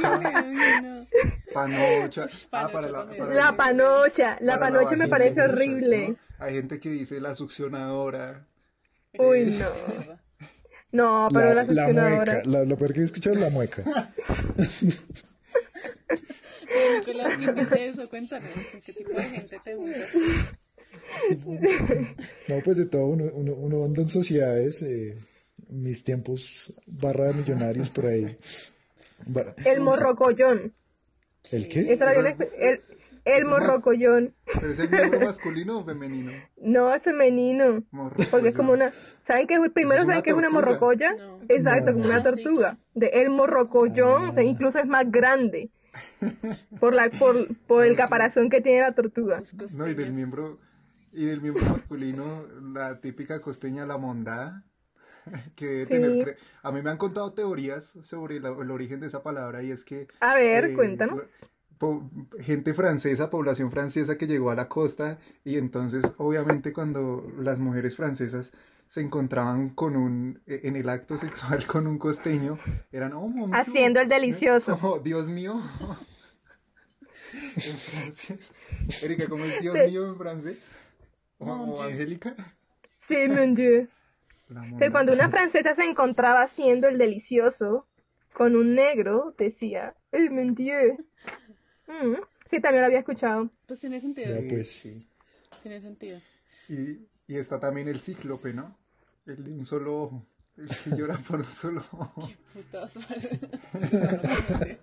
horrible. 0.05 1.07
Panocha. 1.55 2.29
Ah, 2.53 2.69
Panocha 2.69 2.71
para 2.73 2.91
la, 2.91 2.99
también. 3.01 3.19
para 3.25 3.35
La 3.35 3.57
panocha. 3.57 4.39
La 4.41 4.59
para 4.59 4.73
panocha 4.73 4.97
me 4.97 5.09
parece 5.09 5.41
muchas, 5.41 5.51
horrible. 5.57 6.09
¿no? 6.11 6.17
Hay 6.45 6.55
gente 6.55 6.81
que 6.81 6.91
dice 6.91 7.21
la 7.21 7.35
succionadora. 7.35 8.45
Uy, 9.19 9.39
Eh, 9.41 9.59
no. 9.59 10.21
No, 10.93 11.29
pero 11.33 11.55
la, 11.55 11.65
La, 11.65 11.89
la 11.93 12.09
mueca, 12.17 12.43
la- 12.45 12.65
lo 12.65 12.77
peor 12.77 12.93
que 12.93 13.01
he 13.01 13.05
escuchado 13.05 13.37
es 13.37 13.43
la 13.43 13.51
mueca. 13.51 13.85
Nicolás, 16.99 17.33
¿qué 17.55 17.61
es 17.63 17.73
eso? 17.95 18.09
Cuéntanos, 18.09 18.49
¿qué 18.85 18.93
tipo 18.93 19.11
de 19.13 19.23
gente 19.23 19.61
te 19.65 19.75
gusta? 19.75 19.99
No, 22.49 22.57
pues 22.65 22.77
de 22.77 22.87
todo, 22.87 23.07
uno, 23.07 23.25
uno, 23.33 23.53
uno 23.55 23.85
anda 23.85 24.03
en 24.03 24.09
sociedades, 24.09 24.83
eh, 24.83 25.17
mis 25.69 26.03
tiempos 26.05 26.73
barra 26.87 27.27
de 27.29 27.35
millonarios 27.35 27.91
por 27.91 28.07
ahí. 28.07 28.37
El 29.65 29.81
morrocollón. 29.81 30.73
¿El 31.51 31.69
qué? 31.69 31.93
Esa 31.93 32.13
viene- 32.13 32.31
es- 32.31 32.49
el, 32.59 32.81
el 33.37 33.45
morrocollón. 33.47 34.35
¿Pero 34.61 34.73
es 34.73 34.79
el 34.79 34.91
miembro 34.91 35.21
masculino 35.21 35.79
o 35.79 35.85
femenino? 35.85 36.33
No, 36.61 36.95
es 36.95 37.03
femenino. 37.03 37.83
Porque 38.31 38.49
es 38.49 38.57
como 38.57 38.73
una. 38.73 38.91
¿Saben 39.25 39.47
qué? 39.47 39.59
Primero, 39.73 39.97
es 40.01 40.05
una 40.05 40.15
¿saben 40.15 40.23
qué 40.23 40.31
es 40.31 40.37
una 40.37 40.51
morrocoya? 40.51 41.13
No. 41.15 41.39
Exacto, 41.49 41.87
No. 41.87 41.93
como 41.95 42.05
una 42.07 42.17
Ah, 42.17 42.23
tortuga. 42.23 42.79
De 42.95 43.07
el 43.09 43.31
morrocollón, 43.31 44.31
o 44.31 44.33
sea, 44.35 44.43
incluso 44.43 44.79
es 44.79 44.87
más 44.87 45.11
grande. 45.11 45.71
Por, 46.81 46.95
la, 46.95 47.11
por, 47.11 47.49
por 47.67 47.85
el 47.85 47.97
caparazón 47.97 48.49
que 48.51 48.61
tiene 48.61 48.81
la 48.81 48.93
tortuga. 48.95 49.43
No, 49.77 49.89
y 49.89 49.95
del 49.95 50.13
miembro, 50.13 50.57
y 51.13 51.25
del 51.25 51.41
miembro 51.41 51.65
masculino, 51.67 52.45
la 52.75 53.01
típica 53.01 53.41
costeña, 53.41 53.87
la 53.87 53.99
mondada, 53.99 54.63
que 55.57 55.67
debe 55.67 55.85
Sí. 55.87 55.91
tener... 55.93 56.27
cre- 56.27 56.37
A 56.63 56.71
mí 56.73 56.83
me 56.83 56.91
han 56.91 56.97
contado 56.97 57.33
teorías 57.33 57.85
sobre 58.03 58.39
la- 58.39 58.51
el 58.51 58.71
origen 58.71 59.01
de 59.01 59.09
esa 59.09 59.23
palabra 59.23 59.63
y 59.65 59.71
es 59.73 59.85
que... 59.85 60.07
A 60.21 60.35
ver, 60.37 60.67
eh, 60.67 60.75
cuéntanos. 60.75 61.41
Gente 62.39 62.75
francesa, 62.75 63.31
población 63.31 63.71
francesa 63.71 64.19
que 64.19 64.27
llegó 64.27 64.51
a 64.51 64.55
la 64.55 64.69
costa 64.69 65.19
y 65.45 65.57
entonces 65.57 66.05
obviamente 66.19 66.73
cuando 66.73 67.27
las 67.39 67.59
mujeres 67.59 67.97
francesas 67.97 68.53
se 68.87 69.01
encontraban 69.01 69.71
con 69.71 69.97
un, 69.97 70.43
e- 70.47 70.61
en 70.65 70.77
el 70.77 70.89
acto 70.89 71.17
sexual 71.17 71.65
con 71.67 71.87
un 71.87 71.99
costeño, 71.99 72.59
eran, 72.93 73.13
oh, 73.15 73.29
mon 73.29 73.51
Dieu", 73.51 73.61
Haciendo 73.61 74.01
el 74.01 74.09
delicioso. 74.09 74.79
Oh, 74.83 74.99
Dios 74.99 75.31
mío. 75.31 75.61
en 77.33 77.77
francés. 77.79 78.53
Erika, 79.03 79.27
¿cómo 79.29 79.45
es 79.45 79.61
Dios 79.61 79.77
Sí. 79.79 79.85
mío 79.91 80.07
en 80.09 80.17
francés? 80.17 80.71
¿O. 81.39 81.81
Angélica? 81.83 82.35
Sí, 82.99 83.17
mon 83.29 83.55
Dieu. 83.55 83.89
Que 84.79 84.91
cuando 84.91 85.13
una 85.13 85.29
francesa 85.31 85.75
se 85.75 85.85
encontraba 85.85 86.43
haciendo 86.43 86.89
el 86.89 86.99
delicioso 86.99 87.87
con 88.35 88.57
un 88.57 88.75
negro, 88.75 89.35
decía, 89.39 89.95
¡Eh, 90.13 90.29
mon 90.29 90.55
Dieu! 90.55 91.07
Mm, 91.91 92.15
Sí, 92.49 92.61
también 92.61 92.83
lo 92.83 92.87
había 92.87 93.01
escuchado. 93.01 93.51
Pues 93.67 93.81
tiene 93.81 94.01
sentido. 94.01 94.41
Ya, 94.41 94.49
pues. 94.49 94.71
sí. 94.71 95.07
Tiene 95.63 95.81
sentido. 95.81 96.21
Y, 96.69 97.07
y 97.29 97.37
está 97.37 97.59
también 97.61 97.89
el 97.89 98.01
cíclope, 98.01 98.53
¿no? 98.55 98.77
El 99.27 99.45
de 99.45 99.53
un 99.53 99.67
solo 99.67 100.03
ojo. 100.03 100.27
El 100.57 100.69
que 100.69 100.97
llora 100.97 101.17
por 101.19 101.41
un 101.41 101.45
solo 101.47 101.81
ojo. 101.93 102.31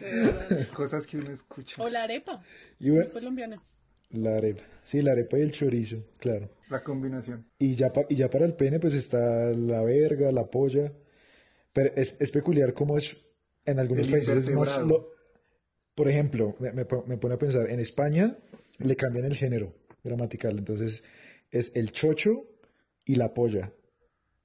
De 0.00 0.22
verdad. 0.22 0.68
Cosas 0.74 1.06
que 1.06 1.18
uno 1.18 1.30
escucha. 1.30 1.82
O 1.82 1.88
la 1.88 2.02
arepa, 2.02 2.40
Y 2.78 2.90
bueno, 2.90 3.10
colombiana. 3.12 3.62
la 4.10 4.36
arepa. 4.36 4.62
Sí, 4.82 5.02
la 5.02 5.12
arepa 5.12 5.38
y 5.38 5.42
el 5.42 5.52
chorizo, 5.52 6.04
claro. 6.18 6.50
La 6.68 6.82
combinación. 6.82 7.46
Y 7.58 7.74
ya, 7.74 7.92
pa- 7.92 8.06
y 8.08 8.16
ya 8.16 8.28
para 8.30 8.44
el 8.44 8.54
pene, 8.54 8.78
pues 8.80 8.94
está 8.94 9.50
la 9.52 9.82
verga, 9.82 10.32
la 10.32 10.50
polla. 10.50 10.92
Pero 11.72 11.92
es, 11.96 12.16
es 12.20 12.32
peculiar 12.32 12.74
cómo 12.74 12.96
es 12.96 13.16
en 13.64 13.78
algunos 13.78 14.06
El 14.06 14.12
países 14.12 14.36
es 14.48 14.54
más... 14.54 14.78
lo- 14.78 15.10
por 15.96 16.08
ejemplo, 16.08 16.54
me, 16.60 16.70
me 16.72 16.84
po- 16.84 17.04
me 17.08 17.16
pone 17.16 17.34
a 17.34 17.38
pensar, 17.38 17.68
en 17.70 17.80
España 17.80 18.36
le 18.78 18.94
cambian 18.94 19.24
el 19.24 19.34
género 19.34 19.74
gramatical. 20.04 20.56
Entonces 20.58 21.02
es 21.50 21.72
el 21.74 21.90
chocho 21.90 22.44
y 23.04 23.16
la 23.16 23.34
polla. 23.34 23.72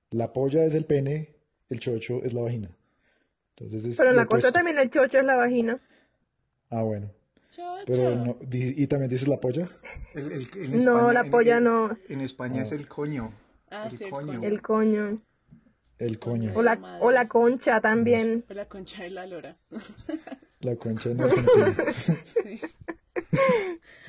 La 0.09 0.33
polla 0.33 0.63
es 0.65 0.73
el 0.75 0.85
pene, 0.85 1.35
el 1.69 1.79
chocho 1.79 2.23
es 2.23 2.33
la 2.33 2.41
vagina. 2.41 2.69
Entonces 3.49 3.85
es 3.85 3.97
Pero 3.97 4.09
en 4.11 4.15
la 4.15 4.25
costa 4.25 4.51
también 4.51 4.79
el 4.79 4.89
chocho 4.89 5.19
es 5.19 5.25
la 5.25 5.35
vagina. 5.35 5.79
Ah, 6.69 6.83
bueno. 6.83 7.11
Chocho. 7.51 7.83
Pero 7.85 8.15
no, 8.15 8.37
¿y 8.51 8.87
también 8.87 9.09
dices 9.09 9.27
la 9.27 9.39
polla? 9.39 9.69
El- 10.15 10.31
el- 10.31 10.47
en 10.55 10.83
No, 10.85 11.11
la 11.11 11.19
en- 11.21 11.31
polla 11.31 11.57
en- 11.57 11.63
no. 11.65 11.97
En 12.07 12.21
España 12.21 12.63
es 12.63 12.71
el 12.71 12.87
coño. 12.87 13.33
Ah, 13.69 13.89
el 13.91 13.97
sí, 13.97 14.03
el 14.05 14.09
coño. 14.09 14.33
coño. 14.39 14.47
El 14.47 14.61
coño. 14.61 15.21
El 15.99 16.17
coño. 16.19 16.51
O 16.55 16.61
la, 16.61 16.97
o 17.01 17.11
la 17.11 17.27
concha 17.27 17.79
también. 17.81 18.45
O 18.49 18.53
la 18.53 18.67
concha 18.69 19.03
de 19.03 19.09
la 19.11 19.25
lora. 19.27 19.57
La 20.61 20.75
concha 20.75 21.09
en 21.09 21.21
Argentina. 21.21 21.75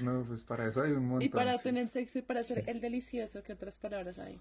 No, 0.01 0.25
pues 0.27 0.43
para 0.43 0.69
eso 0.69 0.83
hay 0.83 0.93
un 0.93 1.07
montón. 1.07 1.23
Y 1.23 1.29
para 1.29 1.57
sí. 1.59 1.63
tener 1.65 1.89
sexo 1.89 2.19
y 2.19 2.23
para 2.23 2.41
hacer 2.41 2.65
el 2.67 2.81
delicioso, 2.81 3.43
¿qué 3.45 3.53
otras 3.53 3.79
palabras 3.79 4.19
hay? 4.19 4.41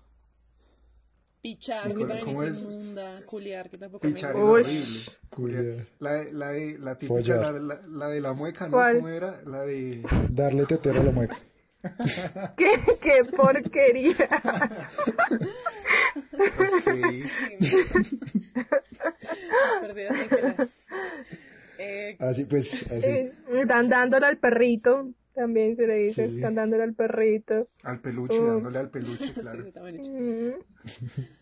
Pichar, 1.42 1.88
que 1.94 2.00
también 2.00 2.26
¿cómo 2.26 2.44
es 2.44 2.58
es? 2.58 2.64
inmunda, 2.64 3.22
culiar, 3.28 3.70
que 3.70 3.78
tampoco 3.78 4.08
me 4.08 4.14
Pichar 4.14 4.36
es 4.36 4.42
gusta. 4.42 4.58
Uy. 4.58 4.64
horrible. 4.64 5.12
Culiar. 5.30 5.88
La, 6.00 6.12
de- 6.14 6.34
la, 6.34 6.50
de, 6.50 6.80
la 6.80 6.98
típica, 6.98 7.36
la, 7.38 7.52
la, 7.52 7.82
la 7.88 8.08
de 8.08 8.22
la 8.22 8.34
mueca, 8.34 8.66
¿no? 8.66 8.72
¿Cuál? 8.72 8.96
¿Cómo 8.98 9.10
era? 9.10 9.42
La 9.46 9.62
de... 9.64 10.02
Darle 10.32 10.66
tetero 10.66 11.02
a 11.02 11.04
la 11.04 11.12
mueca. 11.12 11.38
¡Qué, 12.58 12.80
qué 13.02 13.22
porquería! 13.36 14.16
Ok. 16.14 16.86
Perdido, 19.82 20.12
Nicolás. 20.14 20.70
Eh, 21.84 22.16
Así 22.20 22.46
pues, 22.46 22.84
así. 22.92 23.10
Eh, 23.10 23.34
Están 23.54 23.90
dándole 23.90 24.28
al 24.28 24.38
perrito, 24.38 25.10
también 25.34 25.76
se 25.76 25.88
le 25.88 25.96
dice, 25.96 26.28
Sí. 26.28 26.36
están 26.36 26.56
dándole 26.56 26.84
al 26.84 26.94
perrito. 26.94 27.68
Al 27.84 28.00
peluche, 28.00 28.40
Oh. 28.40 28.48
dándole 28.56 28.80
al 28.80 28.90
peluche, 28.90 29.28
sí, 29.28 29.34
claro. 29.34 29.72
también 29.72 30.02
chistoso. 30.02 30.26
Mm. 30.26 31.22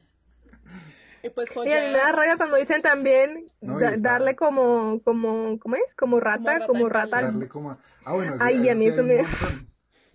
Y 1.21 1.29
pues 1.31 1.49
Y 1.53 1.59
a 1.59 1.81
mí 1.81 1.87
me 1.91 1.97
da 1.97 2.13
rabia 2.13 2.37
cuando 2.37 2.55
dicen 2.55 2.81
también 2.81 3.49
No, 3.59 3.77
y 3.77 3.81
da- 3.81 3.93
está- 3.93 4.11
darle 4.13 4.37
como, 4.37 5.01
como, 5.03 5.59
¿cómo 5.59 5.75
es? 5.75 5.93
Como 5.93 6.19
rata, 6.21 6.53
rata 6.53 6.67
como 6.67 6.87
rata. 6.87 7.17
al- 7.17 7.25
Darle 7.25 7.49
como... 7.49 7.71
a- 7.71 7.79
Ah, 8.05 8.13
bueno, 8.13 8.35
eso, 8.35 8.43
Ay, 8.45 8.69
a 8.69 8.75
mí 8.75 8.83
sí 8.83 8.87
eso 8.87 9.03
me- 9.03 9.17
montón. 9.23 9.67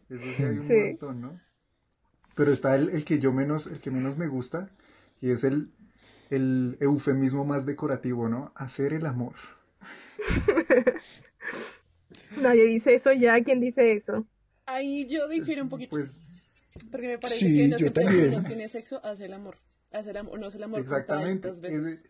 Eso 0.08 0.26
sí 0.34 0.42
hay 0.42 0.58
un 0.58 0.66
Sí. 0.66 0.74
montón, 0.88 1.20
¿no? 1.20 1.40
Pero 2.34 2.52
está 2.52 2.74
el, 2.76 2.88
el 2.88 3.04
que 3.04 3.18
yo 3.18 3.32
menos, 3.34 3.66
el 3.66 3.80
que 3.80 3.90
menos 3.90 4.16
me 4.16 4.28
gusta, 4.28 4.70
y 5.20 5.30
es 5.30 5.44
el, 5.44 5.72
el 6.30 6.78
eufemismo 6.80 7.44
más 7.44 7.66
decorativo, 7.66 8.30
¿no? 8.30 8.52
Hacer 8.54 8.94
el 8.94 9.04
amor. 9.04 9.34
Nadie 12.40 12.64
dice 12.64 12.94
eso 12.94 13.12
ya, 13.12 13.42
¿quién 13.42 13.60
dice 13.60 13.92
eso? 13.92 14.26
ahí 14.66 15.06
yo 15.06 15.28
difiero 15.28 15.62
un 15.62 15.68
poquito, 15.68 15.90
Pues 15.90 16.20
porque 16.90 17.06
me 17.06 17.18
parece 17.18 17.46
Sí, 17.46 17.56
que 17.56 17.68
no 17.68 17.78
yo 17.78 17.92
también. 17.92 18.44
tiene 18.44 18.68
sexo 18.68 19.00
hace 19.04 19.26
el 19.26 19.32
amor. 19.34 19.58
Hace 19.92 20.10
el 20.10 20.16
amor, 20.16 20.38
no 20.40 20.46
hace 20.48 20.56
el 20.56 20.64
amor 20.64 20.80
exactamente. 20.80 21.50
veces. 21.52 21.98
ese- 21.98 22.08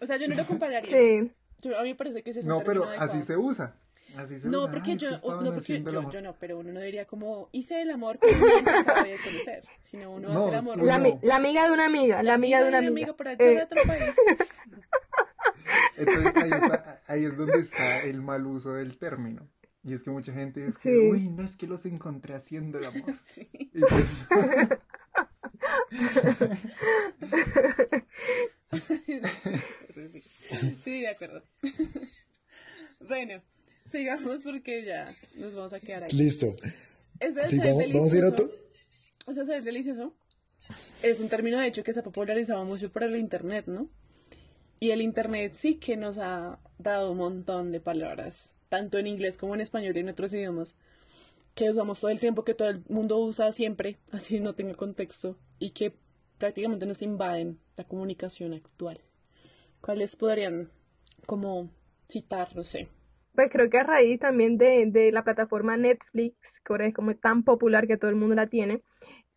O 0.00 0.06
sea, 0.06 0.16
yo 0.16 0.26
no 0.28 0.34
lo 0.34 0.44
compararía. 0.46 0.90
Sí. 0.90 1.30
Yo- 1.60 1.78
a 1.78 1.82
mí 1.82 1.90
me 1.90 1.94
parece 1.94 2.22
que 2.22 2.30
ese 2.30 2.40
es 2.40 2.46
no, 2.46 2.60
pero 2.60 2.82
término 2.82 3.02
así 3.02 3.18
adecuado. 3.18 3.26
se 3.26 3.36
usa. 3.36 3.76
Así 4.16 4.38
se 4.38 4.48
No, 4.48 4.62
usa. 4.62 4.72
porque 4.72 4.90
Ay, 4.90 4.96
es 4.96 5.02
yo, 5.02 5.10
no, 5.10 5.18
porque 5.54 5.82
yo, 5.82 5.98
amor. 5.98 6.12
yo 6.12 6.22
no, 6.22 6.34
pero 6.38 6.58
uno 6.58 6.72
no 6.72 6.80
diría 6.80 7.06
como 7.06 7.48
hice 7.52 7.82
el 7.82 7.90
amor 7.90 8.18
con 8.18 8.30
alguien 8.34 8.64
que 8.64 8.70
acabo 8.70 9.06
de 9.08 9.16
conocer, 9.24 9.64
sino 9.84 10.10
uno 10.12 10.28
No, 10.32 10.40
hace 10.40 10.48
el 10.50 10.54
amor. 10.56 10.82
La, 10.82 10.98
no. 10.98 11.18
la 11.22 11.36
amiga 11.36 11.64
de 11.66 11.72
una 11.72 11.86
amiga, 11.86 12.22
la 12.22 12.34
amiga 12.34 12.62
de 12.62 12.68
una 12.68 12.80
mi 12.80 12.86
amiga. 12.88 13.04
amigo 13.06 13.16
por 13.16 13.28
allá 13.28 13.36
de 13.44 13.54
Eh, 13.54 13.62
otro 13.62 13.78
país. 13.86 14.14
Entonces 15.96 16.34
ahí, 16.36 16.50
está, 16.52 17.02
ahí 17.06 17.24
es 17.24 17.36
donde 17.36 17.58
está 17.60 18.02
el 18.04 18.22
mal 18.22 18.46
uso 18.46 18.72
del 18.74 18.96
término. 18.98 19.48
Y 19.84 19.94
es 19.94 20.02
que 20.04 20.10
mucha 20.10 20.32
gente 20.32 20.66
es 20.66 20.76
que, 20.78 20.90
Sí. 20.90 20.96
uy, 20.96 21.28
no 21.28 21.42
es 21.42 21.56
que 21.56 21.66
los 21.66 21.84
encontré 21.86 22.34
haciendo 22.34 22.78
el 22.78 22.84
amor. 22.86 23.14
Y 23.74 23.80
pues, 23.80 24.06
sí, 28.96 29.20
sí, 30.84 31.00
de 31.00 31.08
acuerdo. 31.08 31.42
bueno, 33.00 33.42
sigamos 33.90 34.38
porque 34.44 34.84
ya 34.84 35.14
nos 35.36 35.54
vamos 35.54 35.72
a 35.72 35.80
quedar 35.80 36.04
ahí. 36.04 36.10
Listo. 36.12 36.54
Ese 37.20 37.40
de 37.40 37.48
Sí, 37.48 37.56
ser 37.56 37.66
vamos, 37.74 37.92
vamos 37.92 38.12
a 38.12 38.16
ir 38.16 38.24
a 38.24 38.30
delicioso, 38.30 38.50
de 39.26 39.46
ser 39.46 39.62
delicioso 39.64 40.14
es 41.02 41.20
un 41.20 41.28
término 41.28 41.58
de 41.58 41.66
hecho 41.66 41.82
que 41.82 41.92
se 41.92 42.00
ha 42.00 42.02
popularizado 42.04 42.64
mucho 42.64 42.90
por 42.92 43.02
el 43.02 43.16
internet, 43.16 43.66
¿no? 43.66 43.88
Y 44.82 44.90
el 44.90 45.00
internet 45.00 45.52
sí 45.54 45.76
que 45.76 45.96
nos 45.96 46.18
ha 46.18 46.58
dado 46.76 47.12
un 47.12 47.18
montón 47.18 47.70
de 47.70 47.78
palabras, 47.78 48.56
tanto 48.68 48.98
en 48.98 49.06
inglés 49.06 49.36
como 49.36 49.54
en 49.54 49.60
español 49.60 49.96
y 49.96 50.00
en 50.00 50.08
otros 50.08 50.32
idiomas, 50.32 50.74
que 51.54 51.70
usamos 51.70 52.00
todo 52.00 52.10
el 52.10 52.18
tiempo, 52.18 52.42
que 52.42 52.54
todo 52.54 52.68
el 52.68 52.82
mundo 52.88 53.20
usa 53.20 53.52
siempre, 53.52 53.98
así 54.10 54.40
no 54.40 54.56
tenga 54.56 54.74
contexto, 54.74 55.38
y 55.60 55.70
que 55.70 55.94
prácticamente 56.36 56.84
nos 56.84 57.00
invaden 57.00 57.60
la 57.76 57.84
comunicación 57.84 58.54
actual. 58.54 59.00
¿Cuáles 59.80 60.16
podrían 60.16 60.68
como 61.26 61.70
citar, 62.08 62.56
no 62.56 62.64
sé? 62.64 62.88
Pues 63.36 63.50
creo 63.52 63.70
que 63.70 63.78
a 63.78 63.84
raíz 63.84 64.18
también 64.18 64.58
de, 64.58 64.86
de 64.86 65.12
la 65.12 65.22
plataforma 65.22 65.76
Netflix, 65.76 66.58
que 66.58 66.72
ahora 66.72 66.86
es 66.86 66.92
como 66.92 67.14
tan 67.14 67.44
popular 67.44 67.86
que 67.86 67.98
todo 67.98 68.10
el 68.10 68.16
mundo 68.16 68.34
la 68.34 68.48
tiene, 68.48 68.82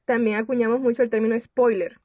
también 0.05 0.37
acuñamos 0.37 0.79
mucho 0.79 1.03
el 1.03 1.11
término 1.11 1.39
spoiler. 1.39 1.99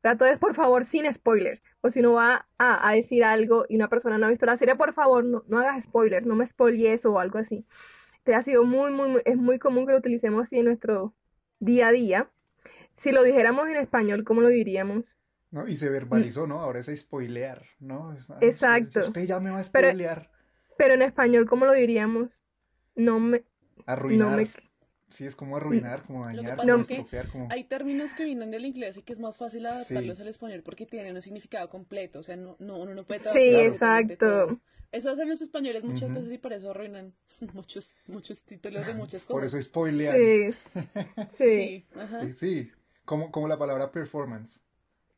Trato 0.00 0.26
es, 0.26 0.40
por 0.40 0.54
favor, 0.54 0.84
sin 0.84 1.10
spoiler. 1.12 1.62
O 1.86 1.90
si 1.90 2.00
no 2.00 2.14
va 2.14 2.46
a, 2.56 2.88
a 2.88 2.92
decir 2.94 3.24
algo 3.24 3.66
y 3.68 3.76
una 3.76 3.88
persona 3.88 4.16
no 4.16 4.24
ha 4.26 4.30
visto 4.30 4.46
la 4.46 4.56
serie, 4.56 4.74
por 4.74 4.94
favor, 4.94 5.22
no, 5.22 5.44
no 5.48 5.58
hagas 5.58 5.84
spoiler, 5.84 6.24
no 6.26 6.34
me 6.34 6.46
spoilees 6.46 7.04
o 7.04 7.18
algo 7.20 7.38
así. 7.38 7.66
Te 8.22 8.34
ha 8.34 8.40
sido 8.42 8.64
muy, 8.64 8.90
muy, 8.90 9.08
muy- 9.10 9.22
es 9.26 9.36
muy 9.36 9.58
común 9.58 9.84
que 9.84 9.92
lo 9.92 9.98
utilicemos 9.98 10.44
así 10.44 10.58
en 10.60 10.64
nuestro 10.64 11.14
día 11.58 11.88
a 11.88 11.92
día. 11.92 12.30
Si 12.96 13.12
lo 13.12 13.22
dijéramos 13.22 13.68
en 13.68 13.76
español, 13.76 14.24
¿cómo 14.24 14.40
lo 14.40 14.48
diríamos? 14.48 15.04
¿no? 15.50 15.68
Y 15.68 15.76
se 15.76 15.90
verbalizó, 15.90 16.46
¿no? 16.46 16.60
Ahora 16.60 16.80
es 16.80 16.86
spoilear, 16.86 17.62
¿no? 17.80 18.12
Ay, 18.12 18.18
Exacto. 18.40 19.00
Usted, 19.00 19.26
ya 19.26 19.38
me 19.38 19.50
va 19.50 19.60
a 19.60 19.64
Pero- 19.70 19.88
spoilear. 19.88 20.30
Pero 20.78 20.94
en 20.94 21.02
español, 21.02 21.46
¿cómo 21.46 21.66
lo 21.66 21.72
diríamos? 21.72 22.44
No 22.96 23.20
me, 23.20 23.44
Arruinar. 23.86 24.30
no 24.30 24.36
me, 24.38 24.50
Sí, 25.16 25.26
es 25.26 25.36
como 25.36 25.56
arruinar, 25.56 26.02
como 26.04 26.24
dañar, 26.24 26.56
como 26.58 26.74
es 26.74 26.90
estropear, 26.90 27.28
como... 27.28 27.48
Hay 27.50 27.64
términos 27.64 28.14
que 28.14 28.24
vienen 28.24 28.50
del 28.50 28.64
inglés 28.64 28.96
y 28.96 29.02
que 29.02 29.12
es 29.12 29.20
más 29.20 29.36
fácil 29.36 29.66
adaptarlos 29.66 30.18
Sí. 30.18 30.22
al 30.22 30.28
español 30.28 30.62
porque 30.64 30.86
tienen 30.86 31.14
un 31.14 31.22
significado 31.22 31.68
completo, 31.68 32.20
o 32.20 32.22
sea, 32.22 32.36
no, 32.36 32.56
no, 32.58 32.78
uno 32.78 32.94
no 32.94 33.04
puede 33.04 33.20
Sí, 33.28 33.54
absolutamente 33.54 34.16
exacto. 34.16 34.60
Eso 34.92 35.10
hacen 35.10 35.28
los 35.28 35.42
españoles 35.42 35.82
muchas 35.84 36.08
Ujú. 36.08 36.14
veces 36.18 36.32
y 36.32 36.38
por 36.38 36.52
eso 36.52 36.70
arruinan 36.70 37.12
muchos, 37.52 37.94
muchos 38.06 38.42
títulos 38.44 38.86
de 38.86 38.94
muchas 38.94 39.24
Por 39.24 39.42
cosas. 39.42 39.54
eso 39.54 39.62
spoilear. 39.62 40.16
sí, 40.16 40.50
sí. 41.30 41.50
Sí, 41.50 41.86
ajá. 41.96 42.30
Sí, 42.32 42.70
como, 43.04 43.30
como 43.30 43.48
la 43.48 43.58
palabra 43.58 43.90
performance. 43.92 44.62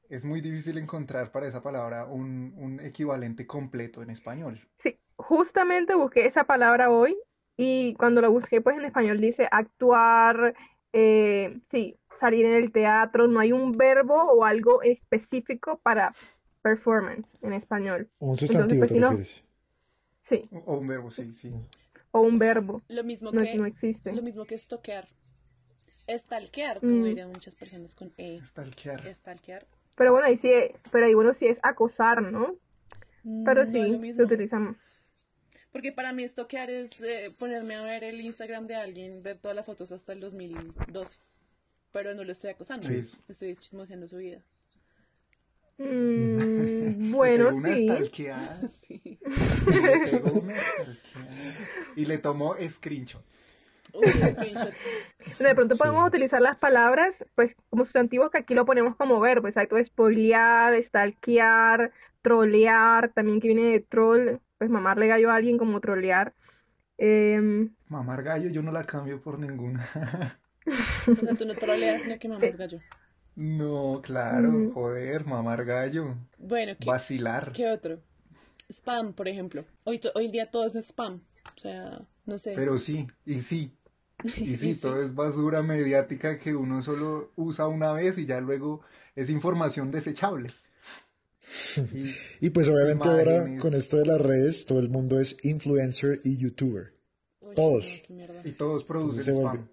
Es 0.08 0.24
muy 0.24 0.40
difícil 0.40 0.78
encontrar 0.78 1.32
para 1.32 1.48
esa 1.48 1.62
palabra 1.62 2.06
un, 2.06 2.54
un 2.58 2.80
equivalente 2.80 3.46
completo 3.46 4.02
en 4.02 4.10
español. 4.10 4.60
Sí, 4.78 4.98
justamente 5.16 5.94
busqué 5.94 6.26
esa 6.26 6.44
palabra 6.44 6.90
hoy 6.90 7.16
y 7.56 7.94
cuando 7.94 8.20
lo 8.20 8.30
busqué, 8.30 8.60
pues 8.60 8.76
en 8.76 8.84
español 8.84 9.18
dice 9.20 9.48
actuar, 9.50 10.54
eh, 10.92 11.58
sí, 11.64 11.98
salir 12.18 12.46
en 12.46 12.54
el 12.54 12.72
teatro, 12.72 13.26
no 13.28 13.40
hay 13.40 13.52
un 13.52 13.72
verbo 13.72 14.14
o 14.14 14.44
algo 14.44 14.82
específico 14.82 15.78
para 15.82 16.12
performance 16.62 17.38
en 17.42 17.52
español, 17.52 18.08
Un 18.18 18.36
sustantivo, 18.36 18.80
pues, 18.80 18.90
¿te 18.90 18.94
si 18.94 19.00
no- 19.00 19.08
refieres? 19.10 19.44
sí, 20.22 20.48
O 20.52 20.58
o 20.74 20.78
un 20.78 20.86
verbo, 20.88 21.10
sí, 21.10 21.34
sí. 21.34 21.52
o 22.12 22.20
un 22.20 22.38
verbo, 22.38 22.82
Lo 22.88 23.04
mismo 23.04 23.30
no, 23.32 23.42
que 23.42 23.56
no 23.56 23.66
existe. 23.66 24.12
lo 24.12 24.22
mismo 24.22 24.44
que 24.46 24.54
estoquear. 24.54 25.08
Estalquear, 26.06 26.78
como 26.80 26.92
Mm. 26.92 27.04
dirían 27.04 27.28
muchas 27.30 27.54
personas 27.56 27.94
con 27.94 28.12
E. 28.16 28.40
Stalkear. 28.44 29.06
Estalquear. 29.06 29.66
Pero 29.96 30.12
bueno, 30.12 30.26
ahí 30.26 30.36
sí, 30.36 30.52
pero 30.92 31.06
ahí 31.06 31.14
bueno 31.14 31.34
sí 31.34 31.46
es 31.46 31.58
acosar, 31.62 32.22
¿no? 32.22 32.54
Pero 33.44 33.54
No 33.56 33.62
es 33.62 33.70
sí, 33.70 33.78
lo 33.80 33.86
se 33.94 33.98
mismo. 33.98 34.26
Porque 35.76 35.92
para 35.92 36.10
mí 36.14 36.24
estoquear 36.24 36.70
es 36.70 37.02
eh, 37.02 37.30
ponerme 37.38 37.74
a 37.74 37.82
ver 37.82 38.02
el 38.02 38.18
Instagram 38.22 38.66
de 38.66 38.76
alguien, 38.76 39.22
ver 39.22 39.36
todas 39.36 39.54
las 39.54 39.66
fotos 39.66 39.92
hasta 39.92 40.14
el 40.14 40.20
2012. 40.20 41.18
Pero 41.92 42.14
no 42.14 42.24
lo 42.24 42.32
estoy 42.32 42.48
acosando, 42.48 42.86
Sí. 42.88 43.02
estoy 43.28 43.54
chismoseando 43.56 44.08
su 44.08 44.16
vida. 44.16 44.38
Mm, 45.76 47.12
bueno, 47.12 47.52
sí. 47.52 47.84
stalkeada, 47.84 48.60
Sí. 48.68 49.18
le 49.82 50.10
pegó 50.10 50.40
una 50.40 50.54
stalkeada. 50.58 51.34
Y 51.94 52.06
le 52.06 52.16
tomó 52.16 52.56
screenshots. 52.66 53.54
Uy, 53.92 54.06
screenshot. 54.30 54.72
De 55.38 55.54
pronto 55.54 55.74
Sí. 55.74 55.78
podemos 55.82 56.08
utilizar 56.08 56.40
las 56.40 56.56
palabras, 56.56 57.26
pues, 57.34 57.54
como 57.68 57.84
sustantivos 57.84 58.30
que 58.30 58.38
aquí 58.38 58.54
lo 58.54 58.64
ponemos 58.64 58.96
como 58.96 59.20
verbo, 59.20 59.46
exacto, 59.46 59.76
spoilear, 59.84 60.82
stalkear, 60.82 61.92
trolear, 62.22 63.12
también 63.12 63.40
que 63.40 63.48
viene 63.48 63.64
de 63.64 63.80
troll, 63.80 64.38
pues 64.58 64.70
mamarle 64.70 65.06
gallo 65.08 65.30
a 65.30 65.36
alguien 65.36 65.58
como 65.58 65.80
trolear. 65.80 66.34
Em, 66.98 67.74
Mamar 67.88 68.22
gallo 68.22 68.48
yo 68.50 68.62
no 68.62 68.72
la 68.72 68.84
cambio 68.86 69.20
por 69.20 69.38
ninguna. 69.38 69.86
O 71.08 71.14
sea, 71.14 71.34
tú 71.36 71.44
no 71.46 71.54
troleas, 71.54 72.02
sino 72.02 72.18
que 72.18 72.28
mamas 72.28 72.56
gallo. 72.56 72.80
No, 73.36 74.00
claro, 74.02 74.50
Mm. 74.50 74.72
joder, 74.72 75.24
mamar 75.26 75.64
gallo. 75.64 76.16
Bueno, 76.38 76.72
¿qué, 76.78 76.86
Vacilar. 76.86 77.52
qué 77.52 77.70
otro? 77.70 78.00
Spam, 78.70 79.12
por 79.12 79.28
ejemplo. 79.28 79.64
Hoy, 79.84 80.00
hoy 80.14 80.26
en 80.26 80.32
día 80.32 80.50
todo 80.50 80.66
es 80.66 80.74
spam. 80.74 81.20
O 81.56 81.58
sea, 81.60 82.00
no 82.24 82.38
sé. 82.38 82.54
Pero 82.56 82.78
sí, 82.78 83.06
y 83.24 83.40
sí. 83.40 83.72
Y 84.24 84.28
sí, 84.56 84.70
Y 84.70 84.74
sí. 84.74 84.80
todo 84.80 85.00
es 85.02 85.14
basura 85.14 85.62
mediática 85.62 86.38
que 86.38 86.54
uno 86.56 86.82
solo 86.82 87.32
usa 87.36 87.68
una 87.68 87.92
vez 87.92 88.18
y 88.18 88.26
ya 88.26 88.40
luego 88.40 88.80
es 89.14 89.30
información 89.30 89.90
desechable. 89.92 90.48
Y 91.92 92.14
Y 92.46 92.50
pues 92.50 92.68
obviamente 92.68 93.08
ahora 93.08 93.46
con 93.60 93.74
esto 93.74 93.96
de 93.98 94.06
las 94.06 94.20
redes, 94.20 94.66
todo 94.66 94.80
el 94.80 94.88
mundo 94.88 95.20
es 95.20 95.36
influencer 95.44 96.20
y 96.24 96.36
youtuber. 96.36 96.94
Todos. 97.54 98.02
Y 98.44 98.52
todos 98.52 98.84
producen 98.84 99.20
Entonces 99.20 99.24
se 99.24 99.32
spam. 99.32 99.68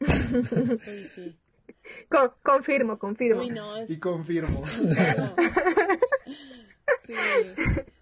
Uy, 0.88 1.04
sí. 1.06 1.38
con- 2.08 2.32
confirmo, 2.42 2.98
confirmo. 2.98 3.40
Uy, 3.40 3.50
no, 3.50 3.76
es... 3.76 3.90
Y 3.90 3.98
confirmo. 3.98 4.62
no. 5.16 5.34
Sí, 7.06 7.14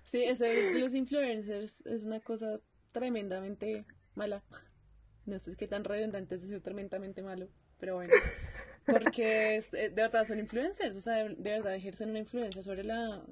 sí, 0.02 0.24
eso 0.24 0.44
de 0.44 0.78
los 0.78 0.94
influencers 0.94 1.86
es 1.86 2.04
una 2.04 2.20
cosa 2.20 2.60
tremendamente 2.92 3.84
mala. 4.14 4.42
No 5.26 5.38
sé 5.38 5.54
qué 5.56 5.68
tan 5.68 5.84
redundante 5.84 6.34
es 6.34 6.42
decir 6.42 6.60
tremendamente 6.62 7.22
malo, 7.22 7.48
pero 7.78 7.94
bueno. 7.96 8.12
Porque 8.90 9.56
es- 9.56 9.72
eh, 9.74 9.90
de 9.90 10.02
verdad 10.02 10.26
son 10.26 10.38
influencers, 10.40 10.96
o 10.96 11.00
sea, 11.00 11.14
de, 11.16 11.30
de 11.36 11.50
verdad 11.50 11.74
ejercen 11.74 12.10
una 12.10 12.18
influencia 12.20 12.62
sobre 12.62 12.84
la, 12.84 13.22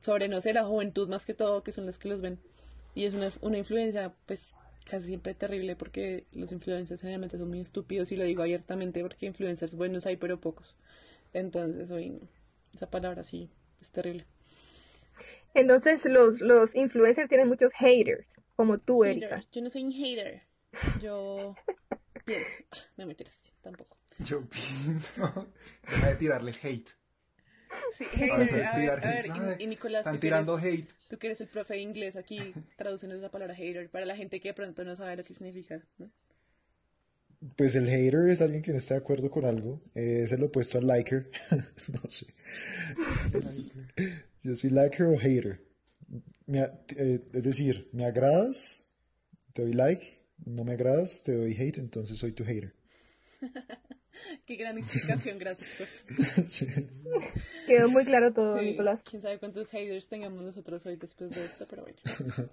sobre, 0.00 0.28
no 0.28 0.40
sé, 0.40 0.52
la 0.52 0.64
juventud 0.64 1.08
más 1.08 1.24
que 1.24 1.34
todo, 1.34 1.62
que 1.64 1.72
son 1.72 1.86
los 1.86 1.98
que 1.98 2.08
los 2.08 2.20
ven. 2.20 2.38
Y 2.94 3.04
es 3.06 3.14
una, 3.14 3.30
una 3.42 3.58
influencia, 3.58 4.14
pues, 4.26 4.54
casi 4.88 5.08
siempre 5.08 5.34
terrible, 5.34 5.76
porque 5.76 6.26
los 6.32 6.52
influencers 6.52 7.00
generalmente 7.00 7.38
son 7.38 7.48
muy 7.50 7.60
estúpidos, 7.60 8.12
y 8.12 8.16
lo 8.16 8.24
digo 8.24 8.42
abiertamente, 8.42 9.02
porque 9.02 9.26
influencers 9.26 9.74
buenos 9.74 10.06
hay, 10.06 10.16
pero 10.16 10.40
pocos. 10.40 10.76
Entonces, 11.34 11.90
hoy, 11.90 12.20
esa 12.74 12.90
palabra 12.90 13.24
sí 13.24 13.50
es 13.80 13.90
terrible. 13.90 14.26
Entonces 15.54 16.04
los, 16.04 16.40
los 16.40 16.74
influencers 16.74 17.28
tienen 17.28 17.48
muchos 17.48 17.72
haters, 17.74 18.42
como 18.56 18.78
tú, 18.78 19.04
Erika. 19.04 19.36
Hater. 19.36 19.48
Yo 19.52 19.62
no 19.62 19.70
soy 19.70 19.84
un 19.84 19.92
hater. 19.92 20.42
Yo 21.00 21.54
pienso. 22.24 22.58
Ah, 22.72 22.76
No 22.96 23.06
me 23.06 23.14
tiras, 23.14 23.52
tampoco. 23.62 23.96
Yo 24.18 24.42
pienso. 24.48 25.52
Deja 25.90 26.08
de 26.10 26.16
tirarles 26.16 26.64
hate. 26.64 26.88
Sí, 27.92 28.04
puedes 28.16 28.30
A 28.32 28.36
ver, 28.38 28.48
tirar 28.48 29.04
a 29.04 29.10
ver, 29.10 29.30
hate. 29.30 29.60
y, 29.60 29.64
y 29.64 29.66
Nicolás, 29.66 30.00
Están 30.00 30.20
tirando 30.20 30.58
eres, 30.58 30.74
hate. 30.80 30.90
tú 31.08 31.18
que 31.18 31.26
eres 31.26 31.40
el 31.40 31.48
profe 31.48 31.74
de 31.74 31.80
inglés 31.80 32.14
aquí, 32.16 32.54
tradúcenos 32.76 33.18
la 33.20 33.30
palabra 33.30 33.54
hater 33.54 33.90
para 33.90 34.06
la 34.06 34.16
gente 34.16 34.40
que 34.40 34.48
de 34.48 34.54
pronto 34.54 34.84
no 34.84 34.94
sabe 34.94 35.16
lo 35.16 35.24
que 35.24 35.34
significa. 35.34 35.82
¿no? 35.98 36.08
Pues 37.56 37.74
el 37.74 37.86
hater 37.88 38.28
es 38.30 38.40
alguien 38.40 38.62
que 38.62 38.70
no 38.70 38.78
está 38.78 38.94
de 38.94 39.00
acuerdo 39.00 39.28
con 39.30 39.44
algo. 39.44 39.82
eh, 39.94 40.22
es 40.24 40.32
el 40.32 40.44
opuesto 40.44 40.78
al 40.78 40.86
liker. 40.86 41.30
No 41.92 42.10
sé. 42.10 42.26
Yo 44.42 44.54
soy 44.56 44.70
liker 44.70 45.06
o 45.06 45.18
hater. 45.18 45.60
Me 46.46 46.60
eh, 46.96 47.20
es 47.32 47.44
decir, 47.44 47.88
me 47.92 48.04
agradas, 48.04 48.86
te 49.52 49.62
doy 49.62 49.72
like. 49.72 50.06
No 50.46 50.64
me 50.64 50.72
agradas, 50.72 51.22
te 51.22 51.32
doy 51.32 51.54
hate, 51.56 51.78
entonces 51.78 52.18
soy 52.18 52.32
tu 52.32 52.44
hater. 52.44 52.74
Qué 54.46 54.56
gran 54.56 54.78
explicación, 54.78 55.38
gracias. 55.38 55.68
profe. 55.76 56.44
Sí. 56.48 56.66
Quedó 57.66 57.88
muy 57.90 58.04
claro 58.04 58.32
todo, 58.32 58.58
Sí, 58.58 58.66
Nicolás. 58.66 59.00
quién 59.08 59.22
sabe 59.22 59.38
cuántos 59.38 59.70
haters 59.70 60.08
tengamos 60.08 60.42
nosotros 60.42 60.84
hoy 60.86 60.96
después 60.96 61.30
de 61.34 61.44
esto, 61.44 61.66
pero 61.68 61.82
bueno. 61.82 61.98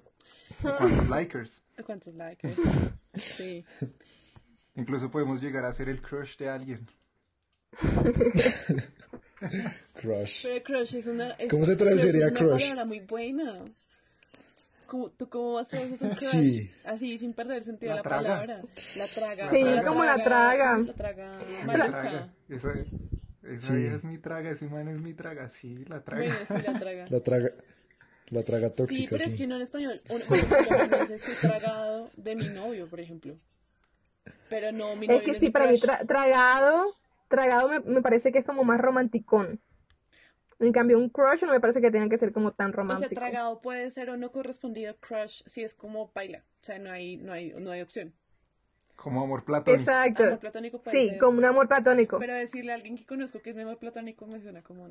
¿Cuántos 0.61 1.09
likers? 1.09 1.61
¿Cuántos 1.85 2.13
likers? 2.15 2.55
Sí. 3.15 3.65
Incluso 4.75 5.09
podemos 5.11 5.41
llegar 5.41 5.65
a 5.65 5.73
ser 5.73 5.89
el 5.89 6.01
crush 6.01 6.37
de 6.37 6.49
alguien. 6.49 6.87
Crush. 9.93 10.43
Pero 10.43 10.63
crush 10.63 10.95
es 10.95 11.07
una. 11.07 11.31
es- 11.31 11.49
¿Cómo 11.49 11.65
se 11.65 11.75
traduciría 11.75 12.25
es 12.27 12.31
una 12.31 12.39
crush? 12.39 12.61
palabra 12.61 12.85
muy 12.85 12.99
buena. 13.01 13.63
¿Cómo- 14.91 15.09
¿Tú 15.11 15.29
cómo 15.29 15.53
vas 15.53 15.73
a 15.73 15.77
hacer 15.77 15.89
crush? 16.17 16.19
Sí. 16.19 16.71
Así, 16.83 17.17
sin 17.17 17.33
perder 17.33 17.59
el 17.59 17.63
sentido 17.63 17.91
de 17.91 17.95
La 17.95 18.03
la, 18.03 18.03
traga. 18.03 18.23
palabra. 18.29 18.55
La 18.57 19.05
traga. 19.15 19.49
Sí, 19.49 19.63
la 19.63 19.83
como 19.85 20.03
la 20.03 20.21
traga. 20.21 20.77
La 20.79 20.93
traga 20.93 21.31
La 21.59 21.65
maluca. 21.65 21.89
traga. 22.01 22.33
Esa, 22.49 22.69
esa 23.43 23.73
Sí. 23.73 23.85
es 23.85 24.03
mi 24.03 24.17
traga, 24.17 24.49
ese 24.51 24.67
man 24.67 24.89
es 24.89 24.99
mi 24.99 25.13
traga. 25.13 25.47
Sí, 25.47 25.85
la 25.87 26.01
traga. 26.03 26.23
Bueno, 26.25 26.39
sí, 26.45 26.53
la 26.65 26.77
traga. 26.79 27.05
La 27.09 27.19
traga, 27.21 27.49
la 28.31 28.43
traga 28.43 28.67
Sí, 28.69 28.73
tóxica, 28.75 29.09
pero 29.11 29.23
es 29.23 29.31
sí. 29.31 29.37
que 29.37 29.47
no 29.47 29.55
en 29.55 29.61
español. 29.61 30.01
Uno, 30.09 30.25
por 30.25 30.37
ejemplo, 30.37 30.77
uno 30.85 30.97
dice 30.99 31.15
estoy 31.15 31.35
tragado 31.49 32.09
de 32.17 32.35
mi 32.35 32.47
novio, 32.49 32.87
por 32.89 32.99
ejemplo. 32.99 33.35
Pero 34.49 34.71
no, 34.73 34.95
mi 34.97 35.07
novio 35.07 35.19
Es 35.19 35.25
que 35.25 35.33
no 35.33 35.39
sí, 35.39 35.45
mi 35.45 35.51
para 35.51 35.67
mí 35.71 35.79
crush. 35.79 35.89
tra- 35.89 36.05
tragado, 36.07 36.85
tragado 37.29 37.69
me, 37.69 37.79
me 37.79 38.01
parece 38.01 38.31
que 38.33 38.39
es 38.39 38.45
como 38.45 38.63
más 38.65 38.79
romanticón. 38.79 39.59
En 40.61 40.71
cambio, 40.71 40.97
un 40.97 41.09
crush 41.09 41.43
no 41.43 41.51
me 41.51 41.59
parece 41.59 41.81
que 41.81 41.91
tenga 41.91 42.07
que 42.09 42.17
ser 42.17 42.31
como 42.31 42.53
tan 42.53 42.73
O 42.87 42.95
sea, 42.95 43.09
romántico. 43.09 43.15
tragado 43.15 43.61
puede 43.61 43.89
ser 43.89 44.09
o 44.11 44.17
no 44.17 44.31
correspondido 44.31 44.95
crush 44.99 45.41
si 45.47 45.63
es 45.63 45.73
como 45.73 46.11
baila. 46.13 46.45
O 46.61 46.63
sea, 46.63 46.77
no 46.79 46.91
hay, 46.91 47.17
no 47.17 47.33
hay, 47.33 47.53
no 47.53 47.71
hay 47.71 47.81
opción. 47.81 48.13
Como 49.01 49.23
amor 49.23 49.43
platónico. 49.43 49.81
Exacto. 49.81 50.23
Amor 50.25 50.37
platónico 50.39 50.77
puede 50.79 50.95
Sí, 50.95 51.09
ser. 51.09 51.17
como 51.17 51.39
un 51.39 51.45
amor 51.45 51.67
platónico. 51.67 52.19
Pero 52.19 52.35
decirle 52.35 52.71
a 52.71 52.75
alguien 52.75 52.95
que 52.97 53.03
conozco 53.07 53.39
que 53.41 53.49
es 53.49 53.55
mi 53.55 53.63
amor 53.63 53.77
platónico 53.79 54.27
me 54.27 54.39
suena 54.39 54.61
como 54.61 54.87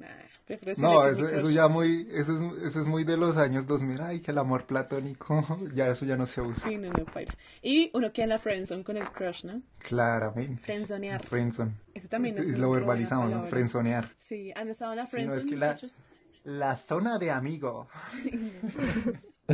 decirle 0.49 0.75
No, 0.79 1.07
eso, 1.07 1.29
eso 1.29 1.49
ya 1.51 1.69
muy, 1.69 2.09
eso 2.13 2.35
es, 2.35 2.43
eso 2.65 2.81
es 2.81 2.87
muy 2.89 3.05
de 3.05 3.17
los 3.17 3.37
años 3.37 3.69
2000. 3.69 4.01
Ay, 4.01 4.19
que 4.19 4.33
el 4.33 4.39
amor 4.39 4.67
platónico, 4.67 5.45
ya 5.77 5.87
eso 5.87 6.05
ya 6.07 6.17
no 6.17 6.27
se 6.27 6.41
usa. 6.41 6.69
Sí, 6.69 6.77
no, 6.77 6.89
no, 6.91 7.05
baila. 7.15 7.33
Y 7.63 7.93
uno 7.95 8.13
queda 8.13 8.25
en 8.25 8.31
la 8.31 8.39
friendzone 8.39 8.83
con 8.83 8.97
el 8.97 9.09
crush, 9.13 9.45
¿no? 9.45 9.63
Claramente. 9.79 10.61
Friendzonear. 10.65 11.25
Friendzone. 11.25 11.71
Ese 11.95 12.09
también 12.09 12.37
es 12.37 12.49
Y 12.49 12.51
una 12.51 12.59
lo 12.59 12.71
verbalizamos, 12.73 13.31
¿no? 13.31 13.45
Friendzonear. 13.45 14.09
Sí, 14.17 14.53
han 14.57 14.69
estado 14.71 14.91
en 14.93 14.97
la 14.99 15.07
Sí, 15.07 15.09
no, 15.09 15.31
friendzone, 15.31 15.41
es 15.41 15.47
que 15.47 15.57
la, 15.57 15.67
muchachos. 15.69 16.01
la 16.43 16.77
zona 16.77 17.19
de 17.21 17.31
amigo. 17.31 17.87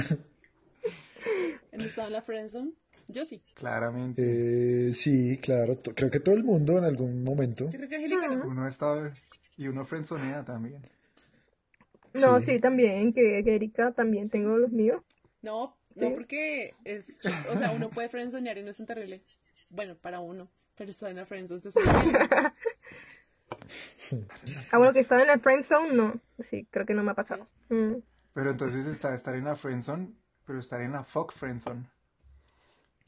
¿Han 1.72 1.80
estado 1.80 2.06
en 2.06 2.12
la 2.14 2.22
friendzone? 2.22 2.72
Yo 3.08 3.24
sí. 3.24 3.42
Claramente. 3.54 4.88
Eh, 4.88 4.92
sí, 4.92 5.38
claro. 5.38 5.78
Creo 5.94 6.10
que 6.10 6.20
todo 6.20 6.34
el 6.34 6.44
mundo 6.44 6.78
en 6.78 6.84
algún 6.84 7.22
momento. 7.22 7.64
Yo 7.66 7.78
creo 7.78 7.88
que 7.88 7.96
Angélica 7.96 8.26
no. 8.28 8.46
Uno 8.46 8.66
está, 8.66 9.12
y 9.56 9.68
uno 9.68 9.84
friendzonea 9.84 10.44
también. 10.44 10.82
No, 12.14 12.40
Sí. 12.40 12.46
sí, 12.54 12.60
también, 12.60 13.12
que, 13.12 13.42
que 13.44 13.54
Erika 13.54 13.92
también 13.92 14.28
tengo 14.30 14.56
los 14.56 14.70
míos. 14.72 15.04
No, 15.42 15.76
Sí. 15.94 16.00
no, 16.04 16.14
porque 16.14 16.74
es, 16.84 17.18
o 17.50 17.56
sea, 17.58 17.70
uno 17.72 17.88
puede 17.90 18.08
friendzonear 18.08 18.58
y 18.58 18.62
no 18.62 18.70
es 18.70 18.76
tan 18.76 18.86
terrible. 18.86 19.22
Bueno, 19.70 19.96
para 19.96 20.20
uno, 20.20 20.48
pero 20.76 20.90
está 20.90 21.08
en 21.10 21.16
la 21.16 21.26
friendzone, 21.26 21.58
eso 21.58 21.68
es 21.68 21.76
horrible. 21.76 22.18
Ah, 24.72 24.78
bueno, 24.78 24.92
que 24.92 25.00
estaba 25.00 25.22
en 25.22 25.28
la 25.28 25.38
friend 25.38 25.62
zone, 25.62 25.92
no. 25.94 26.20
Sí, 26.40 26.66
creo 26.70 26.86
que 26.86 26.94
no 26.94 27.02
me 27.02 27.12
ha 27.12 27.14
pasado. 27.14 27.44
Mm. 27.68 27.94
Pero 28.34 28.50
entonces 28.50 28.86
está 28.86 29.14
estar 29.14 29.34
en 29.34 29.44
la 29.44 29.56
friendzone, 29.56 30.12
pero 30.46 30.58
estar 30.60 30.80
en 30.80 30.92
la 30.92 31.02
fuck 31.02 31.32
friendzone. 31.32 31.86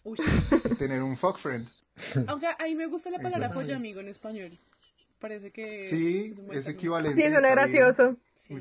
Uy. 0.05 0.17
Tener 0.79 1.03
un 1.03 1.17
fuck 1.17 1.39
friend. 1.39 1.67
Aunque 2.29 2.47
a 2.47 2.65
mí 2.65 2.75
me 2.75 2.87
gusta 2.87 3.11
la 3.11 3.19
palabra 3.19 3.47
Exacto. 3.49 3.75
amigo 3.75 4.01
en 4.01 4.09
español. 4.09 4.59
Parece 5.19 5.51
que 5.51 5.85
Sí, 5.87 6.29
es 6.29 6.37
término. 6.37 6.69
equivalente. 6.71 7.21
Sí, 7.23 7.29
suena 7.29 7.51
gracioso. 7.51 8.17
Sí. 8.35 8.57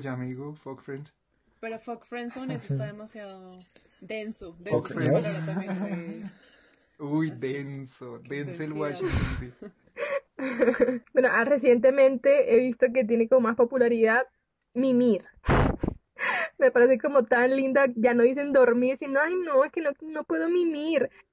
Sí, 0.00 0.08
amigo, 0.08 0.54
fuck 0.56 0.82
friend. 0.82 1.08
Pero 1.60 1.78
fuck 1.78 2.04
friendzone 2.06 2.54
eso 2.56 2.72
está 2.74 2.86
demasiado 2.86 3.58
denso. 4.00 4.56
Denso 4.58 4.78
Fuck 4.80 4.88
es 4.90 4.94
friend. 4.94 5.12
palabra 5.12 5.46
también 5.46 6.32
Uy, 6.98 7.30
denso. 7.30 8.18
Denzel 8.18 8.46
Densidad. 8.46 8.76
Washington, 8.76 9.36
sí. 9.38 9.52
Bueno, 11.14 11.28
ah, 11.32 11.44
recientemente 11.44 12.54
he 12.54 12.60
visto 12.60 12.86
que 12.92 13.04
tiene 13.04 13.26
como 13.28 13.42
más 13.42 13.56
popularidad 13.56 14.26
mimir. 14.74 15.24
Me 16.58 16.70
parece 16.70 16.98
como 16.98 17.24
tan 17.24 17.54
linda, 17.54 17.86
ya 17.96 18.14
no 18.14 18.22
dicen 18.22 18.52
dormir, 18.52 18.96
sino, 18.96 19.20
ay 19.20 19.34
no, 19.44 19.62
es 19.64 19.72
que 19.72 19.82
no, 19.82 19.90
no 20.02 20.24
puedo 20.24 20.48
mimir. 20.48 21.10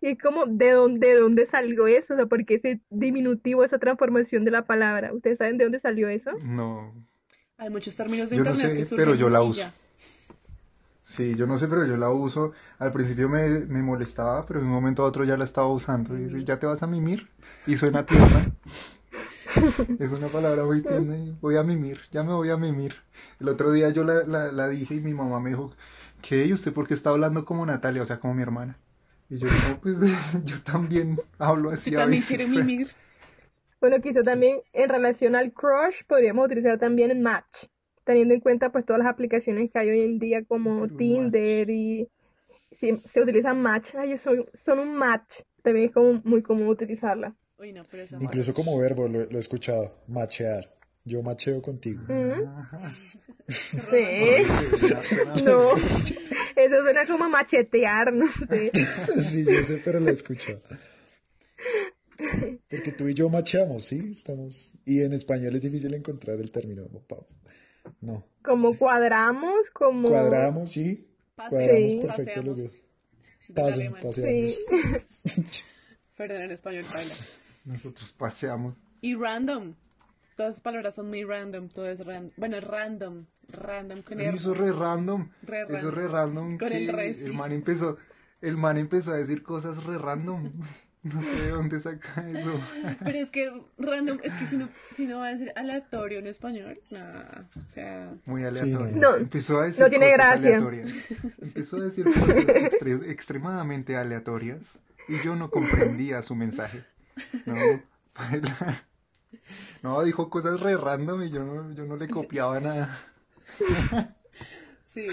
y 0.00 0.08
es 0.08 0.18
como, 0.18 0.46
¿de 0.46 0.72
dónde, 0.72 1.06
¿de 1.08 1.20
dónde 1.20 1.46
salió 1.46 1.86
eso? 1.86 2.14
O 2.14 2.16
sea, 2.16 2.26
¿por 2.26 2.44
qué 2.44 2.56
ese 2.56 2.80
diminutivo, 2.90 3.64
esa 3.64 3.78
transformación 3.78 4.44
de 4.44 4.50
la 4.50 4.64
palabra? 4.66 5.12
¿Ustedes 5.12 5.38
saben 5.38 5.58
de 5.58 5.64
dónde 5.64 5.78
salió 5.78 6.08
eso? 6.08 6.32
No. 6.42 6.92
Hay 7.56 7.70
muchos 7.70 7.96
términos 7.96 8.30
de 8.30 8.36
Yo 8.36 8.44
no 8.44 8.50
internet 8.50 8.72
sé, 8.72 8.76
que 8.76 8.84
surgen 8.84 9.04
pero 9.04 9.14
yo 9.14 9.30
la 9.30 9.42
y 9.42 9.48
uso. 9.48 9.60
ya. 9.60 9.72
Sí, 11.02 11.34
yo 11.36 11.46
no 11.46 11.58
sé, 11.58 11.68
pero 11.68 11.86
yo 11.86 11.96
la 11.96 12.10
uso. 12.10 12.52
Al 12.78 12.90
principio 12.90 13.28
me, 13.28 13.66
me 13.66 13.82
molestaba, 13.82 14.44
pero 14.46 14.60
de 14.60 14.66
un 14.66 14.72
momento 14.72 15.02
a 15.02 15.06
otro 15.06 15.24
ya 15.24 15.36
la 15.36 15.44
estaba 15.44 15.68
usando. 15.68 16.16
Y 16.18 16.24
dice, 16.24 16.44
¿ya 16.44 16.58
te 16.58 16.66
vas 16.66 16.82
a 16.82 16.86
mimir? 16.86 17.28
Y 17.66 17.76
suena 17.76 18.04
tierna. 18.06 18.46
Es 19.98 20.12
una 20.12 20.28
palabra 20.28 20.64
muy 20.64 20.82
tierna. 20.82 21.16
y 21.16 21.36
Voy 21.40 21.56
a 21.56 21.62
mimir, 21.62 22.00
ya 22.10 22.22
me 22.24 22.32
voy 22.32 22.50
a 22.50 22.56
mimir. 22.56 22.94
El 23.40 23.48
otro 23.48 23.72
día 23.72 23.90
yo 23.90 24.04
la, 24.04 24.24
la, 24.24 24.52
la 24.52 24.68
dije 24.68 24.94
y 24.96 25.00
mi 25.00 25.14
mamá 25.14 25.40
me 25.40 25.50
dijo, 25.50 25.72
¿qué? 26.22 26.46
¿Y 26.46 26.52
usted 26.52 26.72
por 26.72 26.86
qué 26.88 26.94
está 26.94 27.10
hablando 27.10 27.44
como 27.44 27.64
Natalia? 27.66 28.02
O 28.02 28.04
sea, 28.06 28.20
como 28.20 28.34
mi 28.34 28.42
hermana. 28.42 28.78
Y 29.30 29.38
yo, 29.38 29.48
no, 29.68 29.80
pues 29.80 29.98
yo 30.44 30.62
también 30.64 31.18
hablo 31.38 31.70
así 31.70 31.94
a 31.94 31.98
también 31.98 32.20
veces. 32.20 32.26
quiere 32.26 32.46
mimir. 32.46 32.90
Bueno, 33.80 34.00
quizá 34.00 34.22
también 34.22 34.60
en 34.72 34.88
relación 34.88 35.36
al 35.36 35.52
crush 35.52 36.04
podríamos 36.06 36.46
utilizar 36.46 36.78
también 36.78 37.10
el 37.10 37.20
match, 37.20 37.66
teniendo 38.04 38.32
en 38.34 38.40
cuenta 38.40 38.72
pues 38.72 38.86
todas 38.86 39.00
las 39.02 39.08
aplicaciones 39.12 39.70
que 39.70 39.78
hay 39.78 39.90
hoy 39.90 40.00
en 40.00 40.18
día 40.18 40.44
como 40.44 40.88
Tinder 40.88 41.68
y 41.70 42.08
si 42.72 42.96
se 42.98 43.22
utiliza 43.22 43.54
match, 43.54 43.94
yo 44.08 44.16
soy, 44.18 44.46
son 44.54 44.80
un 44.80 44.94
match, 44.96 45.40
también 45.62 45.88
es 45.88 45.92
como 45.94 46.20
muy 46.24 46.42
común 46.42 46.68
utilizarla. 46.68 47.36
Uy, 47.64 47.72
no, 47.72 47.82
pero 47.90 48.02
eso 48.02 48.18
Incluso 48.20 48.52
como 48.52 48.76
verbo 48.78 49.08
lo, 49.08 49.24
lo 49.24 49.36
he 49.38 49.40
escuchado. 49.40 50.02
Machear. 50.06 50.70
Yo 51.06 51.22
macheo 51.22 51.60
contigo. 51.62 52.02
Sí, 53.48 54.04
no, 55.44 55.74
eso 56.56 56.82
suena 56.82 57.06
como 57.06 57.28
machetear, 57.28 58.12
no 58.12 58.26
sé. 58.32 58.70
Sí, 59.22 59.44
yo 59.44 59.62
sé, 59.62 59.80
pero 59.84 60.00
lo 60.00 60.08
he 60.08 60.12
escuchado. 60.12 60.62
Porque 62.70 62.92
tú 62.92 63.08
y 63.08 63.14
yo 63.14 63.28
macheamos, 63.28 63.84
¿sí? 63.84 64.08
Estamos... 64.10 64.78
Y 64.86 65.02
en 65.02 65.12
español 65.12 65.54
es 65.56 65.62
difícil 65.62 65.92
encontrar 65.94 66.38
el 66.40 66.50
término. 66.50 66.84
No. 68.00 68.26
Como 68.42 68.76
cuadramos, 68.78 69.68
como... 69.72 70.08
Cuadramos, 70.08 70.70
sí. 70.70 71.06
Pase- 71.34 71.50
Cuadramos 71.50 71.92
Sí. 71.92 71.98
perfecto 72.00 72.42
los 72.42 72.56
paseamos. 72.56 72.56
dos. 72.56 72.84
del 73.48 73.54
Pasen, 73.54 73.92
paseamos. 73.92 74.54
Sí, 75.54 75.62
Perdón, 76.16 76.42
en 76.42 76.50
español, 76.52 76.84
baila. 76.92 77.14
Nosotros 77.64 78.12
paseamos. 78.12 78.76
Y 79.00 79.14
random. 79.14 79.74
Todas 80.36 80.52
las 80.54 80.60
palabras 80.60 80.94
son 80.96 81.08
muy 81.08 81.24
random. 81.24 81.68
Todo 81.68 81.88
es 81.88 82.04
random. 82.04 82.32
Bueno, 82.36 82.60
random. 82.60 83.26
Random 83.48 84.02
con 84.02 84.20
R. 84.20 84.36
Eso 84.36 84.52
es 84.52 84.58
re 84.58 84.72
random. 84.72 85.28
Re 85.42 85.62
Eso 85.62 85.74
es 85.76 85.82
random. 85.82 85.94
re 85.94 86.08
random. 86.08 86.58
Con 86.58 86.72
el 86.72 86.88
re, 86.88 87.14
sí. 87.14 87.26
el 87.26 87.34
man 87.34 87.52
empezó, 87.52 87.98
el 88.40 88.56
man 88.56 88.78
empezó 88.78 89.12
a 89.12 89.16
decir 89.16 89.42
cosas 89.42 89.84
re 89.84 89.98
random. 89.98 90.50
No 91.04 91.20
sé 91.20 91.36
de 91.42 91.48
dónde 91.50 91.78
saca 91.80 92.26
eso. 92.30 92.58
Pero 93.04 93.18
es 93.18 93.28
que 93.30 93.52
random, 93.76 94.20
es 94.22 94.32
que 94.32 94.46
si 94.46 94.56
no, 94.56 94.70
si 94.90 95.06
no 95.06 95.18
va 95.18 95.26
a 95.26 95.32
decir 95.32 95.52
aleatorio 95.54 96.18
en 96.18 96.26
español, 96.26 96.80
nada, 96.90 97.46
o 97.54 97.68
sea, 97.74 98.14
Muy 98.24 98.40
Sí, 98.40 98.46
aleatorio. 98.46 98.96
no. 98.96 99.16
Empezó 99.16 99.60
a 99.60 99.66
decir 99.66 99.82
No 99.84 99.90
tiene 99.90 100.06
cosas 100.06 100.18
gracia. 100.42 100.48
aleatorias. 100.56 101.06
Empezó 101.42 101.76
a 101.76 101.80
decir 101.84 102.06
cosas 102.06 102.36
extre- 102.38 103.10
extremadamente 103.10 103.96
aleatorias 103.98 104.78
y 105.06 105.22
yo 105.22 105.36
no 105.36 105.50
comprendía 105.50 106.22
su 106.22 106.34
mensaje. 106.36 106.82
No. 107.46 107.82
No, 109.82 110.02
dijo 110.02 110.30
cosas 110.30 110.60
re 110.60 110.76
random 110.76 111.22
y 111.24 111.30
yo 111.30 111.44
no, 111.44 111.70
yo 111.72 111.84
no 111.84 111.96
le 111.96 112.08
copiaba 112.08 112.60
nada. 112.60 112.98
sí. 114.86 115.06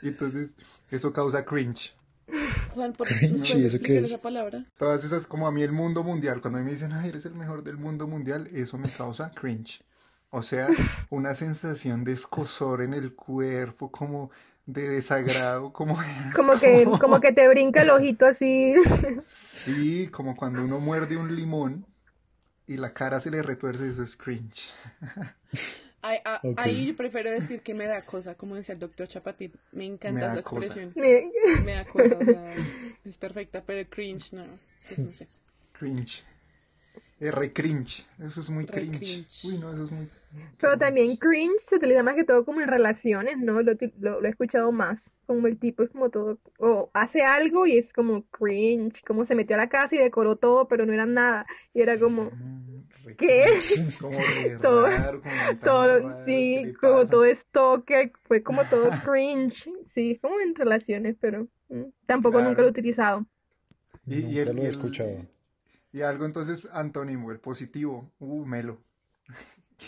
Y 0.00 0.08
entonces 0.08 0.54
eso 0.90 1.12
causa 1.12 1.44
cringe. 1.44 1.94
Juan, 2.74 2.92
¿por 2.94 3.06
Cringe, 3.08 3.32
¿nos 3.38 3.50
¿y 3.50 3.52
puedes 3.52 3.66
eso 3.66 3.78
qué 3.82 3.98
explicar 3.98 4.04
es? 4.04 4.10
esa 4.12 4.22
palabra? 4.22 4.64
Todas 4.78 5.04
esas, 5.04 5.26
como 5.26 5.46
a 5.46 5.52
mí 5.52 5.62
el 5.62 5.72
mundo 5.72 6.02
mundial, 6.02 6.40
cuando 6.40 6.60
me 6.60 6.70
dicen, 6.70 6.92
ay, 6.92 7.10
eres 7.10 7.26
el 7.26 7.34
mejor 7.34 7.62
del 7.62 7.76
mundo 7.76 8.06
mundial, 8.06 8.48
eso 8.52 8.78
me 8.78 8.88
causa 8.88 9.30
cringe. 9.30 9.82
O 10.30 10.42
sea, 10.42 10.68
una 11.10 11.34
sensación 11.34 12.04
de 12.04 12.12
escosor 12.12 12.80
en 12.82 12.94
el 12.94 13.14
cuerpo, 13.14 13.90
como 13.92 14.30
de 14.66 14.88
desagrado, 14.88 15.72
como... 15.72 15.98
Como 16.34 16.58
que, 16.58 16.84
como 17.00 17.20
que 17.20 17.32
te 17.32 17.48
brinca 17.48 17.82
el 17.82 17.90
ojito 17.90 18.26
así. 18.26 18.74
Sí, 19.24 20.08
como 20.08 20.36
cuando 20.36 20.62
uno 20.64 20.78
muerde 20.80 21.16
un 21.16 21.34
limón 21.34 21.86
y 22.66 22.76
la 22.76 22.92
cara 22.94 23.20
se 23.20 23.30
le 23.30 23.42
retuerce, 23.42 23.88
eso 23.88 24.02
es 24.02 24.16
cringe. 24.16 24.72
Ahí, 26.00 26.18
a- 26.24 26.40
Ok. 26.42 26.58
ahí 26.58 26.86
yo 26.86 26.96
prefiero 26.96 27.30
decir 27.30 27.60
que 27.60 27.74
me 27.74 27.86
da 27.86 28.02
cosa, 28.04 28.34
como 28.34 28.56
decía 28.56 28.74
el 28.74 28.80
doctor 28.80 29.06
Chapatín. 29.06 29.52
Me 29.72 29.84
encanta 29.84 30.20
Me 30.20 30.26
esa 30.32 30.40
expresión. 30.40 30.92
Me- 30.96 31.30
Me 31.64 31.72
da 31.74 31.84
cosa, 31.84 32.18
o 32.18 32.24
sea, 32.24 32.54
es 33.04 33.16
perfecta, 33.18 33.62
pero 33.64 33.88
cringe, 33.88 34.32
no, 34.32 34.44
pues 34.88 34.98
no 34.98 35.12
sé. 35.14 35.28
Cringe. 35.72 36.24
R 37.20 37.52
cringe. 37.52 38.06
Eso 38.20 38.40
es 38.40 38.50
muy 38.50 38.66
cringe. 38.66 38.98
cringe. 38.98 39.44
Uy, 39.44 39.58
no, 39.58 39.72
eso 39.72 39.84
es 39.84 39.92
muy... 39.92 40.08
Pero 40.58 40.78
también 40.78 41.16
cringe 41.16 41.60
se 41.60 41.76
utiliza 41.76 42.02
más 42.04 42.14
que 42.14 42.24
todo 42.24 42.44
como 42.44 42.60
en 42.60 42.68
relaciones, 42.68 43.36
¿no? 43.38 43.62
Lo, 43.62 43.72
lo, 43.98 44.20
lo 44.20 44.26
he 44.26 44.30
escuchado 44.30 44.70
más. 44.72 45.12
Como 45.26 45.46
el 45.48 45.58
tipo 45.58 45.82
es 45.82 45.90
como 45.90 46.10
todo, 46.10 46.38
o 46.58 46.90
hace 46.94 47.22
algo 47.22 47.66
y 47.66 47.76
es 47.78 47.92
como 47.92 48.24
cringe, 48.30 49.02
como 49.04 49.24
se 49.24 49.34
metió 49.34 49.56
a 49.56 49.58
la 49.58 49.68
casa 49.68 49.96
y 49.96 49.98
decoró 49.98 50.36
todo, 50.36 50.68
pero 50.68 50.86
no 50.86 50.92
era 50.92 51.06
nada. 51.06 51.46
Y 51.74 51.80
era 51.82 51.98
como, 51.98 52.30
Mm, 52.30 52.82
re 53.04 53.16
¿Qué? 53.16 53.44
Como 54.00 54.18
re 54.26 54.58
Todo- 54.58 54.86
raro, 54.86 55.20
como 55.22 55.52
todo, 55.64 55.86
raro, 55.98 56.08
¿qué 56.08 56.14
sí, 56.24 56.72
como 56.80 57.06
todo 57.06 57.24
stalker, 57.34 58.12
fue 58.24 58.42
como 58.42 58.62
todo 58.68 58.90
cringe. 59.04 59.68
Sí, 59.86 60.18
como 60.22 60.38
en 60.40 60.54
relaciones, 60.54 61.16
pero 61.20 61.48
mm, 61.68 61.82
tampoco 62.06 62.38
nunca 62.40 62.54
Claro. 62.54 62.62
lo 62.62 62.68
he 62.68 62.70
utilizado. 62.70 63.26
Y- 64.06 64.14
y 64.18 64.22
Nunca 64.36 64.50
el- 64.50 64.56
lo 64.56 64.62
y 64.62 64.64
he 64.64 64.68
escuchado. 64.68 65.26
Y 65.92 66.02
algo 66.02 66.24
entonces 66.24 66.66
antónimo, 66.72 67.32
el 67.32 67.40
positivo, 67.40 68.10
uh, 68.20 68.44
melo. 68.46 68.78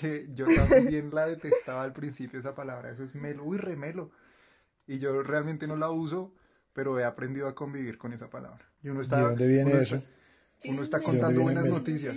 Que 0.01 0.28
yo 0.34 0.47
también 0.47 1.11
la 1.12 1.26
detestaba 1.26 1.82
al 1.82 1.92
principio 1.92 2.38
esa 2.38 2.55
palabra, 2.55 2.90
eso 2.90 3.05
es 3.05 3.14
melo, 3.14 3.45
uy, 3.45 3.59
remelo. 3.59 4.11
Y 4.86 4.99
yo 4.99 5.22
realmente 5.22 5.66
no 5.66 5.76
la 5.76 5.90
uso, 5.90 6.34
pero 6.72 6.99
he 6.99 7.05
aprendido 7.05 7.49
a 7.49 7.55
convivir 7.55 7.97
con 7.99 8.12
esa 8.12 8.28
palabra. 8.28 8.64
Y 8.82 8.88
uno 8.88 9.01
está, 9.01 9.16
¿De 9.18 9.22
dónde 9.22 9.47
viene 9.47 9.70
uno 9.72 9.80
eso? 9.80 9.97
está- 9.97 10.09
uno 10.70 10.82
está 10.82 10.99
¿De 10.99 11.05
dónde 11.05 11.18
contando 11.20 11.42
buenas 11.42 11.64
melo? 11.64 11.76
noticias. 11.76 12.16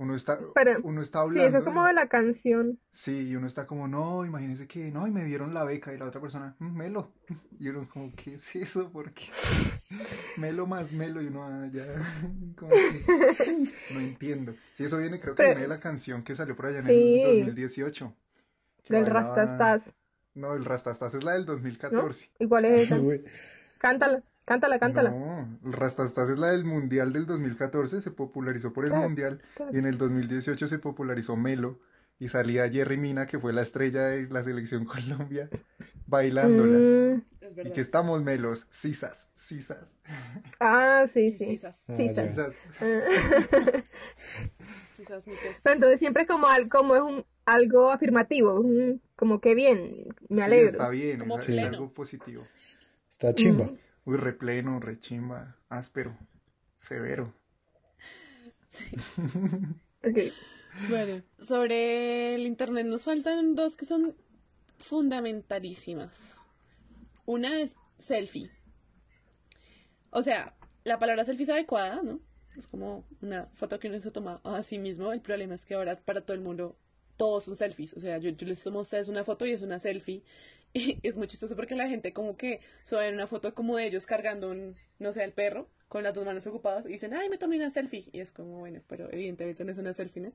Uno 0.00 0.14
está, 0.16 0.38
Pero- 0.54 0.80
uno 0.82 1.02
está 1.02 1.18
Sí, 1.18 1.22
hablando. 1.24 1.46
eso 1.48 1.58
es 1.58 1.64
como 1.64 1.84
de 1.84 1.92
la 1.92 2.08
canción. 2.08 2.80
Sí, 2.90 3.28
y 3.28 3.36
uno 3.36 3.46
está 3.46 3.66
como, 3.66 3.86
no, 3.86 4.24
imagínese 4.24 4.66
que, 4.66 4.90
no, 4.90 5.06
y 5.06 5.10
me 5.10 5.24
dieron 5.24 5.52
la 5.52 5.62
beca, 5.64 5.92
y 5.92 5.98
la 5.98 6.06
otra 6.06 6.22
persona, 6.22 6.56
"Mm, 6.58 6.74
melo. 6.74 7.12
Y 7.60 7.68
uno 7.68 7.86
como, 7.92 8.10
¿qué 8.16 8.34
es 8.36 8.56
eso? 8.56 8.90
¿Por 8.90 9.12
qué? 9.12 9.24
Melo 10.38 10.66
más 10.66 10.92
melo, 10.92 11.20
y 11.20 11.26
uno, 11.26 11.44
ah, 11.44 11.68
ya, 11.70 11.84
como 12.56 12.70
que 12.70 13.04
no 13.92 14.00
entiendo. 14.00 14.54
Sí, 14.72 14.84
eso 14.84 14.96
viene, 14.96 15.20
creo 15.20 15.34
que 15.34 15.42
Pero- 15.42 15.48
viene 15.50 15.62
de 15.62 15.68
la 15.68 15.80
canción 15.80 16.22
que 16.22 16.34
salió 16.34 16.56
por 16.56 16.64
allá 16.66 16.78
en 16.78 16.84
Sí. 16.86 17.20
el 17.22 17.44
2018. 17.44 18.16
que 18.82 18.94
Del 18.94 19.04
bailaba- 19.04 19.20
Rastastas. 19.20 19.92
No, 20.34 20.54
el 20.54 20.64
Rastastas 20.64 21.12
es 21.14 21.22
la 21.22 21.32
del 21.34 21.44
2014. 21.44 22.30
¿Y 22.38 22.48
cuál 22.48 22.64
es 22.64 22.80
esa? 22.80 22.96
Güey, 22.96 23.22
Cántala, 23.78 24.22
cántala, 24.44 24.78
cántala. 24.78 25.10
No, 25.10 25.58
Rastastas 25.62 26.28
es 26.28 26.38
la 26.38 26.48
del 26.52 26.64
Mundial 26.64 27.12
del 27.12 27.26
2014, 27.26 28.00
se 28.00 28.10
popularizó 28.10 28.72
por 28.72 28.84
el 28.84 28.90
Claro, 28.90 29.04
Mundial, 29.06 29.40
claro. 29.56 29.72
y 29.74 29.78
en 29.78 29.86
el 29.86 29.98
2018 29.98 30.66
se 30.66 30.78
popularizó 30.78 31.36
Melo, 31.36 31.78
y 32.18 32.28
salía 32.28 32.68
Jerry 32.68 32.98
Mina, 32.98 33.26
que 33.26 33.38
fue 33.38 33.52
la 33.54 33.62
estrella 33.62 34.02
de 34.06 34.28
la 34.28 34.44
selección 34.44 34.84
Colombia, 35.30 35.48
bailándola. 36.06 36.78
Mm, 36.78 37.22
Y 37.66 37.72
que 37.72 37.80
estamos 37.80 38.22
melos, 38.22 38.66
sisas, 38.70 39.28
sisas, 39.32 39.96
ah, 40.60 41.06
sí, 41.12 41.32
Sí, 41.32 41.38
sí. 41.38 41.44
sisas. 41.52 41.84
Ah, 41.88 41.94
sisas. 41.96 42.54
Sisas, 44.96 45.26
mi 45.26 45.34
pez. 45.34 45.60
Pero 45.62 45.74
entonces 45.74 45.98
siempre 45.98 46.22
es 46.24 46.28
como, 46.28 46.46
al- 46.46 46.68
como 46.68 46.94
es 46.94 47.00
un, 47.02 47.24
algo 47.46 47.90
afirmativo, 47.90 48.60
un- 48.60 49.00
como 49.16 49.40
que 49.40 49.54
bien, 49.54 50.14
me 50.28 50.36
Sí, 50.38 50.42
alegro. 50.42 50.70
está 50.70 50.88
bien, 50.90 51.18
Como 51.20 51.38
es, 51.38 51.48
es 51.48 51.54
pleno. 51.54 51.68
algo 51.68 51.92
positivo. 51.92 52.46
Está 53.10 53.34
chimba. 53.34 53.64
Mm. 53.66 53.78
Uy, 54.04 54.16
repleno, 54.16 54.80
rechimba, 54.80 55.56
áspero, 55.68 56.16
severo. 56.76 57.34
Ok. 60.02 60.16
Bueno, 60.88 61.22
sobre 61.38 62.34
el 62.34 62.46
internet 62.46 62.86
nos 62.86 63.04
faltan 63.04 63.54
dos 63.54 63.76
que 63.76 63.84
son 63.84 64.16
fundamentalísimas. 64.78 66.40
Una 67.26 67.60
es 67.60 67.76
selfie. 67.98 68.50
O 70.10 70.22
sea, 70.22 70.54
la 70.84 70.98
palabra 70.98 71.24
selfie 71.24 71.44
es 71.44 71.50
adecuada, 71.50 72.02
¿no? 72.02 72.20
Es 72.56 72.66
como 72.66 73.04
una 73.20 73.46
foto 73.54 73.78
que 73.78 73.88
uno 73.88 74.00
se 74.00 74.10
toma 74.10 74.40
a 74.42 74.62
sí 74.62 74.78
mismo. 74.78 75.12
El 75.12 75.20
problema 75.20 75.54
es 75.54 75.64
que 75.64 75.74
ahora 75.74 75.96
para 76.00 76.22
todo 76.22 76.34
el 76.34 76.40
mundo 76.40 76.78
todos 77.20 77.44
son 77.44 77.54
selfies. 77.54 77.92
O 77.92 78.00
sea, 78.00 78.16
yo, 78.16 78.30
yo 78.30 78.46
les 78.46 78.62
tomo 78.62 78.78
a 78.78 78.82
ustedes 78.82 79.08
una 79.08 79.24
foto 79.24 79.44
y 79.44 79.52
es 79.52 79.60
una 79.60 79.78
selfie. 79.78 80.22
Y 80.72 80.98
es 81.02 81.16
muy 81.16 81.26
chistoso 81.26 81.54
porque 81.54 81.74
la 81.74 81.86
gente 81.88 82.12
como 82.14 82.36
que 82.36 82.60
suben 82.84 83.12
una 83.14 83.26
foto 83.26 83.52
como 83.54 83.76
de 83.76 83.86
ellos 83.86 84.06
cargando 84.06 84.50
un, 84.50 84.74
no 85.00 85.12
sé, 85.12 85.24
el 85.24 85.32
perro 85.32 85.68
con 85.88 86.02
las 86.04 86.14
dos 86.14 86.24
manos 86.24 86.46
ocupadas 86.46 86.86
y 86.86 86.90
dicen, 86.90 87.12
ay, 87.12 87.28
me 87.28 87.36
tomé 87.38 87.56
una 87.56 87.68
selfie. 87.70 88.08
Y 88.12 88.20
es 88.20 88.30
como, 88.32 88.60
bueno, 88.60 88.80
pero 88.86 89.12
evidentemente 89.12 89.64
no 89.64 89.72
es 89.72 89.78
una 89.78 89.92
selfie, 89.92 90.22
¿no? 90.22 90.32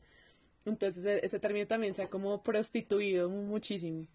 Entonces 0.65 1.05
e- 1.05 1.25
ese 1.25 1.39
término 1.39 1.65
también 1.67 1.95
se 1.95 2.03
ha 2.03 2.09
como 2.09 2.43
prostituido 2.43 3.29
muchísimo. 3.29 4.05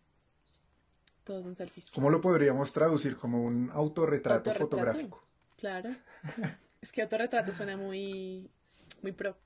Todos 1.25 1.43
son 1.43 1.57
selfies. 1.57 1.91
¿Cómo 1.91 2.11
lo 2.11 2.21
podríamos 2.21 2.73
traducir? 2.73 3.16
Como 3.16 3.43
un 3.43 3.71
autorretrato, 3.73 4.51
Autorretrato. 4.51 4.68
fotográfico. 4.71 5.27
Claro. 5.57 5.97
Es 6.83 6.93
que 6.93 7.03
autorretrato 7.03 7.53
suena 7.53 7.77
muy, 7.77 8.51
muy 9.03 9.12
pro. 9.12 9.37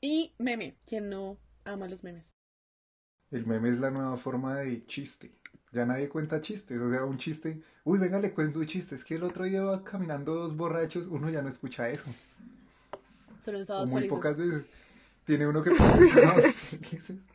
Y 0.00 0.34
meme. 0.38 0.76
¿Quién 0.86 1.08
no 1.08 1.38
ama 1.64 1.88
los 1.88 2.04
memes? 2.04 2.36
El 3.30 3.46
meme 3.46 3.70
es 3.70 3.78
la 3.78 3.90
nueva 3.90 4.16
forma 4.18 4.56
de 4.56 4.84
chiste. 4.86 5.30
Ya 5.72 5.86
nadie 5.86 6.08
cuenta 6.08 6.40
chistes, 6.40 6.80
o 6.80 6.90
sea, 6.90 7.04
un 7.04 7.16
chiste. 7.16 7.62
Uy, 7.84 7.98
venga, 7.98 8.18
le 8.18 8.32
cuento 8.32 8.58
un 8.58 8.66
chiste. 8.66 8.96
Es 8.96 9.04
que 9.04 9.14
el 9.14 9.22
otro 9.22 9.44
día 9.44 9.58
iba 9.58 9.84
caminando 9.84 10.34
dos 10.34 10.56
borrachos, 10.56 11.06
uno 11.06 11.30
ya 11.30 11.42
no 11.42 11.48
escucha 11.48 11.88
eso. 11.88 12.06
Solo 13.38 13.64
sábados 13.64 13.90
muy 13.90 14.02
felices. 14.02 14.08
pocas 14.08 14.36
veces. 14.36 14.66
Tiene 15.24 15.46
uno 15.46 15.62
que 15.62 15.70
poner 15.70 16.04
sábados 16.06 16.54
felices. 16.70 17.28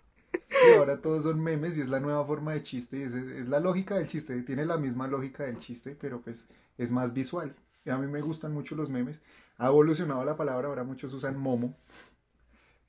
Sí, 0.50 0.72
ahora 0.78 1.02
todos 1.02 1.24
son 1.24 1.42
memes 1.42 1.78
y 1.78 1.82
es 1.82 1.90
la 1.90 2.00
nueva 2.02 2.26
forma 2.26 2.54
de 2.54 2.64
chiste. 2.64 2.98
y 2.98 3.04
Es, 3.04 3.14
es 3.14 3.48
la 3.48 3.60
lógica 3.62 3.96
del 3.96 4.08
chiste. 4.08 4.42
Tiene 4.44 4.66
la 4.66 4.78
misma 4.78 5.08
lógica 5.08 5.44
del 5.46 5.58
chiste, 5.58 5.96
pero 6.00 6.20
pues 6.22 6.48
es 6.78 6.92
más 6.92 7.14
visual. 7.14 7.56
Y 7.86 7.90
a 7.90 7.98
mí 7.98 8.08
me 8.08 8.22
gustan 8.22 8.54
mucho 8.54 8.76
los 8.76 8.90
memes. 8.90 9.22
Ha 9.58 9.68
evolucionado 9.68 10.26
la 10.26 10.36
palabra, 10.36 10.68
ahora 10.68 10.84
muchos 10.84 11.14
usan 11.14 11.38
momo. 11.38 11.74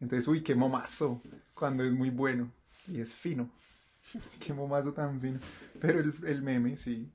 Entonces, 0.00 0.26
uy, 0.26 0.42
qué 0.42 0.57
momazo. 0.57 1.22
Cuando 1.54 1.84
es 1.84 1.92
muy 1.92 2.11
bueno 2.11 2.50
y 2.89 3.01
es 3.01 3.14
fino. 3.14 3.51
Qué 4.41 4.53
momazo 4.53 4.93
tan 4.93 5.20
fino. 5.20 5.39
Pero 5.80 6.01
el, 6.01 6.14
el 6.26 6.43
meme, 6.43 6.76
sí. 6.76 7.09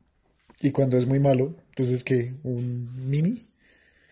Y 0.61 0.71
cuando 0.71 0.97
es 0.97 1.05
muy 1.05 1.19
malo, 1.19 1.55
entonces 1.69 2.03
¿qué? 2.03 2.33
¿Un 2.43 3.09
mimi? 3.09 3.47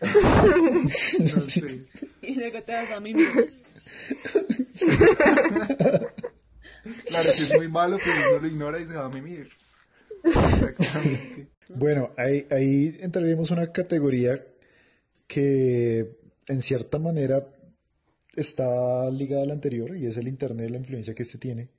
No 0.00 1.48
sé. 1.48 1.84
Y 2.22 2.34
luego 2.34 2.62
te 2.62 2.72
vas 2.72 2.90
a 2.90 3.00
mí 3.00 3.14
mismo. 3.14 3.40
Claro 7.06 7.28
que 7.36 7.42
es 7.42 7.54
muy 7.56 7.68
malo, 7.68 7.98
pero 8.02 8.30
uno 8.30 8.40
lo 8.40 8.46
ignora 8.46 8.78
y 8.78 8.86
se 8.86 8.94
va 8.94 9.06
a 9.06 9.08
mimir. 9.08 9.48
Exactamente. 10.22 11.48
Bueno, 11.68 12.12
ahí, 12.16 12.46
ahí 12.50 12.96
entraremos 13.00 13.50
a 13.50 13.54
una 13.54 13.72
categoría 13.72 14.44
que 15.26 16.18
en 16.46 16.60
cierta 16.60 16.98
manera 16.98 17.46
está 18.40 19.10
ligada 19.10 19.42
a 19.42 19.46
la 19.46 19.54
anterior 19.54 19.96
y 19.96 20.06
es 20.06 20.16
el 20.16 20.28
Internet, 20.28 20.70
la 20.70 20.78
influencia 20.78 21.14
que 21.14 21.22
este 21.22 21.38
tiene. 21.38 21.70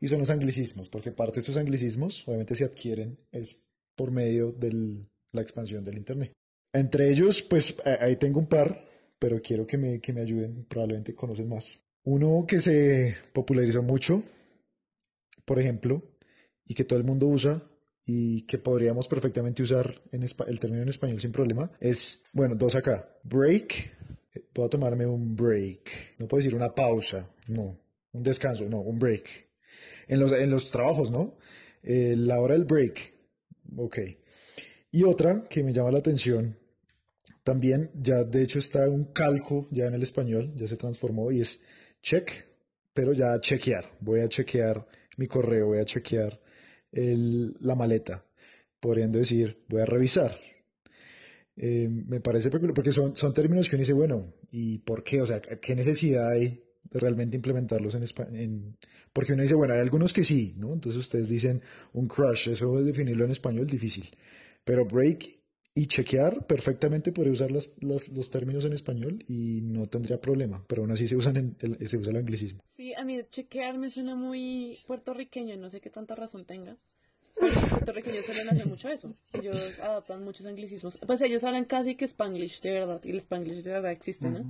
Y 0.00 0.08
son 0.08 0.20
los 0.20 0.30
anglicismos, 0.30 0.88
porque 0.88 1.12
parte 1.12 1.36
de 1.36 1.40
estos 1.40 1.56
anglicismos 1.56 2.26
obviamente 2.26 2.54
se 2.54 2.64
adquieren 2.64 3.18
es 3.32 3.62
por 3.94 4.10
medio 4.10 4.52
de 4.52 5.06
la 5.32 5.42
expansión 5.42 5.84
del 5.84 5.98
Internet. 5.98 6.32
Entre 6.72 7.10
ellos, 7.10 7.42
pues 7.42 7.76
ahí 7.84 8.16
tengo 8.16 8.38
un 8.40 8.46
par, 8.46 8.84
pero 9.18 9.42
quiero 9.42 9.66
que 9.66 9.76
me, 9.76 10.00
que 10.00 10.12
me 10.12 10.22
ayuden, 10.22 10.64
probablemente 10.64 11.14
conocen 11.14 11.48
más. 11.48 11.78
Uno 12.04 12.44
que 12.48 12.58
se 12.58 13.16
popularizó 13.32 13.82
mucho, 13.82 14.22
por 15.44 15.58
ejemplo, 15.58 16.02
y 16.64 16.74
que 16.74 16.84
todo 16.84 16.98
el 16.98 17.04
mundo 17.04 17.26
usa, 17.26 17.62
y 18.04 18.42
que 18.42 18.58
podríamos 18.58 19.06
perfectamente 19.08 19.62
usar 19.62 20.02
en 20.12 20.22
el 20.22 20.60
término 20.60 20.82
en 20.82 20.88
español 20.88 21.20
sin 21.20 21.32
problema 21.32 21.70
es, 21.80 22.24
bueno, 22.32 22.54
dos 22.54 22.74
acá. 22.74 23.08
Break, 23.22 23.92
puedo 24.52 24.68
tomarme 24.68 25.06
un 25.06 25.34
break. 25.34 26.16
No 26.18 26.28
puedo 26.28 26.40
decir 26.42 26.54
una 26.54 26.74
pausa, 26.74 27.28
no. 27.48 27.78
Un 28.12 28.22
descanso, 28.22 28.64
no, 28.68 28.80
un 28.80 28.98
break. 28.98 29.48
En 30.08 30.18
los, 30.20 30.32
en 30.32 30.50
los 30.50 30.70
trabajos, 30.70 31.10
¿no? 31.10 31.36
Eh, 31.82 32.14
la 32.16 32.40
hora 32.40 32.54
del 32.54 32.64
break, 32.64 33.14
ok. 33.76 33.98
Y 34.90 35.04
otra 35.04 35.44
que 35.48 35.62
me 35.62 35.72
llama 35.72 35.92
la 35.92 35.98
atención, 35.98 36.58
también 37.44 37.90
ya 37.94 38.24
de 38.24 38.42
hecho 38.42 38.58
está 38.58 38.88
un 38.88 39.12
calco 39.12 39.68
ya 39.70 39.86
en 39.86 39.94
el 39.94 40.02
español, 40.02 40.52
ya 40.56 40.66
se 40.66 40.76
transformó 40.76 41.30
y 41.30 41.40
es 41.40 41.62
check, 42.02 42.30
pero 42.92 43.12
ya 43.12 43.40
chequear. 43.40 43.86
Voy 44.00 44.20
a 44.20 44.28
chequear 44.28 44.86
mi 45.16 45.26
correo, 45.26 45.68
voy 45.68 45.78
a 45.78 45.84
chequear 45.84 46.40
el- 46.92 47.56
la 47.60 47.76
maleta, 47.76 48.26
podrían 48.80 49.12
decir, 49.12 49.64
voy 49.68 49.82
a 49.82 49.86
revisar. 49.86 50.36
Eh, 51.62 51.88
me 51.90 52.20
parece 52.20 52.48
peculiar, 52.50 52.72
porque 52.72 52.90
son, 52.90 53.14
son 53.16 53.34
términos 53.34 53.68
que 53.68 53.76
uno 53.76 53.80
dice, 53.82 53.92
bueno, 53.92 54.32
¿y 54.50 54.78
por 54.78 55.04
qué? 55.04 55.20
O 55.20 55.26
sea, 55.26 55.40
¿qué 55.42 55.76
necesidad 55.76 56.30
hay 56.30 56.64
de 56.84 56.98
realmente 57.00 57.36
implementarlos 57.36 57.94
en 57.94 58.02
español? 58.02 58.76
Porque 59.12 59.34
uno 59.34 59.42
dice, 59.42 59.54
bueno, 59.54 59.74
hay 59.74 59.80
algunos 59.80 60.14
que 60.14 60.24
sí, 60.24 60.54
¿no? 60.56 60.72
Entonces 60.72 60.98
ustedes 60.98 61.28
dicen 61.28 61.60
un 61.92 62.06
crush, 62.08 62.48
eso 62.48 62.74
de 62.78 62.84
definirlo 62.84 63.26
en 63.26 63.30
español 63.32 63.66
es 63.66 63.72
difícil. 63.72 64.08
Pero 64.64 64.86
break 64.86 65.38
y 65.74 65.86
chequear, 65.86 66.46
perfectamente 66.46 67.12
podría 67.12 67.32
usar 67.34 67.50
las- 67.50 67.70
las- 67.80 68.08
los 68.08 68.30
términos 68.30 68.64
en 68.64 68.72
español 68.72 69.22
y 69.28 69.60
no 69.62 69.86
tendría 69.86 70.18
problema, 70.20 70.64
pero 70.66 70.80
aún 70.82 70.90
así 70.92 71.06
se, 71.06 71.14
usan 71.16 71.36
en 71.36 71.56
el, 71.60 71.86
se 71.86 71.98
usa 71.98 72.10
el 72.10 72.16
anglicismo. 72.16 72.62
Sí, 72.64 72.94
a 72.94 73.04
mí 73.04 73.20
chequear 73.30 73.76
me 73.78 73.90
suena 73.90 74.14
muy 74.16 74.78
puertorriqueño, 74.86 75.56
no 75.58 75.68
sé 75.68 75.80
qué 75.82 75.90
tanta 75.90 76.14
razón 76.14 76.46
tenga. 76.46 76.78
Pero 77.40 77.52
los 77.60 77.70
puertorriqueños 77.70 78.24
suelen 78.26 78.48
hacer 78.50 78.66
mucho 78.66 78.88
eso. 78.88 79.14
Ellos 79.32 79.78
adaptan 79.80 80.22
muchos 80.24 80.46
anglicismos. 80.46 80.98
Pues 81.06 81.20
ellos 81.22 81.42
hablan 81.44 81.64
casi 81.64 81.94
que 81.96 82.04
spanglish, 82.06 82.60
de 82.60 82.72
verdad. 82.72 83.00
Y 83.04 83.10
el 83.10 83.18
spanglish 83.20 83.62
de 83.64 83.70
verdad 83.72 83.90
existe, 83.92 84.28
¿no? 84.28 84.44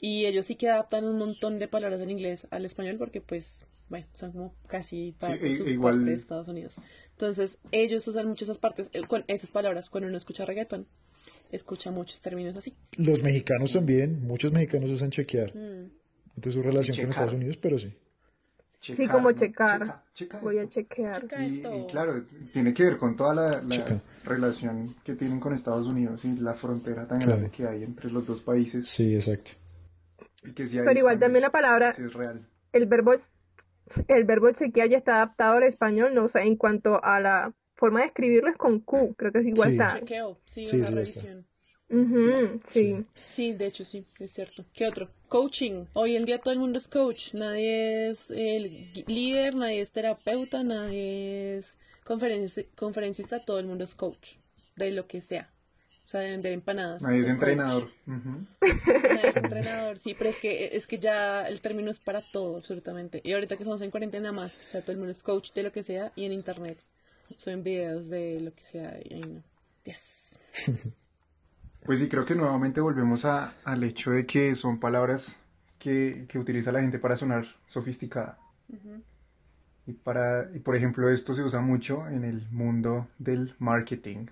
Y 0.00 0.26
ellos 0.26 0.46
sí 0.46 0.56
que 0.56 0.68
adaptan 0.68 1.04
un 1.06 1.16
montón 1.18 1.56
de 1.56 1.66
palabras 1.68 2.00
en 2.00 2.10
inglés 2.10 2.46
al 2.50 2.64
español 2.66 2.96
porque, 2.98 3.20
pues, 3.22 3.64
bueno, 3.88 4.06
son 4.12 4.32
como 4.32 4.54
casi 4.66 5.12
parte, 5.18 5.46
e- 5.46 5.52
subparte 5.56 5.72
igual- 5.72 6.04
de 6.04 6.12
Estados 6.12 6.48
Unidos. 6.48 6.76
Entonces, 7.12 7.56
ellos 7.70 8.06
usan 8.06 8.28
mucho 8.28 8.44
esas 8.44 8.58
partes, 8.58 8.90
eh, 8.92 9.02
con 9.06 9.24
esas 9.28 9.50
palabras. 9.50 9.88
Cuando 9.88 10.08
uno 10.08 10.16
escucha 10.18 10.44
reggaeton, 10.44 10.86
escucha 11.52 11.90
muchos 11.90 12.20
términos 12.20 12.56
así. 12.56 12.74
Los 12.98 13.22
mexicanos 13.22 13.72
también, 13.72 14.26
muchos 14.26 14.52
mexicanos 14.52 14.90
usan 14.90 15.10
chequear. 15.10 15.54
Mm. 15.56 15.90
Entonces 16.36 16.52
su 16.54 16.62
relación 16.62 16.96
con. 16.96 17.10
Estados 17.10 17.32
Unidos, 17.34 17.56
pero 17.56 17.78
sí. 17.78 17.94
Sí, 18.92 19.08
como 19.08 19.30
¿no? 19.30 19.38
checar. 19.38 19.80
Checa, 19.80 20.02
checa 20.14 20.38
Voy 20.40 20.58
a 20.58 20.68
chequear. 20.68 21.20
Checa 21.22 21.42
Y, 21.46 21.56
esto. 21.56 21.74
y 21.74 21.86
claro, 21.90 22.22
tiene 22.52 22.74
que 22.74 22.84
ver 22.84 22.98
con 22.98 23.16
toda 23.16 23.34
la, 23.34 23.60
relación 24.24 24.94
que 25.04 25.14
tienen 25.14 25.40
con 25.40 25.52
Estados 25.54 25.86
Unidos 25.86 26.24
y 26.24 26.36
la 26.36 26.54
frontera 26.54 27.06
tan 27.06 27.18
Claro. 27.20 27.32
grande 27.38 27.50
que 27.50 27.66
hay 27.66 27.84
entre 27.84 28.10
los 28.10 28.26
dos 28.26 28.40
países. 28.42 28.88
Sí, 28.88 29.14
exacto. 29.14 29.52
Y 30.44 30.52
que 30.52 30.66
sí 30.66 30.78
hay 30.78 30.84
Pero 30.84 30.98
igual 30.98 31.18
también 31.18 31.42
la 31.42 31.50
palabra, 31.50 31.92
sí 31.94 32.02
es 32.04 32.12
real. 32.12 32.46
el 32.72 32.86
verbo, 32.86 33.14
el 34.08 34.24
verbo 34.24 34.50
chequear 34.52 34.88
ya 34.88 34.98
está 34.98 35.16
adaptado 35.16 35.56
al 35.56 35.62
español, 35.62 36.14
no 36.14 36.28
sé, 36.28 36.42
en 36.42 36.56
cuanto 36.56 37.02
a 37.02 37.20
la 37.20 37.52
forma 37.76 38.00
de 38.00 38.06
escribirlo 38.06 38.50
es 38.50 38.56
con 38.56 38.80
Q, 38.80 39.14
creo 39.16 39.32
que 39.32 39.38
es 39.40 39.46
igual 39.46 39.70
Sí. 39.70 39.74
está. 39.76 39.98
Chequeo, 39.98 40.38
sí, 40.44 40.66
Sí, 40.66 40.76
una 40.76 40.86
sí, 40.86 40.98
está. 40.98 41.28
Ujú, 41.94 42.60
sí. 42.66 43.04
Sí, 43.14 43.52
de 43.52 43.66
hecho 43.66 43.84
sí, 43.84 44.04
es 44.18 44.32
cierto. 44.32 44.64
¿Qué 44.72 44.86
otro? 44.86 45.10
Coaching. 45.28 45.84
Hoy 45.94 46.16
en 46.16 46.24
día 46.24 46.38
todo 46.38 46.52
el 46.52 46.60
mundo 46.60 46.78
es 46.78 46.88
coach. 46.88 47.34
Nadie 47.34 48.08
es 48.10 48.30
el 48.30 48.92
líder, 49.06 49.54
nadie 49.54 49.80
es 49.80 49.92
terapeuta, 49.92 50.62
nadie 50.64 51.56
es 51.56 51.78
conferenci- 52.04 52.66
conferencista, 52.74 53.40
todo 53.40 53.58
el 53.58 53.66
mundo 53.66 53.84
es 53.84 53.94
coach. 53.94 54.34
De 54.76 54.90
lo 54.90 55.06
que 55.06 55.22
sea. 55.22 55.50
O 56.04 56.08
sea, 56.08 56.20
de 56.20 56.30
vender 56.32 56.52
empanadas. 56.52 57.02
Nadie 57.02 57.22
es 57.22 57.28
entrenador. 57.28 57.90
Nadie 58.06 59.26
es 59.28 59.36
entrenador, 59.36 59.98
sí, 59.98 60.14
pero 60.18 60.28
es 60.30 60.36
que, 60.36 60.76
es 60.76 60.86
que 60.86 60.98
ya 60.98 61.46
el 61.48 61.60
término 61.60 61.90
es 61.90 61.98
para 61.98 62.20
todo, 62.32 62.56
absolutamente. 62.56 63.20
Y 63.24 63.32
ahorita 63.32 63.56
que 63.56 63.62
estamos 63.62 63.80
en 63.82 63.90
cuarentena 63.90 64.32
más, 64.32 64.60
o 64.62 64.66
sea, 64.66 64.82
todo 64.82 64.92
el 64.92 64.98
mundo 64.98 65.12
es 65.12 65.22
coach 65.22 65.52
de 65.52 65.62
lo 65.62 65.72
que 65.72 65.82
sea 65.82 66.12
y 66.16 66.24
en 66.24 66.32
internet 66.32 66.76
suben 67.36 67.62
videos 67.62 68.10
de 68.10 68.38
lo 68.40 68.52
que 68.54 68.64
sea 68.64 68.98
y 69.02 69.14
ahí 69.14 69.20
no. 69.22 69.42
Yes. 69.84 70.38
Pues 71.84 71.98
sí, 72.00 72.08
creo 72.08 72.24
que 72.24 72.34
nuevamente 72.34 72.80
volvemos 72.80 73.24
a- 73.24 73.54
al 73.64 73.82
hecho 73.84 74.10
de 74.10 74.26
que 74.26 74.54
son 74.54 74.78
palabras 74.80 75.42
que, 75.78 76.24
que 76.28 76.38
utiliza 76.38 76.72
la 76.72 76.80
gente 76.80 76.98
para 76.98 77.16
sonar 77.16 77.44
sofisticada. 77.66 78.38
Y 79.86 79.92
para, 79.92 80.50
y 80.54 80.60
por 80.60 80.76
ejemplo, 80.76 81.10
esto 81.10 81.34
se 81.34 81.42
usa 81.42 81.60
mucho 81.60 82.08
en 82.08 82.24
el 82.24 82.48
mundo 82.50 83.06
del 83.18 83.54
marketing, 83.58 84.26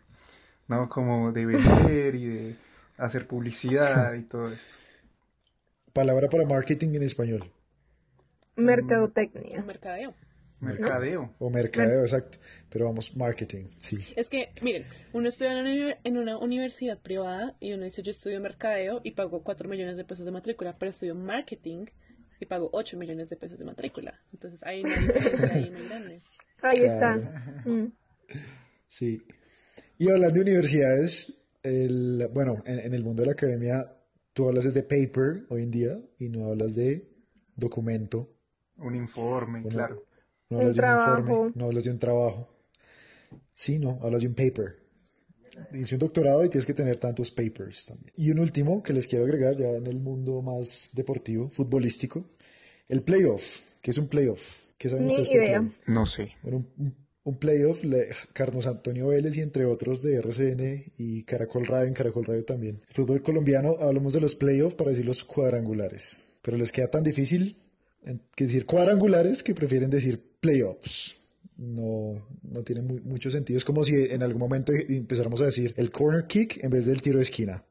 ¿no? 0.67 0.89
Como 0.89 1.31
de 1.33 1.45
vender 1.45 2.15
y 2.15 2.25
de 2.27 2.57
hacer 2.97 3.27
publicidad 3.27 4.15
y 4.15 4.23
todo 4.23 4.51
esto. 4.51 4.77
Palabra 5.93 6.29
para 6.31 6.47
marketing 6.47 6.95
en 6.95 7.03
español. 7.03 7.53
Mercadotecnia. 8.57 9.63
Mercadeo. 9.63 10.15
Mercadeo. 10.63 11.35
O 11.39 11.51
mercadeo, 11.51 12.03
exacto. 12.03 12.39
Pero 12.71 12.87
vamos, 12.87 13.17
marketing, 13.17 13.65
sí. 13.79 13.99
Es 14.17 14.29
que, 14.29 14.49
miren, 14.63 14.87
uno 15.13 15.29
estudia 15.29 15.59
en 16.05 16.17
una, 16.17 16.39
universidad 16.39 16.99
privada 17.01 17.57
y 17.61 17.73
uno 17.73 17.85
dice 17.85 18.03
yo 18.03 18.13
estudio 18.13 18.41
mercadeo 18.41 19.01
y 19.03 19.11
pago 19.13 19.43
4 19.43 19.69
millones 19.69 19.97
de 19.97 20.05
pesos 20.05 20.25
de 20.25 20.33
matrícula, 20.33 20.77
pero 20.79 20.91
estudio 20.91 21.15
marketing 21.15 21.87
y 22.41 22.47
pago 22.47 22.71
8 22.73 22.97
millones 22.97 23.29
de 23.29 23.37
pesos 23.37 23.59
de 23.59 23.65
matrícula. 23.65 24.21
Entonces 24.33 24.63
hay 24.63 24.83
una 24.83 24.97
diferencia 24.97 25.53
ahí 25.55 25.71
muy 25.71 25.89
grande. 25.89 26.23
Ahí 26.63 26.79
Claro. 26.79 26.93
está. 26.95 27.69
Mm. 27.69 27.93
Sí. 28.87 29.23
Y 29.99 30.11
hablando 30.11 30.35
de 30.35 30.41
universidades, 30.43 31.45
el, 31.63 32.29
bueno, 32.33 32.63
en, 32.67 32.79
en 32.79 32.95
el 32.95 33.03
mundo 33.03 33.23
de 33.23 33.27
la 33.27 33.33
academia, 33.33 33.97
tú 34.33 34.49
hablas 34.49 34.65
desde 34.65 34.83
paper 34.83 35.45
hoy 35.49 35.63
en 35.63 35.71
día 35.71 35.99
y 36.19 36.29
no 36.29 36.47
hablas 36.47 36.75
de 36.77 37.09
documento, 37.57 38.35
Un 38.79 38.95
informe, 38.97 39.61
Bueno, 39.61 39.77
claro. 39.77 40.07
No 40.53 40.59
Un 40.59 40.63
hablas 40.63 40.77
de 40.77 40.83
un 40.83 40.89
informe, 40.91 41.25
trabajo. 41.33 41.53
no 41.55 41.65
hablas 41.67 41.85
de 41.85 41.91
un 41.91 41.99
trabajo. 41.99 42.49
Sí, 43.53 43.79
no, 43.79 43.99
hablas 44.03 44.23
de 44.23 44.29
un 44.29 44.35
paper. 44.35 44.77
Hice 45.75 45.95
un 45.97 45.99
doctorado 46.01 46.45
y 46.45 46.49
tienes 46.49 46.67
que 46.67 46.73
tener 46.75 46.99
tantos 46.99 47.31
papers 47.31 47.87
también. 47.87 48.13
Y 48.17 48.31
un 48.31 48.39
último 48.39 48.83
que 48.83 48.93
les 48.93 49.07
quiero 49.07 49.25
agregar 49.25 49.57
ya 49.57 49.71
en 49.71 49.87
el 49.87 49.99
mundo 50.01 50.41
más 50.43 50.91
deportivo, 50.95 51.51
futbolístico, 51.51 52.25
el 52.89 53.03
playoff. 53.03 53.61
¿Qué 53.81 53.91
es 53.91 53.99
un 53.99 54.09
playoff? 54.09 54.63
¿Qué 54.79 54.89
saben 54.89 55.07
Ni 55.07 55.13
ustedes 55.13 55.31
idea. 55.31 55.69
No 55.87 56.07
sé. 56.07 56.33
Bueno, 56.43 56.65
un, 57.25 57.37
playoff, 57.39 57.85
le- 57.85 58.09
Carlos 58.33 58.67
Antonio 58.67 59.09
Vélez 59.09 59.37
y 59.37 59.43
entre 59.43 59.65
otros 59.67 60.03
de 60.03 60.17
RCN 60.17 60.93
y 60.97 61.23
Caracol 61.25 61.67
Radio, 61.67 61.87
en 61.89 61.95
Caracol 61.95 62.25
Radio 62.25 62.45
también. 62.45 62.81
Fútbol 62.91 63.23
colombiano, 63.23 63.77
hablamos 63.81 64.15
de 64.15 64.21
los 64.21 64.35
playoffs 64.35 64.75
para 64.75 64.91
decir 64.91 65.05
los 65.07 65.23
cuadrangulares. 65.23 66.25
Pero 66.43 66.57
les 66.57 66.73
queda 66.73 66.89
tan 66.91 67.05
difícil 67.05 67.57
que 68.35 68.45
decir 68.45 68.67
cuadrangulares 68.67 69.43
que 69.43 69.55
prefieren 69.55 69.91
decir 69.91 70.21
playoffs. 70.41 71.17
No, 71.57 72.27
no 72.43 72.63
tiene 72.65 72.83
mu- 72.83 73.01
mucho 73.05 73.31
sentido. 73.31 73.57
Es 73.57 73.65
como 73.65 73.85
si 73.85 73.95
en 73.95 74.23
algún 74.23 74.41
momento 74.41 74.73
empezáramos 74.73 75.41
a 75.43 75.45
decir 75.45 75.75
el 75.77 75.91
corner 75.91 76.27
kick 76.27 76.63
en 76.65 76.71
vez 76.71 76.87
del 76.87 77.01
tiro 77.03 77.19
de 77.19 77.23
esquina. 77.23 77.65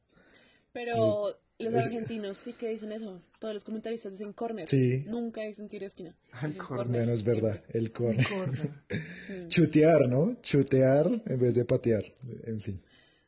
Pero 0.71 1.35
los 1.59 1.73
es- 1.73 1.85
argentinos 1.85 2.37
sí 2.37 2.53
que 2.53 2.69
dicen 2.69 2.91
eso. 2.93 3.21
Todos 3.39 3.53
los 3.55 3.63
comentaristas 3.63 4.13
dicen 4.13 4.31
corner. 4.33 4.69
Sí. 4.69 5.03
Nunca 5.07 5.41
dicen 5.41 5.67
tiro 5.67 5.81
de 5.81 5.87
esquina. 5.87 6.15
El 6.43 6.55
corner. 6.55 6.87
Bueno, 6.87 7.11
es 7.11 7.23
verdad, 7.23 7.61
el 7.69 7.91
corner. 7.91 8.25
Chutear, 9.49 10.07
¿no? 10.07 10.35
Chutear 10.41 11.07
en 11.25 11.39
vez 11.39 11.55
de 11.55 11.65
patear. 11.65 12.03
En 12.45 12.61
fin, 12.61 12.81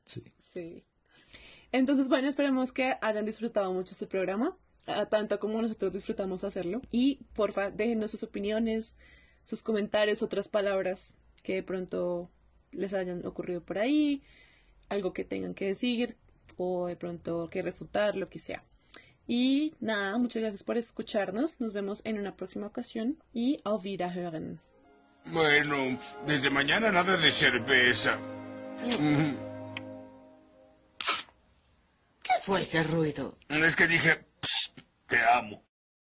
sí. 0.05 0.23
Sí. 0.53 0.83
Entonces, 1.71 2.07
bueno, 2.07 2.29
esperemos 2.29 2.71
que 2.71 2.93
hayan 3.01 3.25
disfrutado 3.25 3.73
mucho 3.73 3.93
este 3.93 4.05
programa, 4.07 4.55
tanto 5.09 5.39
como 5.39 5.61
nosotros 5.61 5.93
disfrutamos 5.93 6.43
hacerlo. 6.43 6.81
Y 6.91 7.19
porfa, 7.33 7.71
déjenos 7.71 8.11
sus 8.11 8.23
opiniones, 8.23 8.95
sus 9.43 9.61
comentarios, 9.61 10.21
otras 10.21 10.49
palabras 10.49 11.15
que 11.43 11.55
de 11.55 11.63
pronto 11.63 12.29
les 12.71 12.93
hayan 12.93 13.25
ocurrido 13.25 13.61
por 13.61 13.77
ahí, 13.77 14.23
algo 14.89 15.13
que 15.13 15.25
tengan 15.25 15.53
que 15.53 15.67
decir 15.67 16.17
o 16.57 16.87
de 16.87 16.95
pronto 16.95 17.49
que 17.49 17.61
refutar, 17.61 18.15
lo 18.15 18.29
que 18.29 18.39
sea. 18.39 18.63
Y 19.25 19.73
nada, 19.79 20.17
muchas 20.17 20.41
gracias 20.41 20.63
por 20.63 20.77
escucharnos. 20.77 21.61
Nos 21.61 21.71
vemos 21.73 22.01
en 22.03 22.19
una 22.19 22.35
próxima 22.35 22.67
ocasión 22.67 23.23
y 23.33 23.61
auf 23.63 23.85
Wiederhören. 23.85 24.59
Bueno, 25.25 25.97
desde 26.27 26.49
mañana 26.49 26.91
nada 26.91 27.15
de 27.15 27.31
cerveza. 27.31 28.19
¿Qué 32.21 32.31
fue 32.41 32.61
ese 32.61 32.83
ruido? 32.83 33.37
Es 33.47 33.77
que 33.77 33.87
dije, 33.87 34.15
"Psst, 34.15 34.32
te 35.13 35.23
amo. 35.23 35.63